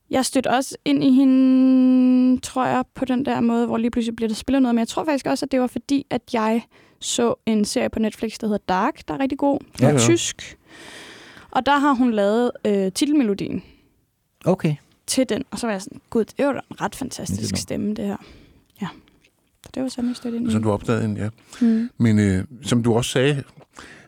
[0.09, 4.15] jeg stødte også ind i hende, tror jeg, på den der måde, hvor lige pludselig
[4.15, 4.75] bliver der spillet noget.
[4.75, 6.61] Men jeg tror faktisk også, at det var fordi, at jeg
[6.99, 9.59] så en serie på Netflix, der hedder Dark, der er rigtig god.
[9.81, 9.97] Ja, Ja, ja.
[9.99, 10.57] tysk.
[11.55, 13.63] Og der har hun lavet øh, titelmelodien
[14.45, 14.75] Okay.
[15.07, 15.43] til den.
[15.51, 17.93] Og så var jeg sådan, gud, det var da en ret Det fantastisk er stemme,
[17.93, 18.17] det her.
[18.81, 18.87] Ja.
[19.63, 20.51] Så det var sådan, jeg stødte ind i.
[20.51, 21.29] Som du opdagede en, ja.
[21.61, 21.89] Mm.
[21.97, 23.43] Men øh, som du også sagde,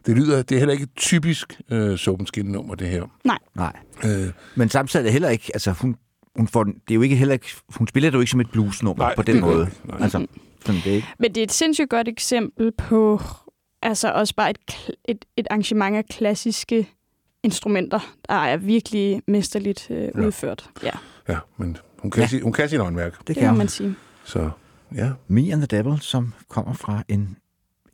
[0.06, 1.98] det lyder, det er heller ikke et typisk øh,
[2.44, 3.04] nummer det her.
[3.24, 3.74] Nej.
[4.06, 5.96] Øh, Men samtidig er det heller ikke, altså hun,
[6.36, 8.40] hun får, den- det er jo ikke heller ikke, hun spiller det jo ikke som
[8.42, 9.60] et bluesnummer Nej, på den det måde.
[9.60, 9.88] det ikke.
[9.88, 9.98] Nej.
[10.02, 10.28] Altså,
[10.66, 11.08] sådan det er ikke.
[11.20, 13.22] Men det er et sindssygt godt eksempel på
[13.82, 16.88] altså også bare et, et, et arrangement af klassiske
[17.48, 18.00] instrumenter,
[18.30, 20.26] der er virkelig mesterligt øh, Ja.
[20.26, 20.70] udført.
[20.84, 20.90] Ja,
[21.30, 22.24] ja, men hun kan, Ja.
[22.24, 22.28] ja.
[22.28, 23.20] Sige, hun kan sin håndværk.
[23.20, 23.58] Det det kan må hun.
[23.58, 23.96] man sige.
[24.24, 24.50] Så
[24.96, 27.38] ja, Me and the Devil, som kommer fra en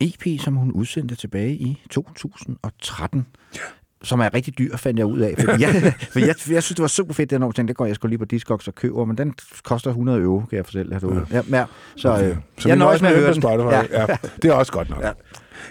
[0.00, 3.26] EP, som hun udsendte tilbage i 2013.
[3.54, 3.60] Ja.
[4.02, 5.34] Som er rigtig dyr, fandt jeg ud af.
[5.38, 7.52] Fordi jeg, for jeg, jeg synes, det var super fedt, den år.
[7.52, 10.40] Tænkte, det går jeg sgu lige på Discogs og køber, men den koster 100 euro,
[10.50, 11.26] kan jeg fortælle derude.
[11.30, 11.42] Ja.
[11.50, 11.64] Ja,
[11.96, 12.30] så okay.
[12.30, 13.42] øh, så jeg nøjes med at høre på den.
[13.42, 13.92] Spotify.
[13.92, 14.00] Ja.
[14.08, 14.16] ja.
[14.42, 15.00] det er også godt nok.
[15.02, 15.06] Ja.
[15.06, 15.12] Ja.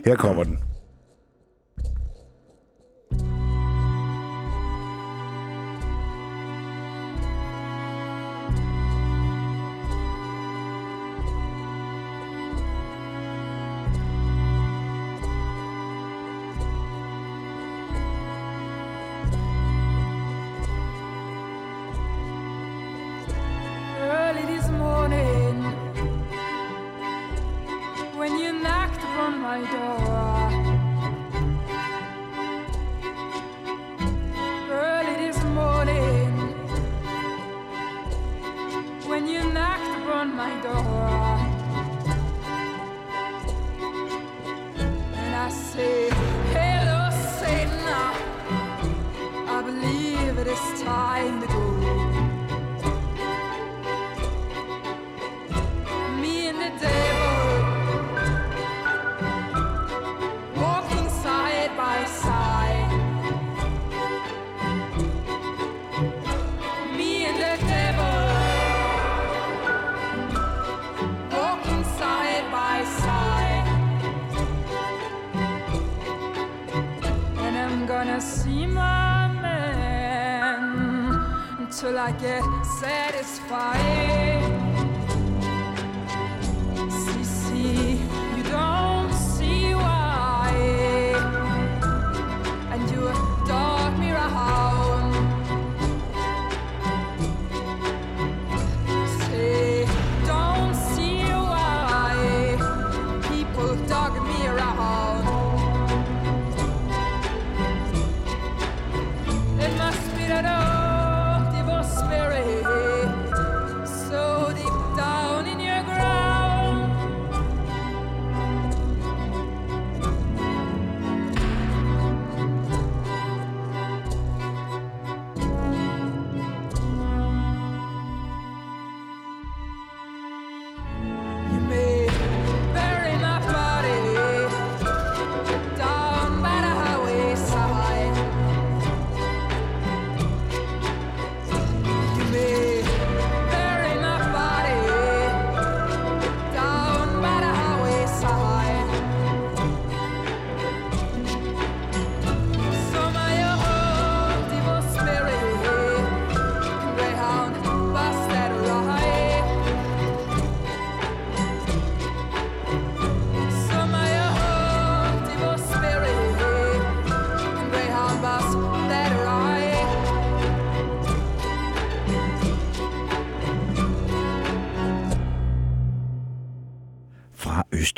[0.06, 0.60] Her kommer den.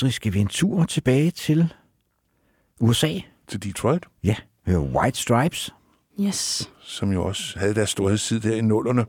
[0.05, 1.73] Østrig skal vi en tur tilbage til
[2.79, 3.13] USA.
[3.47, 4.35] Til Detroit, Ja,
[4.67, 5.73] høre White Stripes.
[6.21, 6.69] Yes.
[6.81, 9.05] som jo også havde deres storhedstid der i nullerne.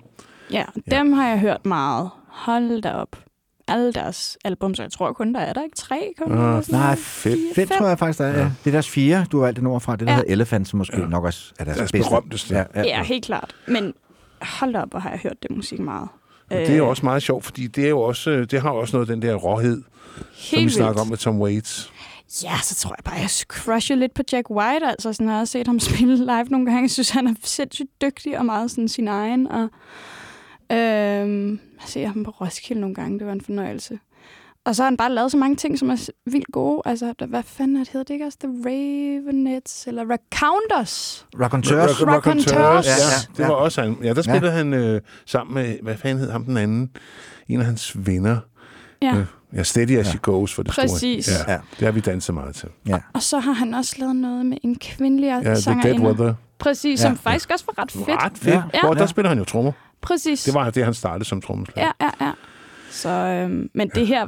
[0.51, 2.11] Ja, dem har jeg hørt meget.
[2.29, 3.17] Hold da op.
[3.69, 6.13] Alle deres album, så jeg tror kun, der er der ikke tre.
[6.19, 8.39] Kun, eller sådan Nej, fem, Fire, fem tror jeg faktisk, der er.
[8.39, 8.45] Ja.
[8.65, 9.93] Det er deres fire, du har valgt den ord fra.
[9.97, 10.11] Det der Ja.
[10.13, 10.17] ja.
[10.17, 11.07] hedder Elephant, som måske ja.
[11.07, 12.11] nok også er deres, Deres bedste.
[12.11, 12.55] berømteste.
[12.57, 12.83] Ja, ja.
[12.83, 13.57] Ja, helt klart.
[13.69, 13.95] Men
[14.43, 16.09] hold da op, hvor har jeg hørt det musik meget.
[16.51, 18.71] Og det er jo også meget sjovt, fordi det, er jo også, øh, det har
[18.71, 19.83] også noget den der råhed,
[20.17, 21.93] som vi Helt snakker om med Tom Waits.
[22.45, 24.87] Ja, så tror jeg bare, jeg crusher lidt på Jack White.
[24.87, 26.83] Altså, sådan, jeg har set ham spille live nogle gange.
[26.83, 29.47] Jeg synes, han er sindssygt dygtig og meget sådan sin egen.
[29.47, 29.63] Og,
[30.77, 33.19] øhm, jeg ser ham på Roskilde nogle gange.
[33.19, 33.99] Det var en fornøjelse.
[34.65, 36.83] Og så har han bare lavet så mange ting, som er vildt gode.
[36.85, 38.39] Altså, der, hvad fanden er det, hedder det ikke også?
[38.41, 41.27] The Ravenets eller Raconteurs?
[41.41, 42.03] Raconteurs.
[42.03, 42.87] Raconteurs.
[42.87, 43.47] Ja, Ja, ja, det ja.
[43.47, 43.97] var også han.
[44.03, 46.91] Ja, der spillede han øh, sammen med, hvad fanden hed ham den anden?
[47.49, 48.39] En af hans venner.
[49.03, 49.17] Ja.
[49.17, 51.27] Øh, Ja, Steady as she goes for det Præcis.
[51.27, 51.45] store.
[51.49, 51.59] Ja, Ja.
[51.79, 52.69] det har vi danset meget til.
[53.15, 56.07] Og så har han også lavet noget med en kvindelig Ja, The Dead sangerinde.
[56.07, 56.35] Weather.
[56.59, 57.09] Præcis, Ja.
[57.09, 58.09] som faktisk også var ret fedt.
[58.09, 58.55] Ret fedt.
[58.55, 58.63] Ja.
[58.75, 58.81] Ja.
[58.81, 59.01] Hvor Ja.
[59.01, 59.73] der spiller han jo trommer.
[60.01, 60.45] Præcis.
[60.45, 61.93] Det var det, han startede som trommeslager.
[62.01, 62.33] Ja, ja, ja.
[62.91, 64.27] Så, øhm, men det her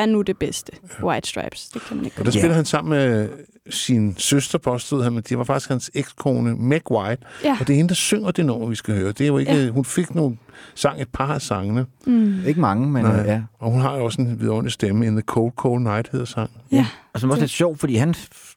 [0.00, 0.72] er nu det bedste.
[1.02, 1.68] White Stripes.
[1.68, 2.38] Det kan man ikke Og der Ja.
[2.38, 3.28] spiller han sammen med
[3.70, 7.22] sin søster, påstod han, men det var faktisk hans ekskone, Meg White.
[7.44, 7.56] Ja.
[7.60, 9.08] Og det er hende, der synger det nummer, vi skal høre.
[9.12, 9.64] Det er jo ikke, Ja.
[9.64, 9.70] ja.
[9.70, 10.36] Hun fik nogle
[10.74, 12.44] sang et par af sangene, Mm.
[12.46, 13.16] Ikke mange, men Nej.
[13.26, 13.42] ja.
[13.58, 15.06] og hun har jo også en vidunderlig stemme.
[15.06, 16.50] In the Cold, Cold Night hedder sang.
[16.72, 16.86] Ja.
[17.12, 18.14] Og som også er lidt sjovt, fordi han,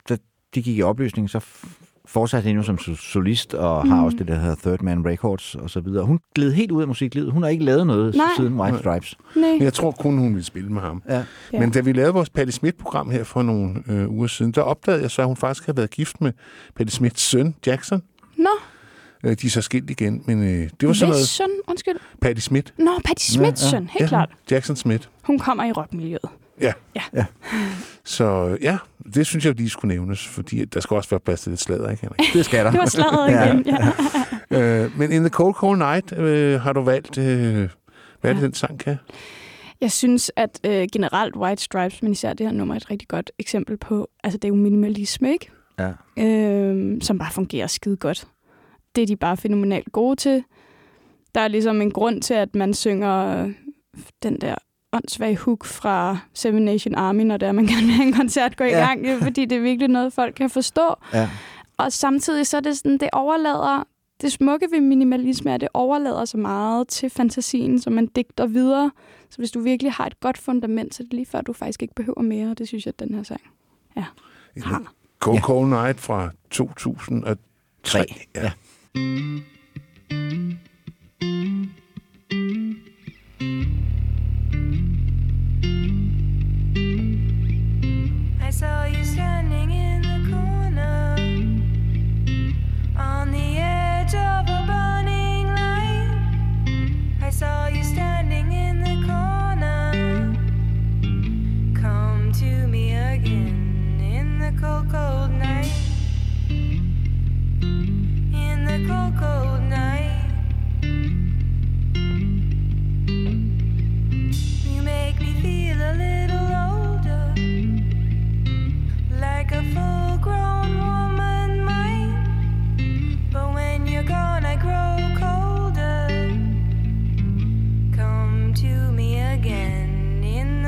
[0.10, 0.18] da
[0.56, 1.40] de gik i opløsning, så
[2.12, 3.92] f- fortsatte han jo som so- solist, og mm.
[3.92, 6.06] har også det, der hedder Third Man Records og så videre.
[6.06, 7.32] Hun gled helt ud af musiklivet.
[7.32, 8.26] Hun har ikke lavet noget Nej.
[8.38, 9.18] siden White Stripes.
[9.36, 9.50] Nej.
[9.52, 11.04] Men jeg tror kun, hun ville spille med ham.
[11.10, 11.16] Ja.
[11.16, 11.24] Ja.
[11.54, 11.60] Ja.
[11.60, 15.02] Men da vi lavede vores Patti Smith-program her for nogle øh, uger siden, der opdagede
[15.02, 16.32] jeg så, at hun faktisk havde været gift med
[16.76, 18.02] Patti Smiths søn, Jackson.
[18.38, 18.50] Nå,
[19.24, 21.96] Øh, de er så skilt igen, men øh, det var sådan noget søn, undskyld.
[22.22, 22.72] Patti Smith.
[22.78, 23.72] Nå, Patti Smiths Ja, ja.
[23.72, 24.30] søn, helt klart.
[24.52, 25.08] Jackson Smith.
[25.24, 26.20] Hun kommer i rockmiljøet.
[26.62, 26.74] Ja.
[26.96, 27.02] Ja.
[27.14, 27.26] Ja.
[28.04, 28.78] Så ja,
[29.16, 31.90] det synes jeg lige skulle nævnes, fordi der skal også være plads til lidt sladder,
[31.90, 32.34] ikke Henrik?
[32.34, 32.72] Det skal der.
[32.76, 33.54] Det var Ja.
[33.54, 33.66] igen.
[34.52, 34.84] Ja.
[34.84, 37.70] øh, men In the Cold Cold Night øh, har du valgt, øh,
[38.22, 38.46] hvad er det, Ja.
[38.46, 38.98] den sang kan?
[39.82, 43.08] Jeg synes, at øh, generelt White Stripes, men især det her nummer, er et rigtig
[43.08, 45.50] godt eksempel på, altså det er jo minimalisme, ikke?
[45.80, 45.92] Ja.
[46.24, 48.28] øh, som bare fungerer skide godt.
[48.96, 50.44] Det er de bare fænomenalt gode til.
[51.36, 53.52] Der er ligesom en grund til, at man synger øh,
[54.24, 54.56] den der
[54.94, 58.58] åndssvage hook fra Seven Nation Army, når det er, man gerne vil have en koncert
[58.58, 58.80] gå i Ja.
[58.88, 59.18] gang, ja.
[59.22, 60.96] fordi det er virkelig noget, folk kan forstå.
[61.14, 61.30] Ja.
[61.78, 63.84] Og samtidig så er det sådan, det overlader,
[64.22, 68.46] det smukke ved minimalisme er, at det overlader så meget til fantasien, som man digter
[68.46, 68.92] videre.
[69.30, 71.82] Så hvis du virkelig har et godt fundament, så er det lige før, du faktisk
[71.82, 73.42] ikke behøver mere, og det synes jeg, at den her sang
[74.58, 74.94] the har.
[75.20, 75.42] Cold Ja.
[75.42, 77.36] Cold Night fra 2003.
[77.84, 78.06] Tre.
[78.36, 78.42] Ja.
[78.42, 78.52] Ja.
[83.40, 84.01] I
[104.62, 105.72] cold, cold night.
[106.50, 109.71] In the cold, cold night.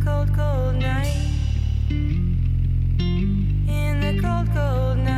[0.00, 1.28] cold, cold night.
[1.90, 5.11] In the cold, cold night.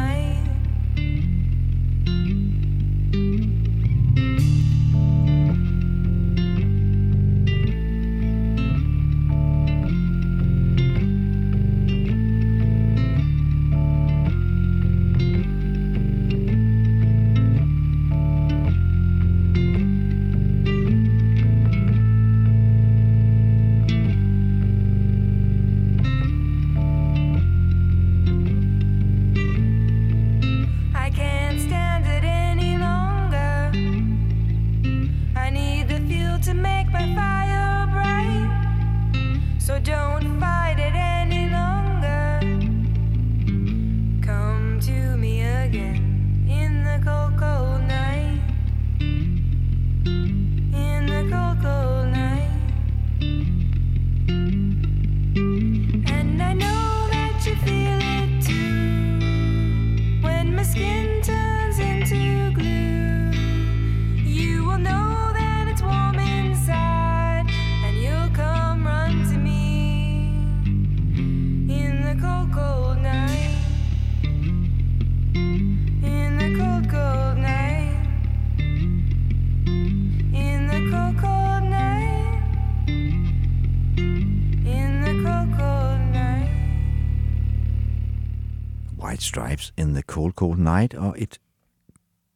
[89.35, 91.39] Stripes in the Cold Cold Night, og et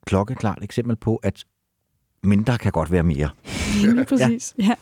[0.06, 1.44] klokkeklart eksempel på, at
[2.22, 3.30] mindre kan godt være mere.
[3.80, 4.54] Lige præcis.
[4.58, 4.64] Ja.
[4.64, 4.74] ja.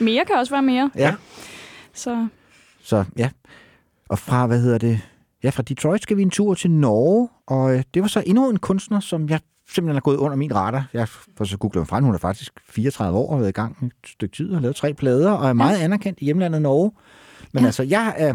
[0.00, 0.90] Mere kan også være mere.
[0.94, 1.14] Ja.
[1.94, 2.28] Så
[2.82, 3.30] Så ja.
[4.08, 5.00] Og fra, hvad hedder det?
[5.42, 8.50] Ja, fra Detroit skal vi en tur til Norge, og øh, det var så endnu
[8.50, 10.88] en kunstner, som jeg simpelthen er gået under min radar.
[10.92, 13.52] Jeg får så googlet mig frem, hun er faktisk 34 år og har været i
[13.52, 16.62] gang et stykke tid og har lavet tre plader, og er meget anerkendt i hjemlandet
[16.62, 16.92] Norge.
[17.52, 17.66] Men ja.
[17.66, 18.34] altså, jeg er,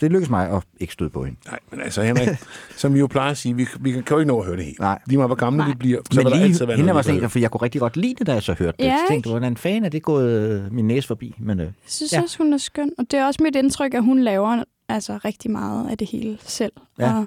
[0.00, 1.38] det lykkedes mig at ikke støde på hende.
[1.46, 2.28] Nej, men altså Henrik,
[2.76, 4.64] som vi jo plejer at sige, vi, vi kan jo ikke nå at høre det
[4.64, 4.80] helt.
[4.80, 4.98] Nej.
[5.06, 6.96] Lige meget hvor gamle vi bliver, så Men vil der lige altid være hende noget,
[6.96, 8.84] var sådan en, for jeg kunne rigtig godt lide det, da jeg så hørte det.
[8.84, 11.34] Ja, så tænkte, hvordan fanden er det gået øh, min næse forbi?
[11.38, 12.22] Men, øh, jeg synes ja.
[12.22, 12.92] også, hun er skøn.
[12.98, 16.38] Og det er også mit indtryk, at hun laver altså rigtig meget af det hele
[16.40, 16.72] selv.
[16.98, 17.18] Ja.
[17.18, 17.26] Og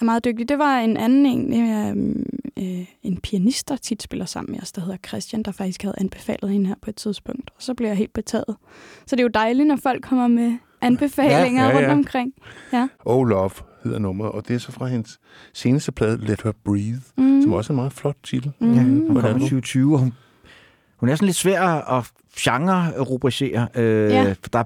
[0.00, 0.48] er meget dygtig.
[0.48, 1.96] Det var en anden en, øh,
[2.58, 5.94] øh, en pianist, der tit spiller sammen med os, der hedder Christian, der faktisk havde
[5.98, 7.50] anbefalet hende her på et tidspunkt.
[7.56, 8.56] Og så blev jeg helt betaget.
[9.06, 10.56] Så det er jo dejligt, når folk kommer med
[10.86, 11.92] anbefalinger Ja, ja, rundt ja.
[11.92, 12.32] omkring.
[12.72, 12.88] Ja.
[13.04, 13.50] Oh Love
[13.84, 15.18] hedder nummeret, og det er så fra hendes
[15.54, 17.42] seneste plade, Let Her Breathe, Mm.
[17.42, 18.52] som også er en meget flot titel.
[18.60, 18.74] ja, Mm.
[18.76, 19.40] hun kom i Hvordan?
[19.40, 20.12] 2020, og hun,
[20.96, 21.62] hun er sådan lidt svær
[21.98, 22.04] at
[22.38, 23.68] genre-rubricere.
[23.74, 24.34] Øh, Ja.
[24.52, 24.62] Der,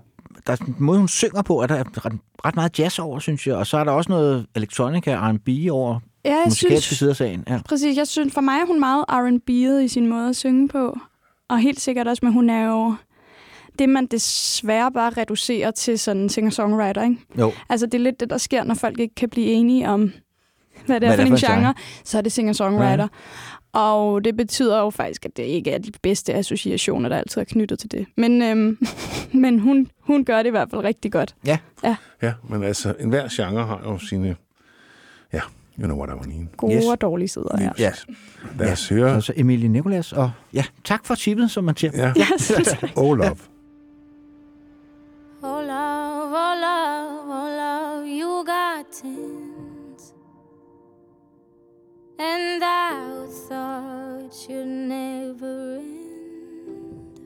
[0.47, 2.13] der er en måde, hun synger på, at der er ret,
[2.45, 3.55] ret meget jazz over, synes jeg.
[3.57, 7.17] Og så er der også noget elektronika og R&B over Ja, jeg synes, sider af
[7.17, 7.45] sagen.
[7.49, 7.61] Ja.
[7.69, 7.97] præcis.
[7.97, 10.99] Jeg synes, for mig er hun meget R&B'et i sin måde at synge på.
[11.49, 12.95] Og helt sikkert også, men hun er jo
[13.79, 17.17] det, man desværre bare reducerer til sådan singer-songwriter, ikke?
[17.39, 17.53] Jo.
[17.69, 20.13] Altså, det er lidt det, der sker, når folk ikke kan blive enige om,
[20.87, 21.75] hvad det er Hvad for det er en for en genre,
[22.05, 23.09] så er det singer-songwriter.
[23.73, 27.45] Og det betyder jo faktisk, at det ikke er de bedste associationer, der altid er
[27.45, 28.07] knyttet til det.
[28.17, 28.79] Men, øhm,
[29.43, 31.35] men hun, hun gør det i hvert fald rigtig godt.
[31.47, 31.59] Ja,
[32.49, 34.37] men altså, enhver genre har jo sine,
[35.33, 35.41] ja,
[35.81, 36.49] you know what I mean.
[36.57, 36.83] Gode Yes.
[36.83, 36.89] yes.
[36.91, 37.71] og dårlige sider, ja.
[37.79, 37.93] Ja.
[38.59, 39.13] Lad os høre.
[39.13, 41.91] Og så Emilie Nicolas, og ja, tak for tippet, som man siger.
[41.95, 42.13] Ja.
[42.17, 42.91] Ja, selv tak.
[42.97, 43.37] Oh Love.
[45.41, 50.13] Oh love, oh love, oh love, you got tins.
[52.19, 57.21] And I thought you'd never end.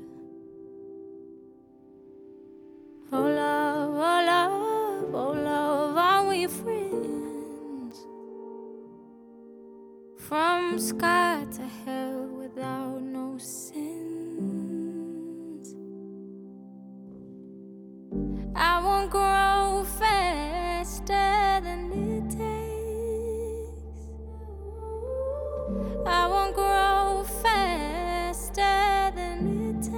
[3.10, 8.06] Oh love, oh love, oh love, are we friends?
[10.18, 14.01] From sky to hell without no sins.
[18.54, 22.40] I won't grow faster than it takes.
[26.06, 29.38] I won't grow faster than
[29.68, 29.92] it takes.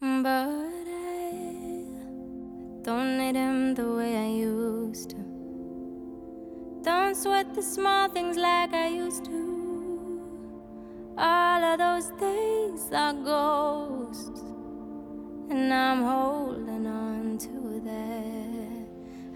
[0.00, 1.32] But I
[2.82, 5.16] don't need him the way I used to.
[6.82, 9.40] Don't sweat the small things like I used to.
[11.18, 14.42] All of those days are ghosts,
[15.52, 18.86] and I'm holding on to that.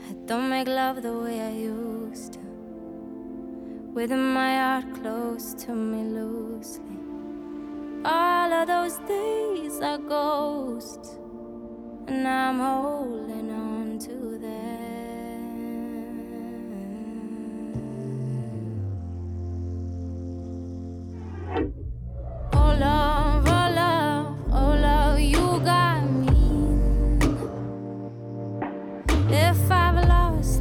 [0.08, 2.38] I don't make love the way I used to,
[3.92, 6.98] with my heart close to me loosely.
[8.02, 11.18] All of those days are ghosts,
[12.06, 14.35] and I'm holding on to that.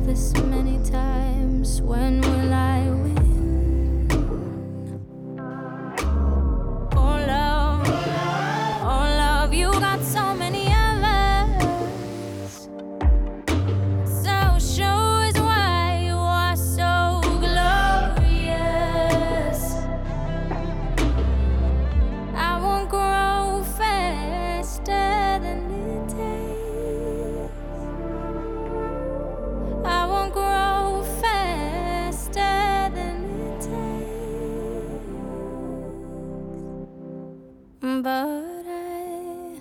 [0.06, 2.75] This many times, when will I
[38.16, 39.60] But I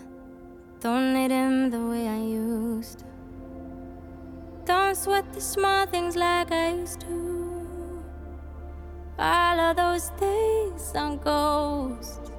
[0.78, 3.05] don't need him the way I used to.
[4.64, 8.05] Don't sweat the small things like I used to.
[9.18, 12.31] All of those days are ghosts,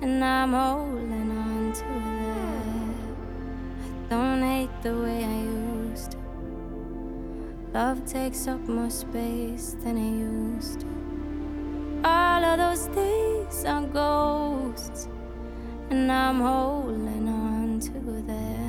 [0.00, 2.96] and I'm holding on to that.
[3.84, 5.38] I don't hate the way I
[5.90, 6.18] used to.
[7.74, 10.86] Love takes up more space than it used to.
[12.08, 13.33] All of those days
[13.66, 15.08] are ghosts,
[15.90, 17.92] and I'm holding on to
[18.26, 18.64] that.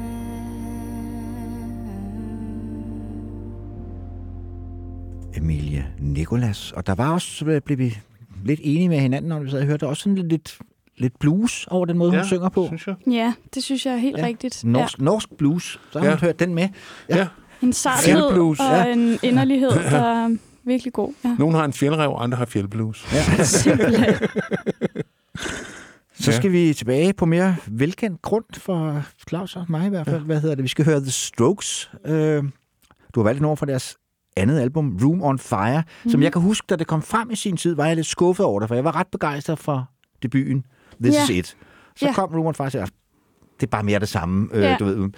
[5.38, 6.72] Emilie Nicolas.
[6.72, 7.97] Og der var også, øh, blev vi
[8.45, 10.57] lidt enige med hinanden, når vi sad og hørte, også sådan lidt, lidt
[10.97, 12.65] lidt blues over den måde, hun synger på.
[12.68, 12.95] synes jeg.
[13.11, 14.26] Ja, det synes jeg er helt Ja.
[14.26, 14.64] rigtigt.
[14.65, 16.11] Norsk, norsk blues, så har Ja.
[16.11, 16.69] man hørt den med.
[17.10, 17.18] Ja.
[17.18, 17.27] ja.
[17.61, 18.85] En sarthed og Ja.
[18.93, 20.30] en inderlighed, der er
[20.65, 21.13] virkelig god.
[21.25, 21.35] Ja.
[21.39, 23.05] Nogle har en fjeldrev, andre har fjeldblues.
[23.13, 23.43] Ja.
[23.43, 24.15] Simpelthen.
[26.13, 26.37] Så Ja.
[26.37, 30.21] skal vi tilbage på mere velkendt grund for Claus og mig i hvert fald.
[30.21, 30.63] Hvad hedder det?
[30.63, 31.91] Vi skal høre The Strokes.
[32.05, 32.43] Øh,
[33.15, 33.97] du har valgt en over fra deres
[34.37, 36.09] andet album, Room on Fire, mm.
[36.11, 38.45] som jeg kan huske, da det kom frem i sin tid, var jeg lidt skuffet
[38.45, 39.89] over det, for jeg var ret begejstret for
[40.23, 40.65] debuten
[41.03, 41.23] This Ja.
[41.23, 41.57] Is It.
[41.95, 42.13] Så Ja.
[42.13, 42.87] kom Room on Fire, så jeg,
[43.59, 44.75] det er bare mere det samme, øh, Ja.
[44.79, 45.09] du ved.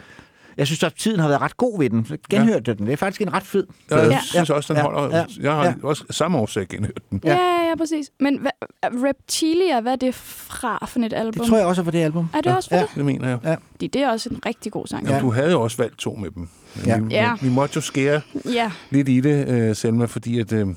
[0.58, 2.08] Jeg synes, at tiden har været ret god ved den.
[2.30, 2.86] Genhørte jeg den.
[2.88, 3.68] Det er faktisk en ret fed.
[3.90, 4.12] Jeg plade.
[4.14, 4.20] ja.
[4.24, 4.90] synes også, den Ja.
[4.90, 5.18] holder.
[5.18, 5.26] Ja.
[5.40, 5.74] Jeg har Ja.
[5.84, 7.22] også samme årsag genhørt den.
[7.26, 8.12] Ja, ja, ja, præcis.
[8.20, 8.50] Men hva,
[8.84, 11.34] Reptilia, hvad er det fra for et album?
[11.34, 12.30] Det tror jeg også er for det album.
[12.34, 12.82] Er det også for Ja.
[12.82, 12.90] det?
[12.96, 13.40] Det mener jeg.
[13.44, 13.56] Ja.
[13.88, 15.08] Det er også en rigtig god sang.
[15.08, 15.14] Ja.
[15.16, 15.20] Ja.
[15.22, 16.50] Du havde jo også valgt to med dem.
[16.86, 17.00] Ja.
[17.00, 17.32] Vi, Ja.
[17.42, 18.22] vi måtte jo skære
[18.54, 20.68] Ja, lidt i det, øh, Selma, fordi at, øh,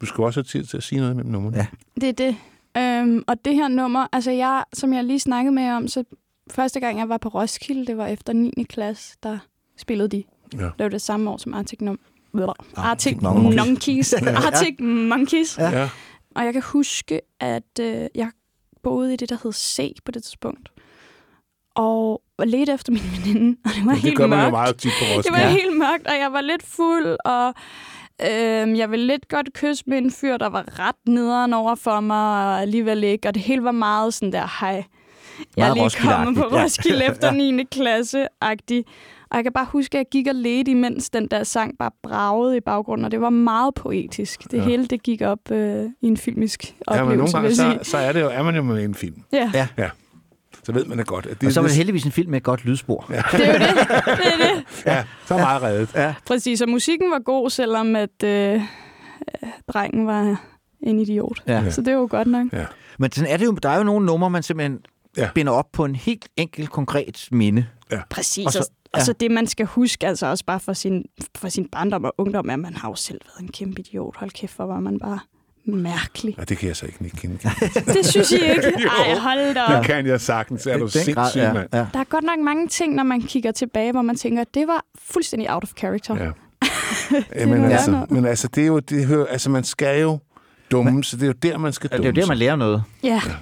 [0.00, 1.56] du skal også have tid til at sige noget mellem numrene.
[1.56, 1.66] Ja.
[2.00, 2.36] det er det.
[2.76, 6.04] Øhm, og det her nummer, altså jeg, som jeg lige snakkede med om, så
[6.52, 8.52] første gang jeg var på Roskilde, det var efter 9.
[8.68, 9.38] klasse, der
[9.76, 10.24] spillede de.
[10.54, 10.58] Ja.
[10.64, 14.12] Det var det samme år som Arctic, Num- Arctic Arctic Monkeys.
[14.46, 15.58] Arctic Monkeys.
[15.58, 15.70] Ja.
[15.70, 15.88] Ja.
[16.36, 18.30] Og jeg kan huske, at øh, jeg
[18.82, 20.68] boede i det, der hed C på det tidspunkt.
[21.74, 24.42] Og var lidt efter min veninde, og det var Men helt det gør man jo
[24.44, 24.52] mørkt.
[24.52, 25.36] meget tit på Det Roskilde.
[25.38, 25.50] var Ja.
[25.50, 27.54] helt mørkt, og jeg var lidt fuld, og
[28.22, 32.00] øh, jeg ville lidt godt kysse med en fyr, der var ret nederen over for
[32.00, 32.16] mig,
[32.46, 33.28] og alligevel ikke.
[33.28, 34.84] Og det hele var meget sådan der, hej,
[35.56, 36.64] jeg er lige kommet på Roskilde-agtigt, ja.
[36.64, 37.50] Roskilde efter Ja.
[37.52, 37.64] 9.
[37.64, 38.84] klasse-agtig.
[39.30, 41.90] Og jeg kan bare huske, at jeg gik og ledte, imens den der sang bare
[42.02, 44.42] bragede i baggrunden, og det var meget poetisk.
[44.42, 44.58] Det Ja.
[44.58, 44.64] ja.
[44.64, 47.84] hele, det gik op øh, i en filmisk Ja, men nogle oplevelse, vil gange, så,
[47.84, 47.90] sige.
[47.90, 49.22] så er, det jo, er man jo med i en film.
[49.32, 49.88] Ja, Ja.
[50.64, 52.30] Så ved man da godt, at det, Og så var det det, heldigvis en film
[52.30, 53.06] med et godt lydspor.
[53.10, 53.22] Ja.
[53.32, 53.60] det er jo det.
[53.60, 54.64] det, er det.
[54.92, 55.90] ja, så er meget reddet.
[55.94, 56.14] Ja.
[56.26, 58.60] Præcis, og musikken var god, selvom at øh,
[59.72, 60.40] drengen var
[60.82, 61.42] en idiot.
[61.46, 61.70] Ja.
[61.70, 62.46] Så det var jo godt nok.
[62.98, 64.78] Men sådan er det jo, der er jo nogle numre, man simpelthen
[65.16, 65.22] Ja.
[65.22, 65.28] ja.
[65.34, 67.66] binder op på en helt enkelt, konkret minde.
[68.10, 68.46] Præcis.
[68.46, 71.04] Og så- så, og så det, man skal huske, altså også bare for sin,
[71.36, 74.16] for sin barndom og ungdom, er, at man har jo selv været en kæmpe idiot.
[74.16, 75.18] Hold kæft, hvor var man bare
[75.64, 76.34] mærkelig.
[76.38, 77.38] Ja, det kan jeg så ikke kende.
[77.94, 78.62] Det synes I ikke?
[79.06, 79.84] Ej, hold da Det op.
[79.84, 80.66] kan jeg sagtens.
[80.66, 81.68] Er du Den grad, sindssyg, ja, mand?
[81.72, 81.86] ja.
[81.92, 84.84] Der er godt nok mange ting, når man kigger tilbage, hvor man tænker, det var
[85.02, 86.16] fuldstændig out of character.
[86.16, 86.24] Ja.
[87.10, 88.10] Det Ja, men, må være altså, noget.
[88.10, 90.18] men altså, det er jo, det hører, altså, man skal jo
[90.70, 92.38] dumme, så det er jo der, man skal Ja, dumme det er jo der, man
[92.38, 92.82] lærer noget.
[93.02, 93.32] Ja, Ja.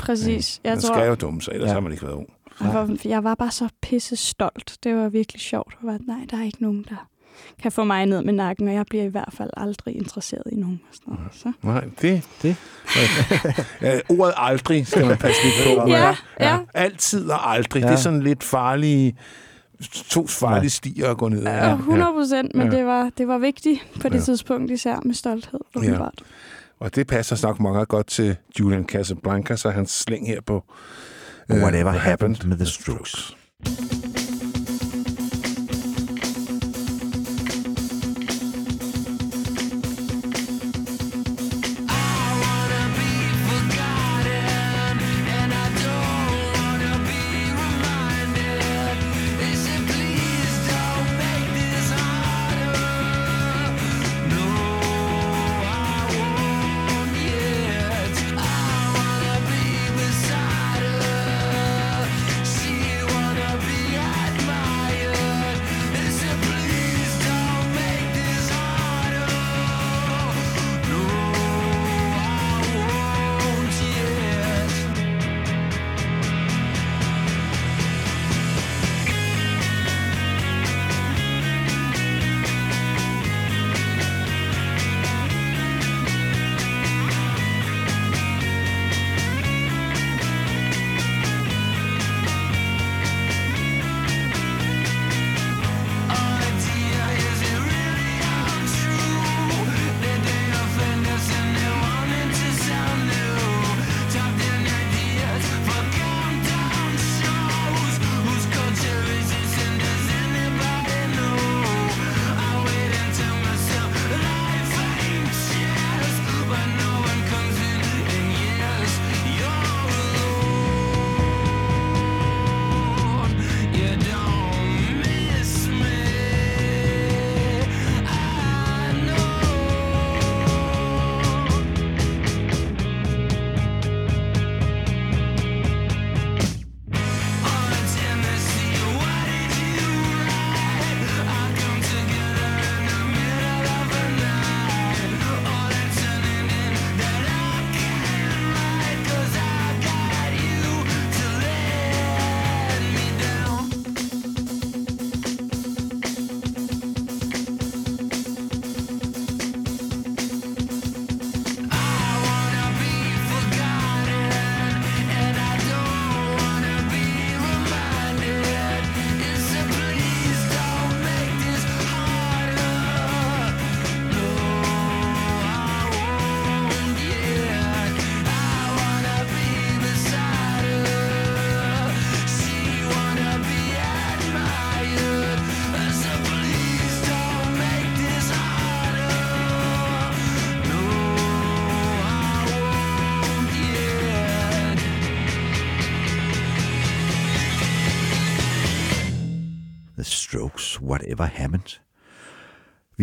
[0.00, 0.60] Præcis.
[0.64, 1.72] Jeg Man tror, skal jo dumme sig, ellers Ja.
[1.72, 2.28] har man ikke været ung.
[2.60, 4.76] jeg var, jeg var bare så pisse stolt.
[4.84, 5.74] Det var virkelig sjovt.
[5.82, 7.08] Jeg var, nej, der er ikke nogen, der
[7.62, 10.54] kan få mig ned med nakken, og jeg bliver i hvert fald aldrig interesseret i
[10.54, 10.80] nogen.
[10.90, 11.34] Og sådan noget.
[11.34, 11.52] Så.
[11.62, 12.22] Nej, det...
[12.42, 12.56] Det.
[13.82, 15.86] ja, ordet aldrig skal man passe lidt på.
[15.90, 16.58] Ja, ja.
[16.74, 17.80] Altid og aldrig.
[17.80, 17.86] Ja.
[17.86, 19.16] Det er sådan lidt farlige...
[20.10, 21.52] To farlige stier at gå ned ad.
[21.52, 22.76] Ja, 100 procent, men Ja.
[22.78, 24.20] det, var, det var vigtigt på det Ja.
[24.20, 25.60] tidspunkt, især med stolthed.
[25.76, 26.22] åbenbart.
[26.84, 30.64] Og det passer nok meget godt til Julian Casablanca, så hans slæng her på...
[31.50, 33.36] øh, Whatever What happened with the Strokes.
[33.66, 34.23] She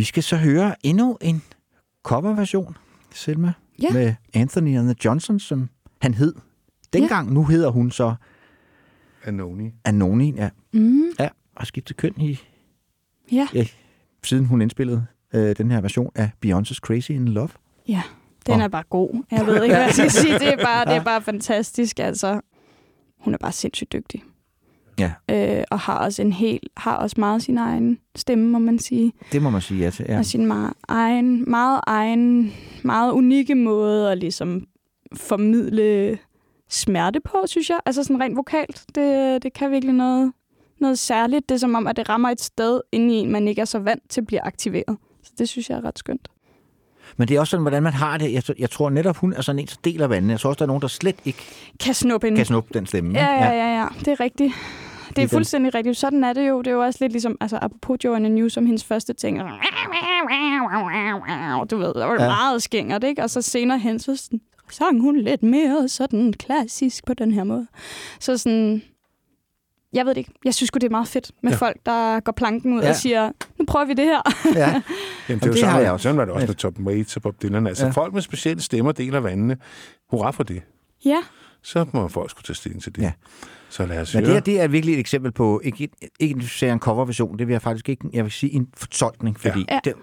[0.01, 1.41] Vi skal så høre endnu en
[2.03, 2.77] coverversion,
[3.13, 3.93] Selma, Ja.
[3.93, 5.69] med Anthony and the Johnsons, som
[6.01, 6.33] han hed.
[6.93, 7.33] Dengang, ja.
[7.33, 8.15] nu hedder hun så
[9.25, 9.71] Anoni.
[9.85, 10.49] Anoni, ja.
[10.73, 11.03] Mm.
[11.19, 12.39] Ja, og skiftet køn i,
[13.31, 13.47] Ja.
[13.53, 13.65] ja,
[14.23, 17.49] siden hun indspillede øh, den her version af Beyoncé's Crazy in Love.
[17.87, 18.01] Ja,
[18.45, 19.23] den Og- er bare god.
[19.31, 20.33] Jeg ved ikke, hvad jeg skal sige.
[20.39, 21.99] Det er bare, det er bare fantastisk.
[21.99, 22.41] Altså,
[23.19, 24.23] hun er bare sindssygt dygtig.
[24.99, 28.79] Ja, Øh, og har også en helt, har også meget sin egen stemme, må man
[28.79, 29.13] sige.
[29.31, 30.05] det må man sige ja til.
[30.09, 30.17] Ja.
[30.17, 32.53] Og sin meget egen, meget egen,
[32.83, 34.67] meget unikke måde at ligesom
[35.15, 36.17] formidle
[36.69, 37.79] smerte på, synes jeg.
[37.85, 38.85] Altså sådan rent vokalt.
[38.95, 40.31] Det, det kan virkelig noget,
[40.79, 41.49] noget særligt.
[41.49, 43.65] Det er som om, at det rammer et sted inde i en, man ikke er
[43.65, 44.97] så vant til bliver aktiveret.
[45.23, 46.27] Så det synes jeg er ret skønt.
[47.21, 48.33] Men det er også sådan, hvordan man har det.
[48.33, 50.31] Jeg, jeg tror netop, hun er sådan en, der deler vandene.
[50.31, 51.39] Jeg tror også, der er nogen, der slet ikke
[51.79, 53.19] Kan snuppe en kan snuppe den stemme.
[53.19, 53.85] Ja, ja, ja, ja.
[53.99, 54.53] Det er rigtigt.
[55.15, 55.97] Det er fuldstændig rigtigt.
[55.97, 56.57] Sådan er det jo.
[56.61, 59.37] Det er jo også lidt ligesom, altså apropos Joanna New, som hendes første ting.
[59.39, 59.43] Du
[61.77, 62.27] ved, der var det Ja.
[62.27, 63.23] meget skængert, ikke?
[63.23, 64.41] Og så senere hen, så sådan,
[64.71, 67.67] sang hun lidt mere sådan klassisk på den her måde.
[68.19, 68.81] Så sådan,
[69.93, 70.31] jeg ved det ikke.
[70.45, 71.55] Jeg synes det er meget fedt med Ja.
[71.55, 71.67] ja.
[71.67, 72.85] folk, der går planken ud Ja.
[72.85, 72.89] ja.
[72.89, 74.21] og siger, nu prøver vi det her.
[74.55, 74.67] ja.
[74.69, 74.81] Jamen,
[75.27, 76.03] det er det jo har sådan, jeg også.
[76.03, 76.47] sådan var det også Ja.
[76.47, 77.67] med Top Waits og Bob Dylan.
[77.67, 77.87] Altså, Ja.
[77.87, 77.91] ja.
[77.91, 79.57] folk med specielle stemmer deler vandene.
[80.11, 80.61] Hurra for det.
[81.05, 81.17] ja.
[81.63, 83.01] Så må folk skulle tage stilling til det.
[83.01, 83.05] Ja.
[83.05, 83.11] Ja.
[83.69, 85.89] Så lad os Men det her, det er virkelig et eksempel på, ikke,
[86.19, 89.39] ikke du siger en coverversion, det vil jeg faktisk ikke, jeg vil sige en fortolkning,
[89.39, 89.79] fordi Ja.
[89.83, 89.93] det,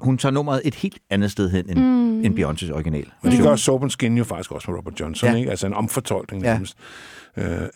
[0.00, 2.24] hun tager nummeret et helt andet sted hen end, mm.
[2.24, 3.06] end Beyoncés original.
[3.22, 5.32] Men det gør Soap Skin jo faktisk også med Robert Johnson, Ja.
[5.32, 5.38] ja.
[5.38, 5.50] ikke?
[5.50, 6.52] Altså en omfortolkning Ja.
[6.52, 6.76] nærmest.
[7.36, 7.68] Øh,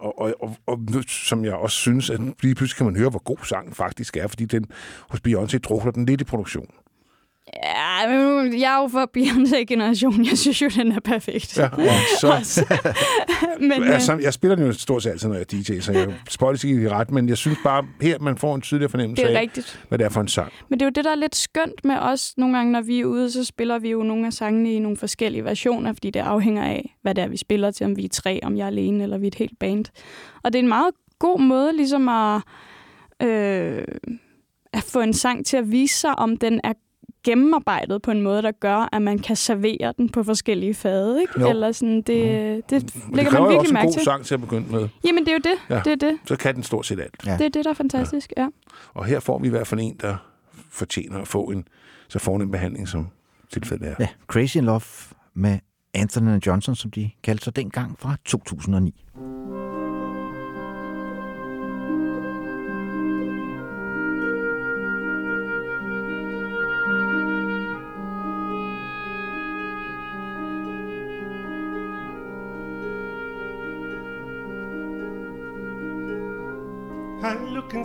[0.00, 3.10] og, og, og, og, nu- som jeg også synes, at lige pludselig kan man høre,
[3.10, 4.66] hvor god sangen faktisk er, fordi den
[5.10, 6.66] hos Beyoncé drukner den lidt i produktion.
[7.56, 10.24] Ja, men jeg er jo for Beyoncé-generation.
[10.24, 11.58] Jeg synes jo, den er perfekt.
[11.58, 12.64] Ja, og så,
[13.60, 16.14] men, altså, jeg spiller den jo stort set altid, når jeg er DJ, så jeg
[16.30, 19.32] spoiler ikke i ret, men jeg synes bare, her man får en tydelig fornemmelse det
[19.32, 19.84] er af, rigtigt.
[19.88, 20.52] hvad det er for en sang.
[20.68, 22.34] Men det er jo det, der er lidt skønt med os.
[22.36, 24.96] Nogle gange, når vi er ude, så spiller vi jo nogle af sangene i nogle
[24.96, 28.08] forskellige versioner, fordi det afhænger af, hvad det er, vi spiller til, om vi er
[28.08, 29.84] tre, om jeg er alene, eller vi er et helt band.
[30.42, 32.40] Og det er en meget god måde ligesom at,
[33.22, 33.84] øh,
[34.72, 36.72] at få en sang til at vise sig, om den er
[37.24, 41.40] gennemarbejdet på en måde, der gør, at man kan servere den på forskellige fade, ikke?
[41.40, 41.48] Jo.
[41.48, 44.02] Eller sådan, det, det Men det lægger man jo også virkelig en mærke god til.
[44.02, 44.88] sang til at begynde med.
[45.04, 45.74] Jamen, det er jo det.
[45.76, 45.80] Ja.
[45.84, 46.18] Det er det.
[46.24, 47.26] Så kan den stort set alt.
[47.26, 47.32] Ja.
[47.36, 48.48] Det er det, der er fantastisk, ja.
[48.94, 50.16] Og her får vi i hvert fald en, der
[50.70, 51.64] fortjener at få en
[52.08, 53.08] så fornem behandling, som
[53.52, 53.94] tilfældet er.
[54.00, 54.80] Ja, Crazy in Love
[55.34, 55.58] med
[55.94, 59.04] Anthony Johnson, som de kaldte sig dengang fra 2009.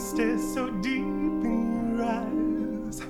[0.07, 3.01] Stare so deep in your eyes.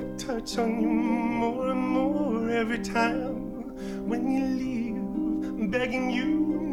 [0.00, 3.76] I touch on you more and more every time.
[4.08, 6.26] When you leave, begging you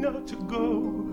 [0.05, 1.05] not to go.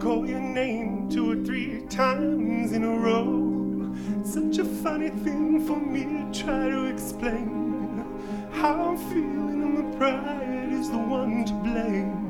[0.00, 3.94] Call your name two or three times in a row.
[4.22, 8.04] Such a funny thing for me to try to explain
[8.52, 12.20] how I'm feeling, and my pride is the one to blame.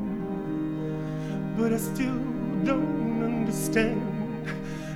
[1.58, 2.22] But I still
[2.62, 4.14] don't understand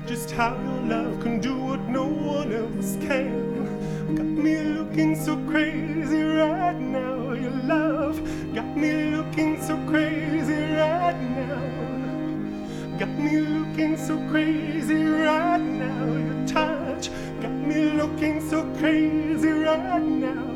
[0.09, 4.17] just how your love can do what no one else can.
[4.17, 7.33] Got me looking so crazy right now.
[7.33, 8.17] Your love
[8.55, 12.99] got me looking so crazy right now.
[12.99, 16.07] Got me looking so crazy right now.
[16.07, 17.11] Your touch
[17.43, 20.47] got me looking so crazy right now.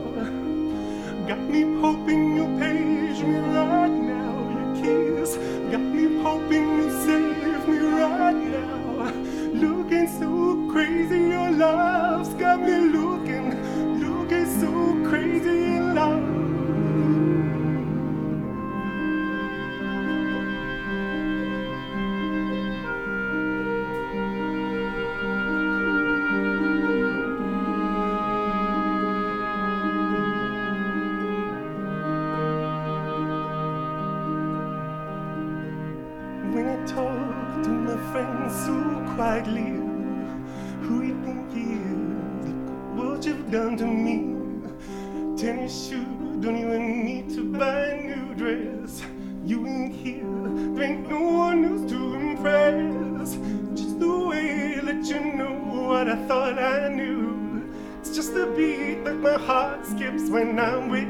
[1.28, 4.32] Got me hoping you'll page me right now.
[4.56, 5.36] Your kiss
[5.70, 8.81] got me hoping you'll save me right now.
[10.06, 12.81] So crazy, your love's got me
[60.58, 61.01] skips when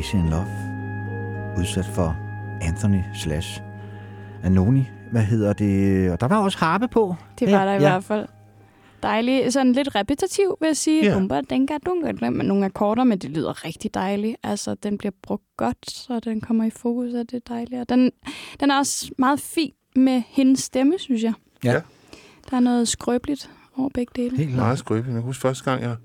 [0.00, 0.46] Crazy in Love.
[1.58, 2.16] Udsat for
[2.62, 3.60] Anthony slash
[4.42, 4.88] Anoni.
[5.12, 6.10] Hvad hedder det?
[6.10, 7.14] Og der var også harpe på.
[7.38, 8.26] Det var der i hvert fald.
[9.02, 11.04] Dejlig, sådan lidt repetitiv, vil jeg sige.
[11.04, 11.16] Ja.
[11.16, 14.36] Umba, denga, dunga, med nogle akkorder, men det lyder rigtig dejligt.
[14.42, 17.80] Altså, den bliver brugt godt, så den kommer i fokus, og det er dejligt.
[17.80, 18.10] Og den,
[18.60, 21.32] den er også meget fin med hendes stemme, synes jeg.
[21.64, 21.80] Ja.
[22.50, 24.36] Der er noget skrøbeligt over begge dele.
[24.36, 25.14] Helt meget skrøbeligt.
[25.14, 25.96] Jeg kan huske første gang, jeg,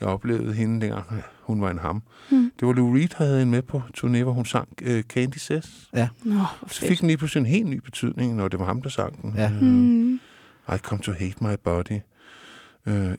[0.00, 1.04] jeg oplevede hende, dengang
[1.42, 2.02] hun var en ham.
[2.30, 2.52] Mm.
[2.60, 5.36] Det var Lou Reed, der havde hende med på turné, hvor hun sang uh, Candy
[5.36, 5.88] Says.
[5.94, 6.08] Ja.
[6.24, 8.88] Nå, Så fik den lige pludselig en helt ny betydning, når det var ham, der
[8.90, 9.34] sang den.
[9.36, 9.50] Ja.
[9.50, 10.20] Øh, Mm.
[10.74, 12.00] I come to hate my body.
[12.86, 13.12] Uh, ja.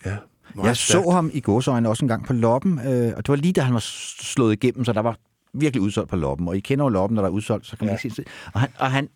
[0.56, 1.14] Meget Jeg så stærkt.
[1.14, 3.74] ham i gåsøjne også en gang på Loppen, øh, og det var lige da han
[3.74, 3.80] var
[4.20, 5.18] slået igennem, så der var
[5.54, 6.48] virkelig udsolgt på Loppen.
[6.48, 8.00] Og I kender jo Loppen, når der er udsolgt, så kan man Ja.
[8.06, 8.28] ikke se det.
[8.54, 9.10] Og han, og han,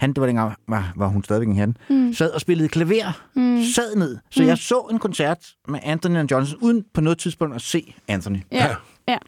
[0.00, 2.14] han det var dengang, var, var hun stadigvæk en han, Mm.
[2.14, 3.62] sad og spillede klaver, Mm.
[3.74, 4.18] sad ned.
[4.30, 4.48] Så Mm.
[4.48, 5.38] jeg så en koncert
[5.68, 8.38] med Anthony and Johnson, uden på noget tidspunkt at se Anthony.
[8.52, 8.66] Ja,
[9.08, 9.18] ja.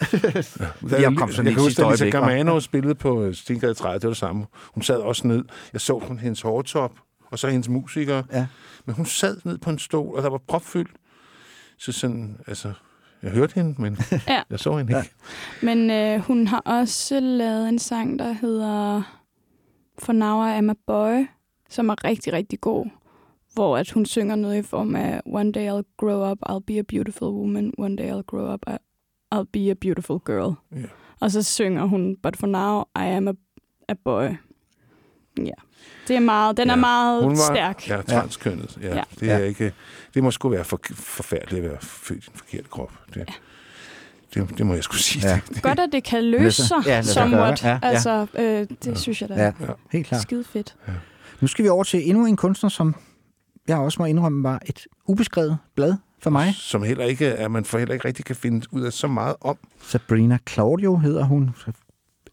[0.83, 2.05] Lige op kom sådan jeg kan huske, at Lisa?
[2.05, 4.47] Germano spillede på øh, Stengade 30, det var det samme.
[4.75, 5.45] Hun sad også ned.
[5.73, 6.93] Jeg så kun hendes hårtop,
[7.31, 8.23] og så hendes musikere.
[8.33, 8.47] Ja.
[8.87, 10.91] Men hun sad ned på en stol, og der var propfyldt.
[11.79, 12.73] Så sådan, altså,
[13.23, 13.99] jeg hørte hende, men
[14.29, 14.43] Ja.
[14.51, 15.15] jeg så hende ikke.
[15.63, 19.03] Men øh, hun har også lavet en sang, der hedder
[20.01, 21.27] For Now I Am a Boy,
[21.69, 22.87] som er rigtig, rigtig god.
[23.55, 26.79] Hvor at hun synger noget i form af One day I'll grow up, I'll be
[26.79, 27.73] a beautiful woman.
[27.79, 28.67] One day I'll grow up,
[29.35, 30.55] I'll be a beautiful girl.
[30.73, 30.87] Ja.
[31.21, 33.33] Og så synger hun But for now I am a,
[33.89, 34.29] a boy.
[35.39, 35.53] Ja.
[36.09, 37.89] Det er meget, den er meget Hun var, stærk.
[37.89, 38.79] Ja, transkønnet.
[38.83, 38.95] Ja, Ja.
[38.97, 39.03] ja.
[39.21, 39.73] Det, er ikke,
[40.15, 42.93] det må sgu være for, forfærdeligt at være født i en forkert krop.
[43.15, 43.41] Det,
[44.35, 45.29] det, det må jeg skulle sige.
[45.29, 45.41] Ja.
[45.49, 47.65] Det, Godt, at det kan løse sig, Ja, somewhat.
[47.65, 47.79] Ja, ja.
[47.83, 50.23] Altså, øh, det synes jeg da Ja, er helt klart.
[50.23, 50.77] skide fedt.
[51.41, 52.95] Nu skal vi over til endnu en kunstner, som
[53.69, 56.55] jeg også må indrømme var et ubeskrevet blad for mig.
[56.55, 59.35] Som heller ikke, at man for heller ikke rigtig kan finde ud af så meget
[59.41, 59.57] om.
[59.83, 61.51] Sabrina Claudio hedder hun.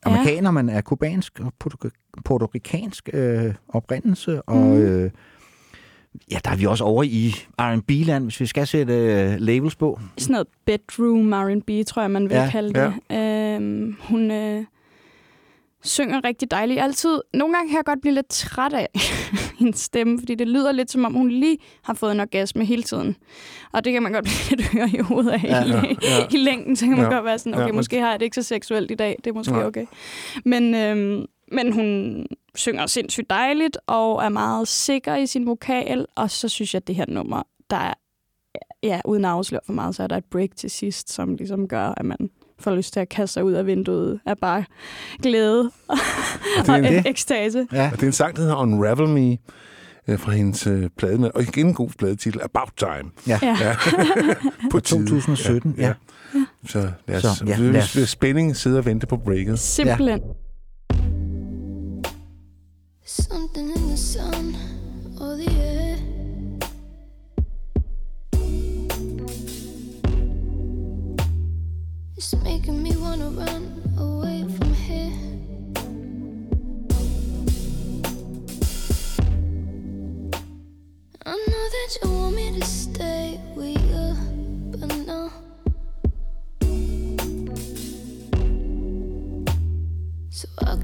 [0.04, 1.92] Amerikaner, men er kubansk og portug-
[2.26, 4.42] portorikansk øh, oprindelse.
[4.42, 4.78] Og Mhm.
[4.82, 5.12] øh,
[6.32, 10.00] ja, der er vi også over i R&B-land, hvis vi skal sætte øh, labels på.
[10.18, 12.94] sådan noget bedroom R&B, tror jeg, man vil Ja, ja, kalde det.
[13.10, 13.56] Ja.
[13.56, 14.64] Øhm, hun øh,
[15.84, 16.80] synger rigtig dejligt.
[16.80, 18.88] Altid, nogle gange kan jeg godt blive lidt træt af
[19.60, 22.84] hendes stemme, fordi det lyder lidt som om, hun lige har fået en orgasme hele
[22.84, 23.16] tiden.
[23.74, 25.98] Og det kan man godt blive lidt høre i hovedet af Ja, ja, ja, i,
[26.02, 26.28] ja.
[26.32, 26.76] i længden.
[26.76, 28.36] Så kan man Ja, godt være sådan, ja, okay, men- måske har jeg det ikke
[28.36, 29.16] så seksuelt i dag.
[29.24, 29.66] Det er måske Nej.
[29.66, 29.86] okay.
[30.46, 32.26] Men, øhm, men hun
[32.56, 36.06] synger sindssygt dejligt, og er meget sikker i sin vokal.
[36.16, 37.94] Og så synes jeg, at det her nummer, der er
[38.84, 41.68] ja, uden at afsløre for meget, så er der et break til sidst, som ligesom
[41.68, 42.18] gør, at man
[42.60, 44.64] får lyst til at kaste sig ud af vinduet af bare
[45.24, 45.98] glæde og,
[46.58, 47.68] det er og en ekstase.
[47.72, 47.86] Ja.
[47.92, 49.38] Og det er en sang, der hedder Unravel Me,
[50.08, 53.12] øh, fra hendes øh, plade med, og igen en god pladetitel, About Time.
[53.28, 53.40] Ja.
[53.44, 53.76] Ja.
[54.72, 55.94] På Fra 2017, ja.
[56.68, 59.60] Så lad os, Så, ja, ja, lad os- spænding sidde og vente på breaket.
[59.60, 60.22] Simpelthen.
[63.20, 64.56] Something in the sun
[65.20, 65.98] or the air.
[72.16, 75.14] It's making me wanna run away from here.
[81.26, 84.16] I know that you want me to stay with you,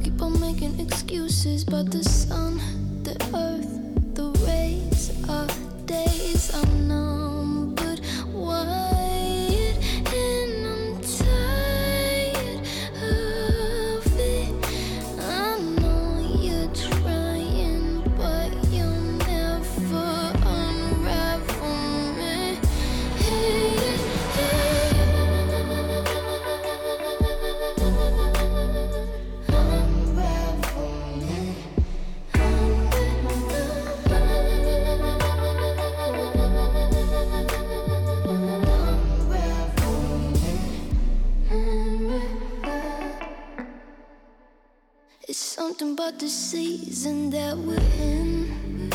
[0.01, 2.59] Keep on making excuses, but the sun,
[3.03, 5.47] the earth, the rays, our
[5.85, 6.53] days.
[6.55, 6.82] Are
[45.73, 48.89] something about the season that we're in.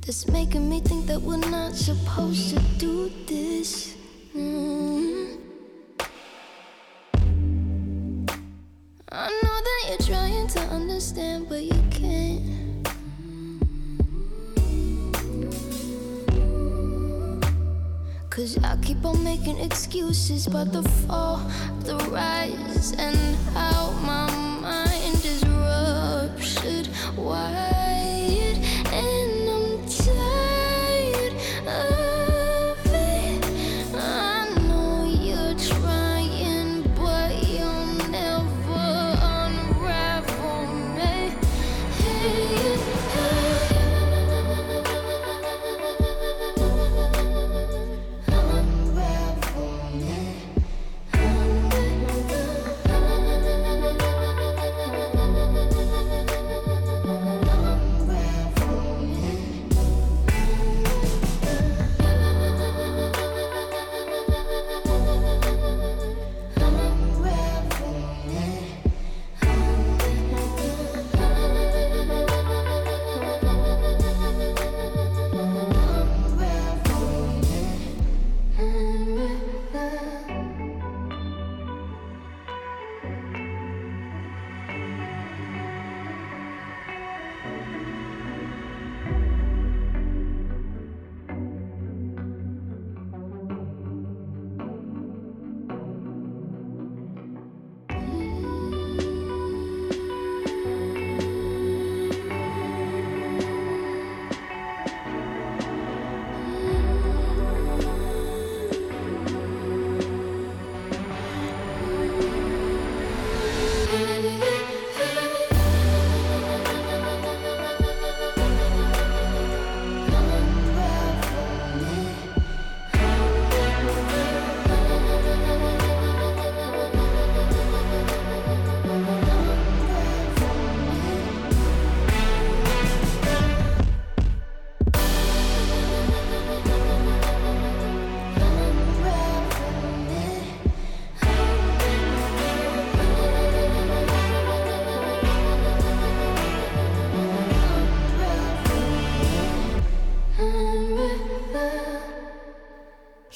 [0.00, 3.94] That's making me think that we're not supposed to do this.
[4.34, 5.38] Mm.
[9.12, 11.77] I know that you're trying to understand, but you
[19.38, 21.38] making excuses but the fall,
[21.80, 23.16] the rise, and
[23.54, 24.27] how my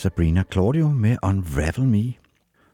[0.02, 2.12] Sabrina Claudio med Unravel Me.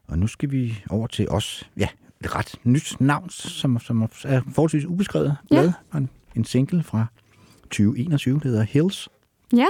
[0.07, 1.87] Og nu skal vi over til os, ja,
[2.23, 5.71] et ret nyt navn, som, som er forholdsvis ubeskrevet blad.
[5.93, 5.97] Ja.
[5.97, 7.05] En, en single fra
[7.63, 9.09] 2021, der hedder Hills.
[9.53, 9.65] Ja,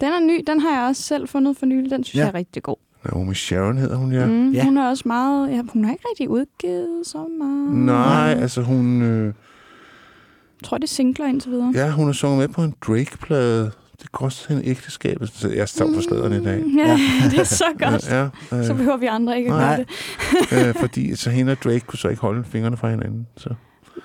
[0.00, 0.44] den er ny.
[0.46, 1.90] Den har jeg også selv fundet for nylig.
[1.90, 2.20] Den synes Ja.
[2.20, 2.76] jeg er rigtig god.
[3.04, 4.26] Naomi Sharon hedder hun, ja.
[4.26, 4.52] Mm.
[4.52, 4.64] Ja.
[4.64, 5.50] Hun er også meget...
[5.50, 7.74] Ja, hun har ikke rigtig udgivet så meget.
[7.76, 9.02] Nej, altså hun...
[9.02, 9.32] Øh, Jeg
[10.64, 11.72] tror, det er singler indtil videre.
[11.74, 13.70] ja, hun har sunget med på en Drake-plade.
[14.48, 15.30] Hende ægteskabet.
[15.34, 16.64] Så jeg står på sladerne i dag.
[16.76, 16.98] Ja,
[17.30, 18.10] det er så godt.
[18.10, 18.28] Ja,
[18.58, 19.88] øh, Så behøver vi andre ikke at gøre det.
[20.68, 23.26] øh, fordi så hende og Drake kunne så ikke holde fingrene fra hinanden.
[23.36, 23.54] Så,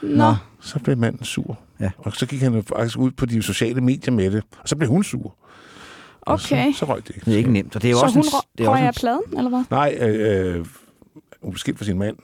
[0.01, 0.35] Nå.
[0.61, 1.59] så blev manden sur.
[1.79, 1.91] Ja.
[1.97, 4.43] Og så gik han faktisk ud på de sociale medier med det.
[4.61, 5.35] Og så blev hun sur.
[6.21, 6.73] Og så, Okay.
[6.73, 7.25] så røg det ikke.
[7.25, 8.87] Det er ikke nemt, og det er Så også hun en, det er også røg
[8.87, 9.63] af pladen, eller hvad?
[9.71, 10.65] Nej, øh, øh,
[11.41, 12.15] hun blev skilt fra sin mand,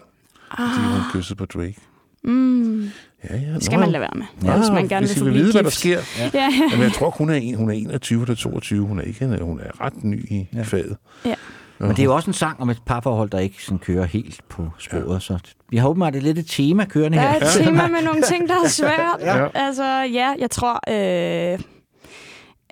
[0.49, 1.75] fordi Ah, hun kyssede på Drake.
[2.23, 2.89] mm,
[3.29, 3.53] Ja, ja.
[3.53, 5.63] det skal man lade være med, Ja, hvis man gerne hvis vil vil vide, hvad
[5.63, 5.79] der gift.
[5.79, 5.99] sker.
[6.19, 6.49] Ja, ja.
[6.71, 8.87] Jamen, jeg tror, hun er, en, hun er 21 eller 22.
[8.87, 10.61] Hun er, ikke, hun er ret ny i Ja.
[10.61, 10.97] faget.
[11.25, 11.33] Ja.
[11.79, 14.41] Men det er jo også en sang om et parforhold, der ikke sådan kører helt
[14.49, 15.13] på sporet.
[15.13, 15.19] Ja.
[15.19, 15.39] Så
[15.69, 17.39] vi har åbenbart det er lidt et tema kørende Der her.
[17.39, 19.19] er et tema med nogle ting, der er svært.
[19.37, 19.47] Ja.
[19.53, 19.83] Altså,
[20.13, 21.59] ja, jeg tror, øh,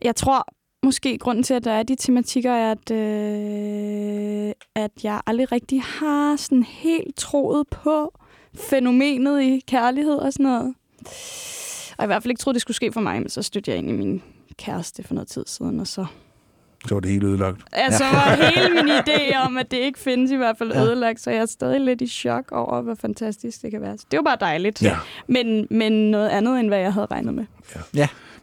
[0.04, 0.46] jeg tror
[0.86, 5.82] måske grunden til, at der er de tematikker, er, at, øh, at jeg aldrig rigtig
[5.82, 8.20] har sådan helt troet på
[8.70, 10.74] fænomenet i kærlighed og sådan noget.
[11.98, 13.78] Og i hvert fald ikke troet, det skulle ske for mig, men så stødte jeg
[13.78, 14.22] ind i min
[14.58, 16.06] kæreste for noget tid siden, og så
[16.88, 17.62] Så var det helt ødelagt.
[17.72, 20.84] Altså var hele min idé om, at det ikke findes i hvert fald Ja.
[20.84, 23.98] ødelagt, så jeg er stadig lidt i chok over, hvor fantastisk det kan være.
[23.98, 24.82] Så det var bare dejligt.
[24.84, 24.98] Ja.
[25.28, 27.46] Men, men noget andet, end hvad jeg havde regnet med.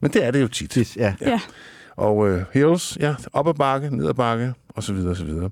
[0.00, 0.70] Men det er det jo tit.
[0.70, 1.14] Tit, ja.
[1.20, 1.40] Ja.
[1.96, 5.24] Og øh, Hills, ja, op ad bakke, ned ad bakke, og så videre, og så
[5.24, 5.50] videre.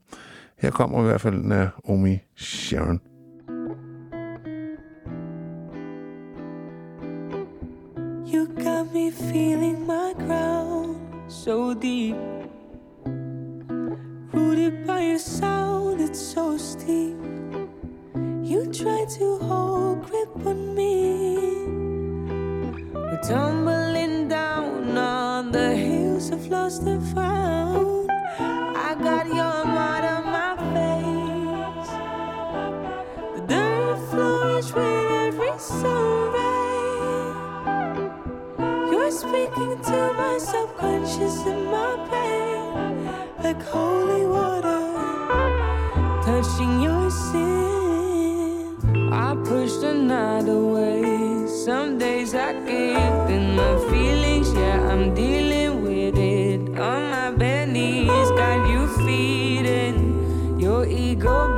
[0.58, 3.00] Her kommer i hvert fald Naomi Sharon.
[9.12, 12.16] Feeling my ground so deep.
[14.32, 17.16] Rooted by a sound, it's so steep.
[18.42, 21.36] You try to hold grip on me.
[22.94, 28.10] We're tumbling down on the hills of lost and found.
[28.88, 31.90] I got your mind on my face.
[33.36, 36.21] The dirt floors with every sunrise.
[39.12, 44.84] Speaking to my subconscious and my pain, like holy water,
[46.24, 48.78] touching your sin.
[49.12, 51.46] I push the night away.
[51.46, 52.54] Some days I
[53.28, 56.60] in my feelings, yeah, I'm dealing with it.
[56.80, 61.51] On my bare knees, got you feeding, your ego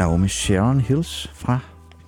[0.00, 1.58] Naomi Sharon Hills fra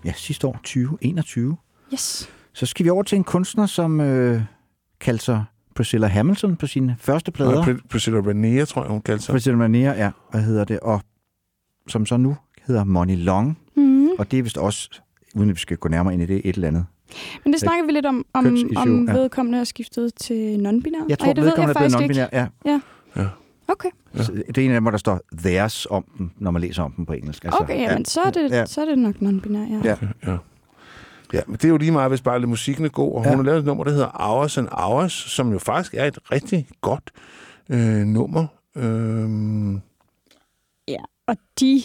[0.04, 1.56] ja, sidste år, 2021.
[1.92, 2.30] Yes.
[2.52, 4.42] Så skal vi over til en kunstner, som øh,
[5.00, 5.44] kaldte sig
[5.74, 7.58] Priscilla Hamilton på sine første plader.
[7.58, 9.32] Og Pr- Priscilla Renea, tror jeg, hun kaldte sig.
[9.32, 10.80] Priscilla Mania, ja, hvad hedder det?
[10.80, 11.00] Og
[11.88, 12.36] som så nu
[12.66, 13.58] hedder Money Long.
[13.76, 14.08] Mm.
[14.18, 14.90] Og det er vist også,
[15.34, 16.86] uden at vi skal gå nærmere ind i det, et eller andet.
[17.44, 19.12] Men det snakker vi lidt om, om, om ja.
[19.12, 21.06] vedkommende er skiftet til non-binær.
[21.08, 22.24] Jeg tror, Ej, det ved vedkommende er blevet faktisk ikke.
[22.24, 22.70] non-binær.
[23.16, 23.28] Ja.
[23.72, 24.22] Okay, Ja.
[24.22, 26.92] Det er en af dem, hvor der står theirs om dem, når man læser om
[26.92, 27.44] dem på engelsk.
[27.44, 28.66] Altså, okay jamen, så, er det, Ja.
[28.66, 29.80] så er det nok non-binær, ja.
[29.84, 29.96] Ja.
[30.32, 30.36] Ja.
[31.32, 33.12] Ja, men det er jo lige meget, hvis bare lidt musikken er god.
[33.14, 33.28] Og Ja.
[33.30, 36.18] hun har lavet et nummer, der hedder Hours and Hours, som jo faktisk er et
[36.32, 37.10] rigtig godt
[37.70, 38.46] øh, nummer.
[38.76, 39.80] Øhm,
[41.26, 41.82] Og de,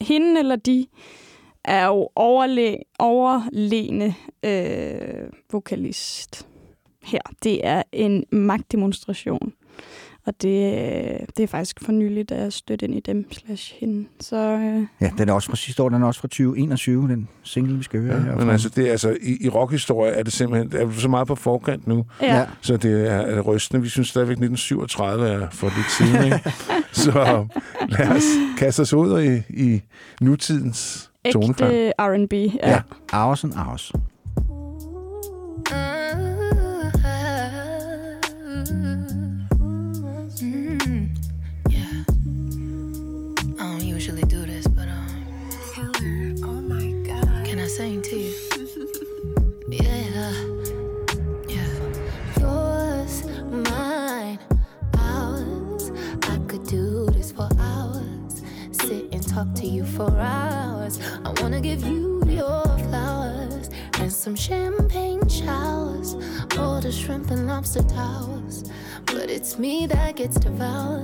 [0.00, 0.86] hende eller de,
[1.64, 6.46] er jo overle, overlegne øh, vokalist
[7.02, 7.18] her.
[7.42, 9.52] Det er en magtdemonstration.
[10.28, 13.74] Og det, øh, det er faktisk for nyligt, at jeg stødte ind i dem slash
[13.80, 14.08] hende.
[14.20, 17.28] Så øh, Ja, den er også fra sidste år, den er også fra 2021, den
[17.42, 20.32] single, vi skal høre Ja, men altså, det er, altså i, i rockhistorie er det
[20.32, 22.46] simpelthen er vi så meget på forkant nu, ja.
[22.60, 23.82] så det er, er rystende.
[23.82, 26.52] Vi synes stadigvæk, 1937 er for lidt siden, ikke?
[27.04, 27.46] så
[27.88, 28.24] lad os
[28.58, 29.82] kaste os ud i, i
[30.20, 31.72] nutidens toneklang.
[31.74, 32.32] ægte R&B.
[32.32, 32.70] Ja.
[32.70, 32.80] Ja,
[33.12, 33.92] Hours and Hours.
[35.72, 36.27] Mm,
[69.58, 70.97] me that gets devoured.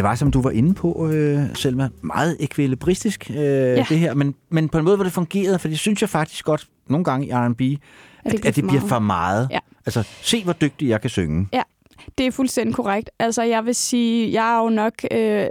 [0.00, 3.86] Det var, som du var inde på, øh, Selma, meget ekvilibristisk, øh, ja.
[3.88, 6.44] det her, men, men på en måde, hvor det fungerede, for det synes jeg faktisk
[6.44, 9.48] godt nogle gange i R&B, at, at, at det bliver for meget.
[9.50, 9.58] Ja.
[9.86, 11.48] Altså, se hvor dygtig jeg kan synge.
[11.52, 11.62] Ja,
[12.18, 13.10] det er fuldstændig korrekt.
[13.18, 14.92] Altså, jeg vil sige, jeg er jo nok...
[15.10, 15.46] Øh,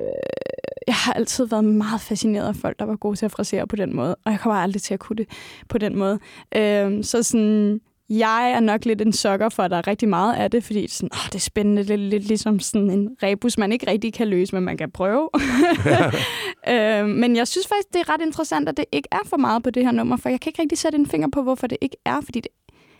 [0.87, 3.75] jeg har altid været meget fascineret af folk, der var gode til at frasere på
[3.75, 5.27] den måde, og jeg kommer aldrig til at kunne det
[5.67, 6.19] på den måde.
[6.55, 10.35] Øh, så sådan, jeg er nok lidt en sokker for, at der er rigtig meget
[10.35, 13.71] af det, fordi sådan, åh, det er spændende, lidt, lidt ligesom sådan en rebus, man
[13.71, 15.29] ikke rigtig kan løse, men man kan prøve.
[16.73, 19.63] øh, men jeg synes faktisk, det er ret interessant, at det ikke er for meget
[19.63, 21.77] på det her nummer, for jeg kan ikke rigtig sætte en finger på, hvorfor det
[21.81, 22.51] ikke er, fordi det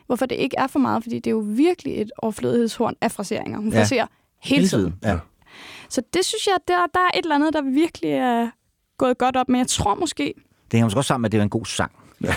[0.08, 3.58] hvorfor det ikke er for meget, fordi det er jo virkelig et overflødighedshorn af fraseringer.
[3.60, 3.80] Hun Ja.
[3.80, 4.08] fraserer
[4.44, 4.94] hele tiden.
[5.04, 5.18] Ja.
[5.90, 8.50] Så det synes jeg, der, der er et eller andet, der virkelig er
[8.98, 9.50] gået godt op.
[9.50, 11.66] Men jeg tror måske, Det hænger måske også sammen med, at det er en god
[11.66, 11.92] sang.
[12.24, 12.34] Ja.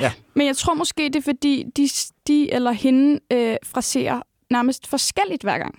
[0.00, 1.88] ja, men jeg tror måske, det er fordi, de,
[2.26, 5.78] de eller hende øh, fraserer nærmest forskelligt hver gang.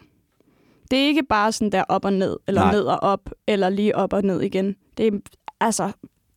[0.92, 2.72] Det er ikke bare sådan der op og ned, eller Nej.
[2.72, 4.76] Ned og op, eller lige op og ned igen.
[4.98, 5.12] Det er
[5.60, 5.94] altså All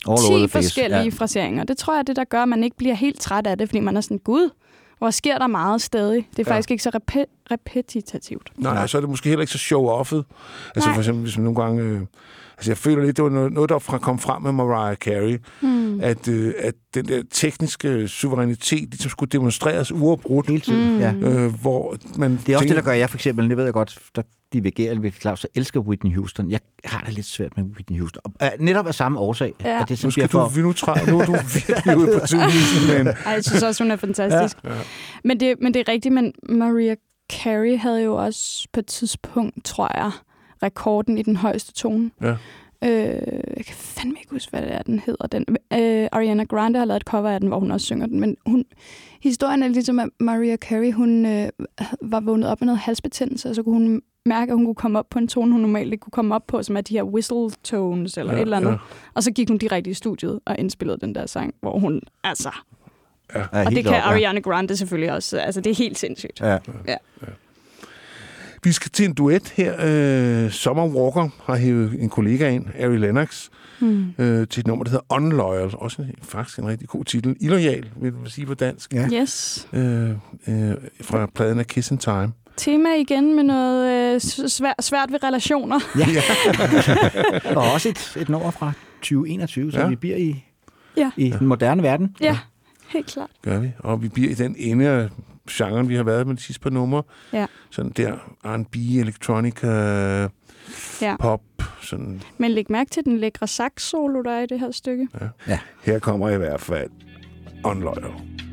[0.08, 0.52] over 10 the place.
[0.52, 1.08] forskellige Ja.
[1.08, 1.64] fraseringer.
[1.64, 3.68] Det tror jeg er det, der gør, at man ikke bliver helt træt af det,
[3.68, 4.50] fordi man er sådan, gud,
[4.98, 6.28] hvor sker der meget stadig.
[6.30, 6.54] Det er Ja.
[6.54, 8.50] faktisk ikke så repe- repetitivt.
[8.56, 10.24] Nej, nej, så er det måske heller ikke så show-offet.
[10.74, 10.94] Altså Nej.
[10.94, 11.82] for eksempel, hvis man nogle gange...
[11.82, 12.00] Øh,
[12.56, 15.38] altså jeg føler lidt, det var noget, noget der fra, kom frem med Mariah Carey,
[15.60, 16.00] Hmm.
[16.02, 20.46] at, øh, at den der tekniske suverænitet ligesom skulle demonstreres uafbrudt.
[20.48, 21.00] Hele tiden, Mm.
[21.00, 21.12] ja.
[21.14, 23.64] Øh, hvor man Det er også tænker, det, der gør jeg for eksempel, det ved
[23.64, 24.22] jeg godt, der
[24.52, 26.50] divergerer ved Claus, jeg elsker Whitney Houston.
[26.50, 28.20] Jeg har det lidt svært med Whitney Houston.
[28.24, 29.52] Og, uh, netop af samme årsag.
[29.64, 29.82] Ja.
[29.82, 30.60] At det Nu skal bliver du, for...
[30.60, 31.32] nu, træ, nu er du
[31.66, 33.06] virkelig ude på tidligsen, men...
[33.06, 34.64] Ej, jeg synes også, hun er fantastisk.
[34.64, 34.80] Ja, ja.
[35.24, 36.94] Men, det, men det er rigtigt, men Maria
[37.32, 40.10] Carey havde jo også på et tidspunkt, tror jeg,
[40.62, 42.10] rekorden i den højeste tone.
[42.22, 42.36] Ja.
[42.84, 43.22] Øh,
[43.56, 45.26] jeg kan fandme ikke huske, hvad det er, den hedder.
[45.26, 45.44] Den.
[45.72, 48.20] Øh, Ariana Grande har lavet et cover af den, hvor hun også synger den.
[48.20, 48.64] Men hun,
[49.22, 51.48] historien er ligesom, at Maria Carey hun, øh,
[52.02, 54.98] var vågnet op med noget halsbetændelse, og så kunne hun mærke, at hun kunne komme
[54.98, 57.02] op på en tone, hun normalt ikke kunne komme op på, som er de her
[57.02, 58.70] whistle tones eller Ja, et eller andet.
[58.70, 58.76] ja.
[59.14, 62.50] Og så gik hun direkte i studiet og indspillede den der sang, hvor hun, altså...
[63.34, 63.40] Ja.
[63.52, 64.10] Ja, og det kan op, ja.
[64.12, 65.38] Ariana Grande selvfølgelig også.
[65.38, 66.40] Altså, det er helt sindssygt.
[66.40, 66.58] Ja.
[66.88, 66.96] Ja.
[68.64, 69.74] Vi skal til en duet her.
[70.44, 74.06] Øh, Summer Walker har hævet en kollega ind, Ari Lennox, Hmm.
[74.18, 75.70] øh, til et nummer, der hedder Unloyal.
[75.74, 77.36] Også en, faktisk en rigtig god titel.
[77.40, 78.92] Illoyal, vil man sige på dansk.
[78.94, 79.08] Ja.
[79.12, 79.68] Yes.
[79.72, 80.16] Øh, øh,
[81.00, 82.32] fra pladen af Kiss in Time.
[82.56, 85.80] Tema igen med noget øh, svært, svært ved relationer.
[85.98, 87.56] Ja.
[87.56, 89.84] og også et, et nummer fra 2021, så Ja.
[89.84, 89.88] ja.
[89.90, 90.44] vi bliver i,
[90.96, 91.10] Ja.
[91.16, 92.16] i den moderne verden.
[92.20, 92.38] Ja,
[92.88, 93.30] helt klart.
[93.42, 93.70] Gør vi.
[93.78, 95.08] Og vi bliver i den ende af
[95.50, 97.02] genren, vi har været med de sidste par numre.
[97.32, 97.46] Ja.
[97.70, 98.12] Sådan der
[98.44, 99.68] R&B, electronica,
[101.02, 101.16] Ja.
[101.20, 101.40] pop.
[101.82, 102.22] Sådan.
[102.38, 105.08] Men læg mærke til den lækre sax-solo, der er i det her stykke.
[105.20, 105.26] Ja.
[105.48, 105.58] Ja.
[105.82, 106.90] Her kommer i hvert fald
[107.64, 108.04] Unloyal.
[108.38, 108.43] I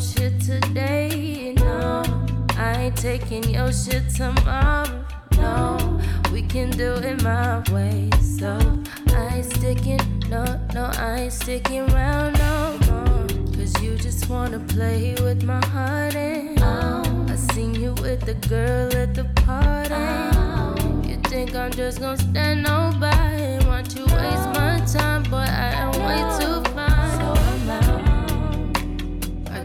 [0.00, 2.02] your shit today, no.
[2.56, 5.04] I ain't taking your shit tomorrow,
[5.36, 6.00] no.
[6.32, 8.58] We can do it my way, so
[9.08, 13.26] I ain't sticking, no, no, I ain't sticking around no more.
[13.54, 18.94] Cause you just wanna play with my heart, and I seen you with the girl
[18.96, 19.92] at the party.
[19.92, 25.72] Oh, You think I'm just gonna stand and watch you waste my time, but I
[25.84, 26.69] am way too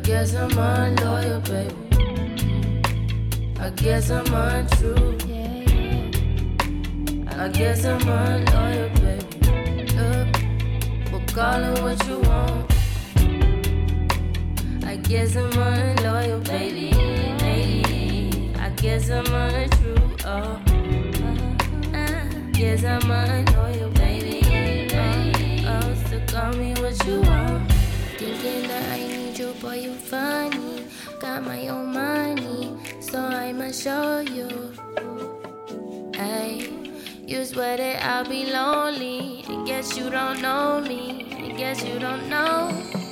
[0.06, 1.74] guess I'm unloyal, baby.
[3.60, 5.18] I guess I'm untrue.
[7.28, 9.98] I guess I'm unloyal, baby.
[9.98, 10.26] Uh,
[11.12, 12.72] well, call it what you want.
[14.86, 16.92] I guess I'm unloyal, baby.
[17.42, 18.54] Maybe.
[18.60, 20.18] I guess I'm untrue.
[20.24, 20.62] Oh.
[21.94, 24.42] I guess I'm unloyal, baby.
[25.66, 27.72] Oh, oh, so call me what you want.
[28.20, 29.05] Thinking that I
[29.66, 30.86] boy, you funny.
[31.20, 34.48] Got my own money, so I'ma show you.
[36.14, 36.70] Hey,
[37.26, 39.44] you swear that I'll be lonely.
[39.50, 41.26] I guess you don't know me.
[41.34, 43.05] I guess you don't know.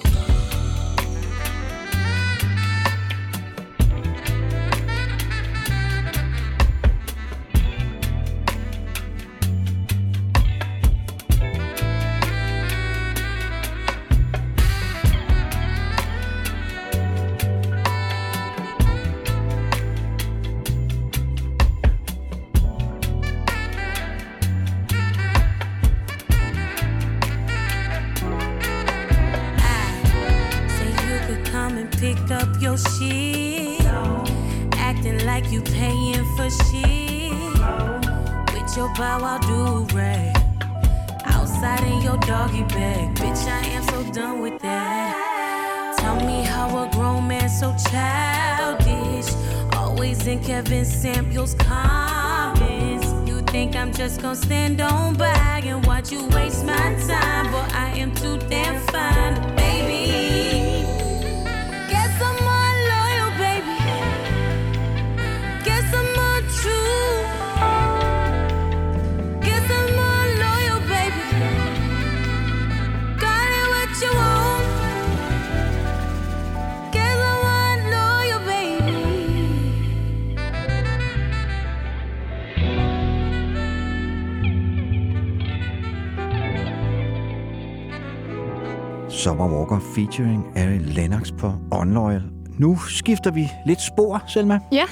[89.24, 92.24] Summer Walker featuring Ari Lennox på Unloyal,
[92.60, 94.60] Nu skifter vi lidt spor, Selma.
[94.72, 94.86] Ja.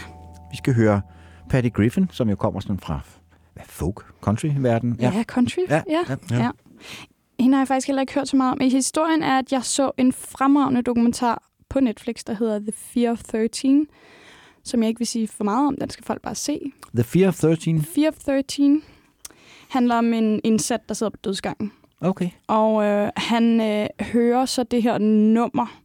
[0.51, 1.01] Vi skal høre
[1.49, 2.99] Patty Griffin, som jo kommer sådan fra
[3.53, 4.97] hvad, folk, country-verden.
[4.99, 5.59] Ja, ja country.
[5.69, 6.03] Ja, Ja.
[6.09, 6.15] ja.
[6.31, 6.43] ja.
[6.43, 6.49] ja.
[7.39, 8.61] Hende har jeg faktisk heller ikke hørt så meget om.
[8.61, 13.11] I historien er, at jeg så en fremragende dokumentar på Netflix, der hedder The Fear
[13.11, 13.87] of 13,
[14.63, 15.77] som jeg ikke vil sige for meget om.
[15.81, 16.59] Den skal folk bare se.
[16.95, 17.81] The Fear of 13.
[17.81, 18.83] Fear of 13
[19.69, 21.71] handler om en indsat, der sidder på dødsgangen.
[22.01, 22.29] Okay.
[22.47, 25.81] Og øh, han øh, hører så det her nummer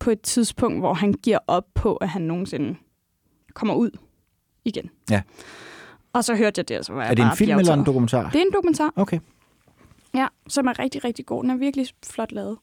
[0.00, 2.76] på et tidspunkt, hvor han giver op på, at han nogensinde
[3.54, 3.90] kommer ud
[4.64, 4.90] igen.
[5.10, 5.22] Ja.
[6.12, 8.30] Og så hørte jeg det, så var jeg Er det en film eller en dokumentar?
[8.30, 8.92] Det er en dokumentar.
[8.96, 9.18] Okay,
[10.14, 11.42] Ja, som er rigtig, rigtig god.
[11.42, 12.58] Den er virkelig flot lavet.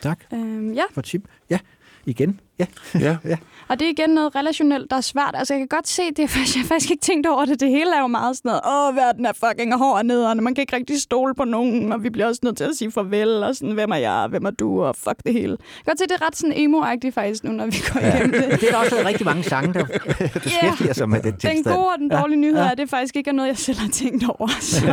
[0.00, 1.28] tak Øhm, ja, for tip.
[1.50, 1.58] Ja,
[2.06, 2.40] igen.
[2.58, 2.66] Ja.
[3.00, 3.16] Ja.
[3.30, 3.36] ja.
[3.68, 5.30] og det er igen noget relationelt, der er svært.
[5.34, 7.60] Altså, jeg kan godt se det, jeg har faktisk ikke tænkt over det.
[7.60, 8.60] Det hele er jo meget sådan noget,
[8.90, 12.02] åh, verden er fucking hård og nederen, man kan ikke rigtig stole på nogen, og
[12.02, 14.50] vi bliver også nødt til at sige farvel, og sådan, hvem er jeg, hvem er
[14.50, 15.50] du, og fuck det hele.
[15.50, 18.16] Jeg kan godt se, det er ret sådan emo-agtigt faktisk nu, når vi går Ja.
[18.16, 18.50] igennem det.
[18.60, 19.84] Det er der også rigtig mange sange, der
[20.44, 21.64] beskæftiger sig med den tilstand.
[21.64, 22.20] Den gode og den Ja.
[22.20, 22.64] dårlige nyhed Ja.
[22.66, 24.48] er, at det faktisk ikke er noget, jeg selv har tænkt over.
[24.60, 24.86] Så.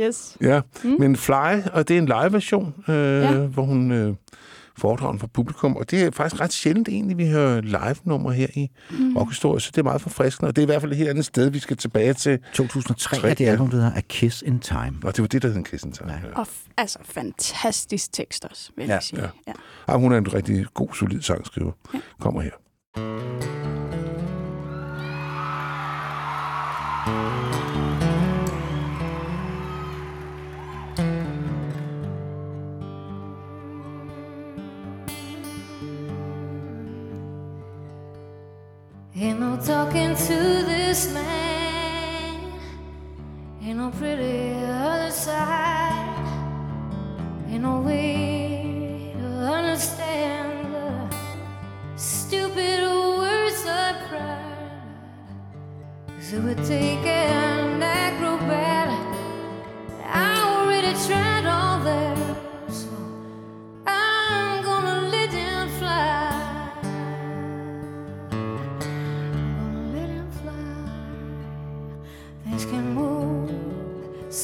[0.00, 0.36] yes.
[0.40, 0.96] Ja, Mm.
[0.98, 3.32] men Fly, og det er en live-version, øh, ja.
[3.32, 4.14] hvor hun øh,
[4.78, 8.46] foredrager den for publikum, og det er faktisk ret sjældent egentlig, vi hører live-nummer her
[8.54, 9.16] i Mm.
[9.16, 11.24] rockhistorie, så det er meget forfriskende, og det er i hvert fald et helt andet
[11.24, 12.38] sted, vi skal tilbage til.
[12.54, 14.96] 2003 er det album, der hedder A Kiss in Time.
[15.04, 16.12] Og det var det, der hed Kiss in Time.
[16.12, 16.18] Ja.
[16.34, 19.22] Og f- altså, fantastisk tekst også, vil Ja, jeg sige.
[19.22, 19.28] ja.
[19.46, 19.52] Ja.
[19.88, 21.72] Ja, hun er en rigtig god, solid sangskriver.
[21.94, 22.00] Ja.
[22.20, 22.50] Kommer her.
[39.22, 42.52] Ain't no talking to this man.
[43.62, 46.26] Ain't no pretty other side.
[47.48, 49.26] Ain't no way to
[49.60, 51.16] understand the
[51.94, 54.96] stupid words I cried.
[56.16, 58.88] Cause it would take an acrobat.
[60.04, 62.51] I already tried all that.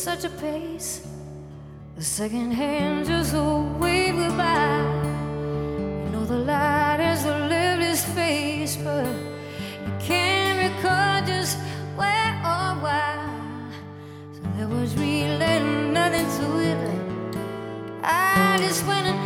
[0.08, 1.06] Such a pace.
[1.96, 3.34] The second hand just
[3.78, 4.80] wave goodbye.
[6.02, 9.04] You know the light is the his face, but
[9.84, 11.58] you can't recall just
[11.98, 13.18] where or why.
[14.32, 15.56] So there was really
[15.98, 16.80] nothing to it.
[18.02, 19.18] I just went and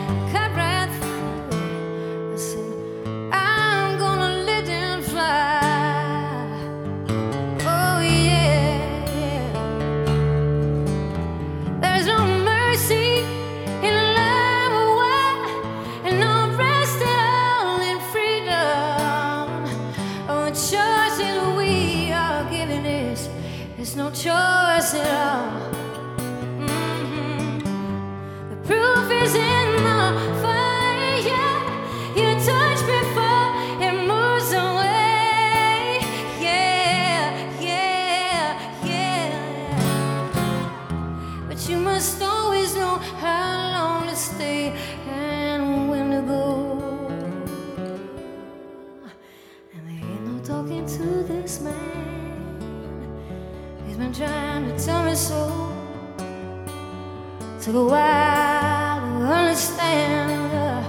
[57.63, 60.83] Took a while to understand the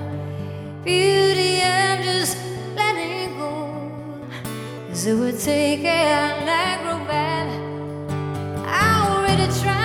[0.84, 2.36] beauty of just
[2.76, 3.80] letting go.
[4.90, 7.48] Cause it would take an acrobat.
[8.66, 9.83] I already tried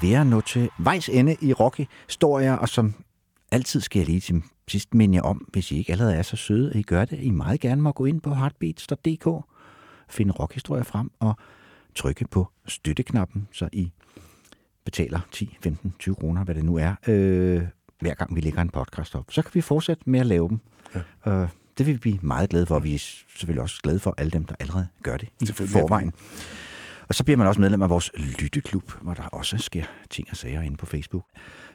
[0.00, 2.94] Vi er ved at nå til vejs ende i rockhistorier, og som
[3.52, 6.36] altid skal jeg lige til sidst minde jer om, hvis I ikke allerede er så
[6.36, 7.18] søde, at I gør det.
[7.20, 9.44] I meget gerne må gå ind på heartbeats.dk,
[10.08, 11.36] finde rockhistorier frem og
[11.94, 13.92] trykke på støtteknappen, så I
[14.84, 17.62] betaler 10, 15, 20 kroner, hvad det nu er, øh,
[18.00, 19.24] hver gang vi lægger en podcast op.
[19.30, 20.60] Så kan vi fortsætte med at lave dem.
[20.94, 21.32] Ja.
[21.32, 21.48] Øh,
[21.78, 24.30] det vil vi blive meget glade for, og vi er selvfølgelig også glade for alle
[24.30, 26.12] dem, der allerede gør det i forvejen.
[27.08, 28.10] Og så bliver man også medlem af vores
[28.40, 31.22] lytteklub, hvor der også sker ting og sager inde på Facebook.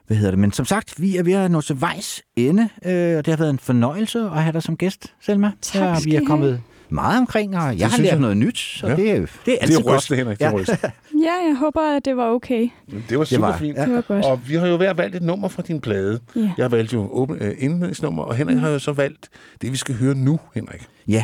[0.07, 0.39] Hvad hedder det?
[0.39, 3.37] Men som sagt, vi er ved at nå til vejs ende, øh, og det har
[3.37, 5.51] været en fornøjelse at have dig som gæst, Selma.
[5.61, 8.19] Tak Ja, vi er kommet meget omkring, og jeg har synes lært jeg.
[8.19, 8.95] noget nyt, så Ja.
[8.95, 9.97] det, er, det er altid Det er godt.
[9.97, 10.39] rystende, Henrik.
[10.39, 10.91] Det er rystende.
[11.23, 12.69] Ja, jeg håber, at det var okay.
[13.09, 13.77] Det var super var- fint.
[13.77, 13.85] ja.
[13.85, 14.25] Det var godt.
[14.25, 16.19] Og vi har jo hver valgt et nummer fra din plade.
[16.35, 16.41] Ja.
[16.57, 19.29] Jeg har valgt jo åben, øh, indledningsnummer, og Henrik har jo så valgt
[19.61, 20.87] det, vi skal høre nu, Henrik.
[21.07, 21.23] Ja,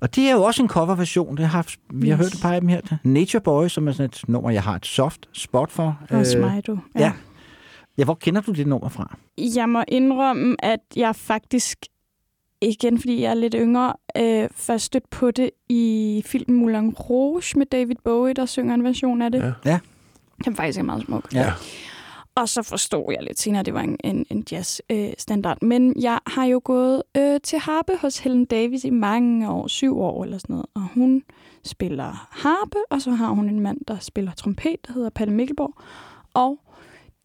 [0.00, 1.36] og det er jo også en coverversion.
[1.36, 2.24] Det har, vi har Yes.
[2.26, 2.80] hørt et par af dem her.
[3.04, 5.98] Nature Boy, som er sådan et nummer, jeg har et soft spot for.
[6.10, 6.78] Også Øh, mig, du.
[6.98, 7.12] Ja.
[7.98, 9.16] ja, hvor kender du det nummer fra?
[9.38, 11.78] Jeg må indrømme, at jeg faktisk,
[12.62, 17.42] igen fordi jeg er lidt yngre, øh, først stødt på det i filmen Moulin Rouge
[17.58, 19.42] med David Bowie, der synger en version af det.
[19.64, 19.70] Ja.
[19.70, 19.78] Ja.
[20.44, 21.34] Den faktisk er meget smuk.
[21.34, 21.52] Ja.
[22.38, 25.08] Og så forstod jeg lidt senere, at det var en, en, en jazz-standard.
[25.08, 25.62] Øh, standard.
[25.62, 30.00] Men jeg har jo gået øh, til harpe hos Helen Davis i mange år, syv
[30.00, 30.66] år eller sådan noget.
[30.74, 31.22] Og hun
[31.64, 35.74] spiller harpe, og så har hun en mand, der spiller trompet, der hedder Palle Mikkelborg.
[36.34, 36.58] Og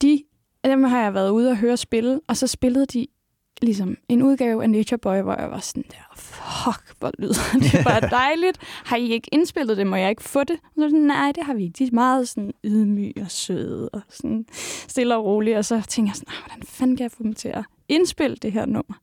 [0.02, 0.24] de,
[0.66, 3.08] dem har jeg været ude og høre spille, og så spillede de
[3.62, 7.84] ligesom en udgave af Nature Boy, hvor jeg var sådan der, fuck, hvor lyder det
[7.90, 8.58] bare dejligt.
[8.62, 9.88] Har I ikke indspillet det?
[9.88, 10.56] Må jeg ikke få det?
[10.56, 11.76] Og så sådan, nej, det har vi ikke.
[11.78, 14.46] De er meget sådan ydmyge og søde og sådan
[14.88, 15.58] stille og rolige.
[15.58, 18.36] Og så tænkte jeg sådan, "Ah, hvordan fanden kan jeg få dem til at indspille
[18.42, 18.94] det her nummer?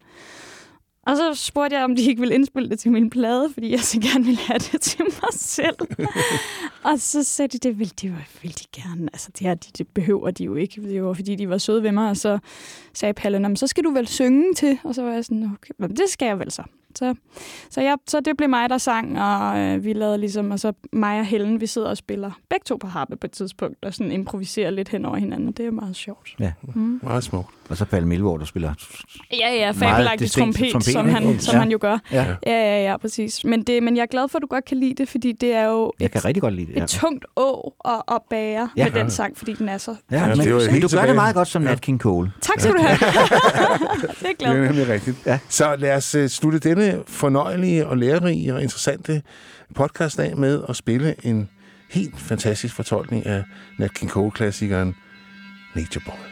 [1.10, 3.80] Og så spurgte jeg, om de ikke ville indspille det til min plade, fordi jeg
[3.80, 5.76] så gerne ville have det til mig selv.
[6.90, 9.08] og så sagde de, det vil de, vil de gerne.
[9.12, 10.82] Altså, det, her, de, det behøver de jo ikke.
[10.82, 12.10] Det var, fordi de var søde ved mig.
[12.10, 12.38] Og så
[12.94, 14.78] sagde Palle, "Nå, men så skal du vel synge til.
[14.84, 16.62] Og så var jeg sådan, okay, men det skal jeg vel så.
[16.94, 17.14] Så,
[17.70, 20.72] så, jeg, så det blev mig, der sang, og øh, vi lavede ligesom, og så
[20.92, 23.94] mig og Helen, vi sidder og spiller begge to på harpe på et tidspunkt, og
[23.94, 25.52] sådan improviserer lidt hen over hinanden.
[25.52, 26.36] Det er meget sjovt.
[26.40, 26.52] Ja.
[26.74, 27.00] Mm.
[27.02, 27.48] Meget smukt.
[27.70, 28.74] Og så Palle Milvor, der spiller
[29.32, 31.58] Ja, ja, Meget fabelagtig trompet, trompet, som, han, som Ja.
[31.60, 31.98] han jo gør.
[32.12, 32.26] Ja.
[32.46, 33.44] ja, ja, ja præcis.
[33.44, 35.54] Men, det, men jeg er glad for, at du godt kan lide det, fordi det
[35.54, 36.76] er jo Jeg et, kan rigtig godt lide det.
[36.76, 38.84] et Ja, tungt å at, at bære Ja.
[38.84, 39.94] med den sang, fordi den er så...
[40.10, 42.32] ja, Ja, men, det men du gør det meget godt som Nat King Cole.
[42.40, 42.98] Tak skal du have.
[44.20, 45.16] det er glad Det er nemlig rigtigt.
[45.26, 45.38] Ja.
[45.48, 49.22] Så lad os uh, slutte denne fornøjelige og lærerige og interessante
[49.74, 51.48] podcast af med at spille en
[51.90, 53.42] helt fantastisk fortolkning af
[53.78, 54.94] Nat King Cole-klassikeren
[55.74, 56.29] Nature Boy.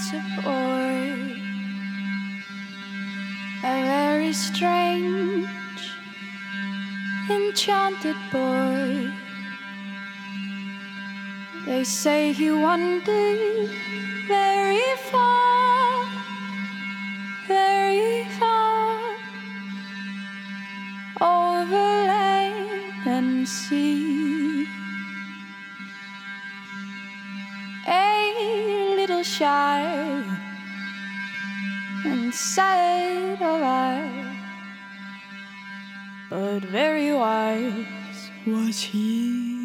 [0.00, 1.40] A
[3.62, 5.46] a very strange,
[7.28, 9.10] enchanted boy.
[11.66, 13.70] They say he wandered
[14.26, 16.06] very far,
[17.46, 18.98] very far
[21.20, 24.39] over land and sea.
[27.86, 29.80] A little shy
[32.04, 34.36] and sad of eye,
[36.28, 39.59] but very wise was he.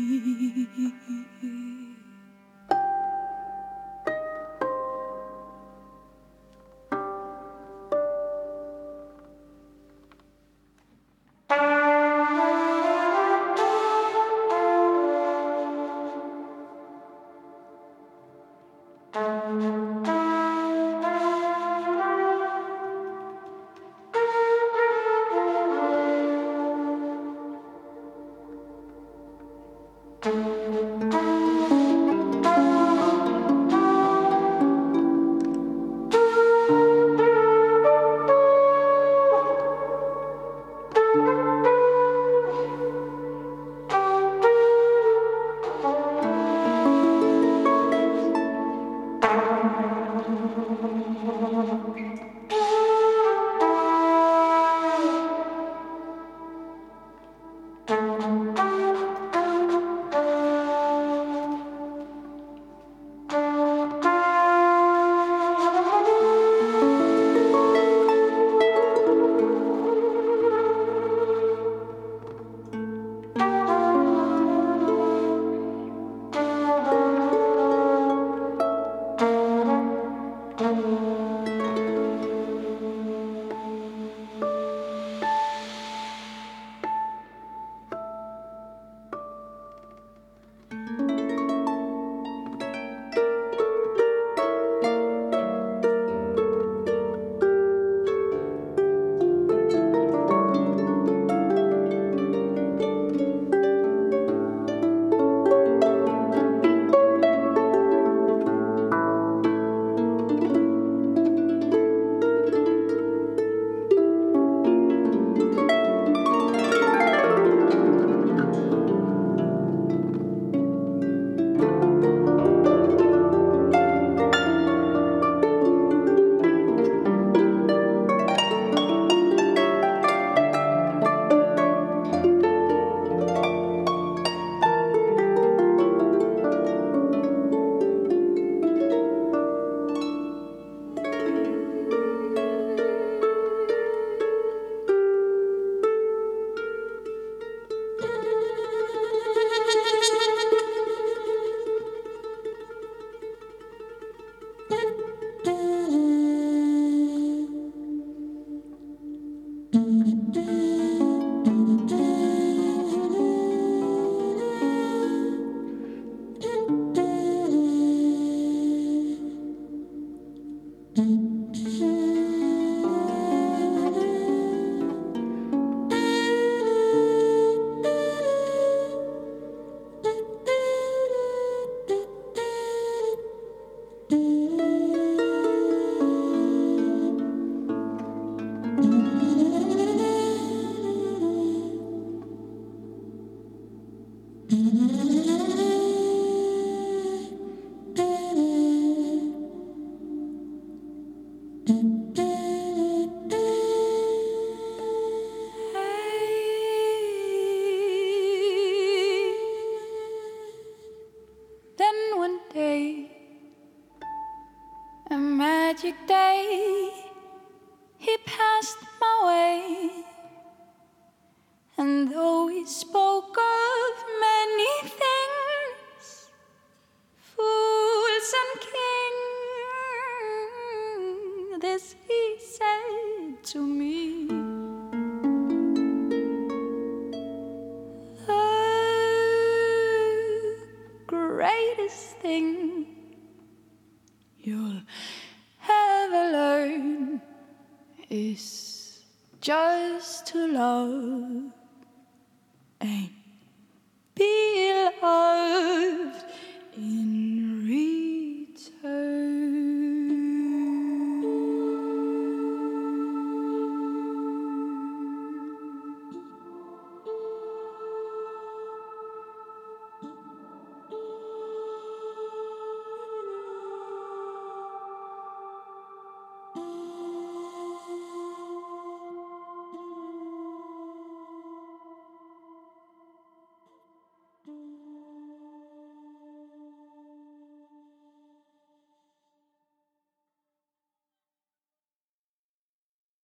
[216.08, 216.75] Day,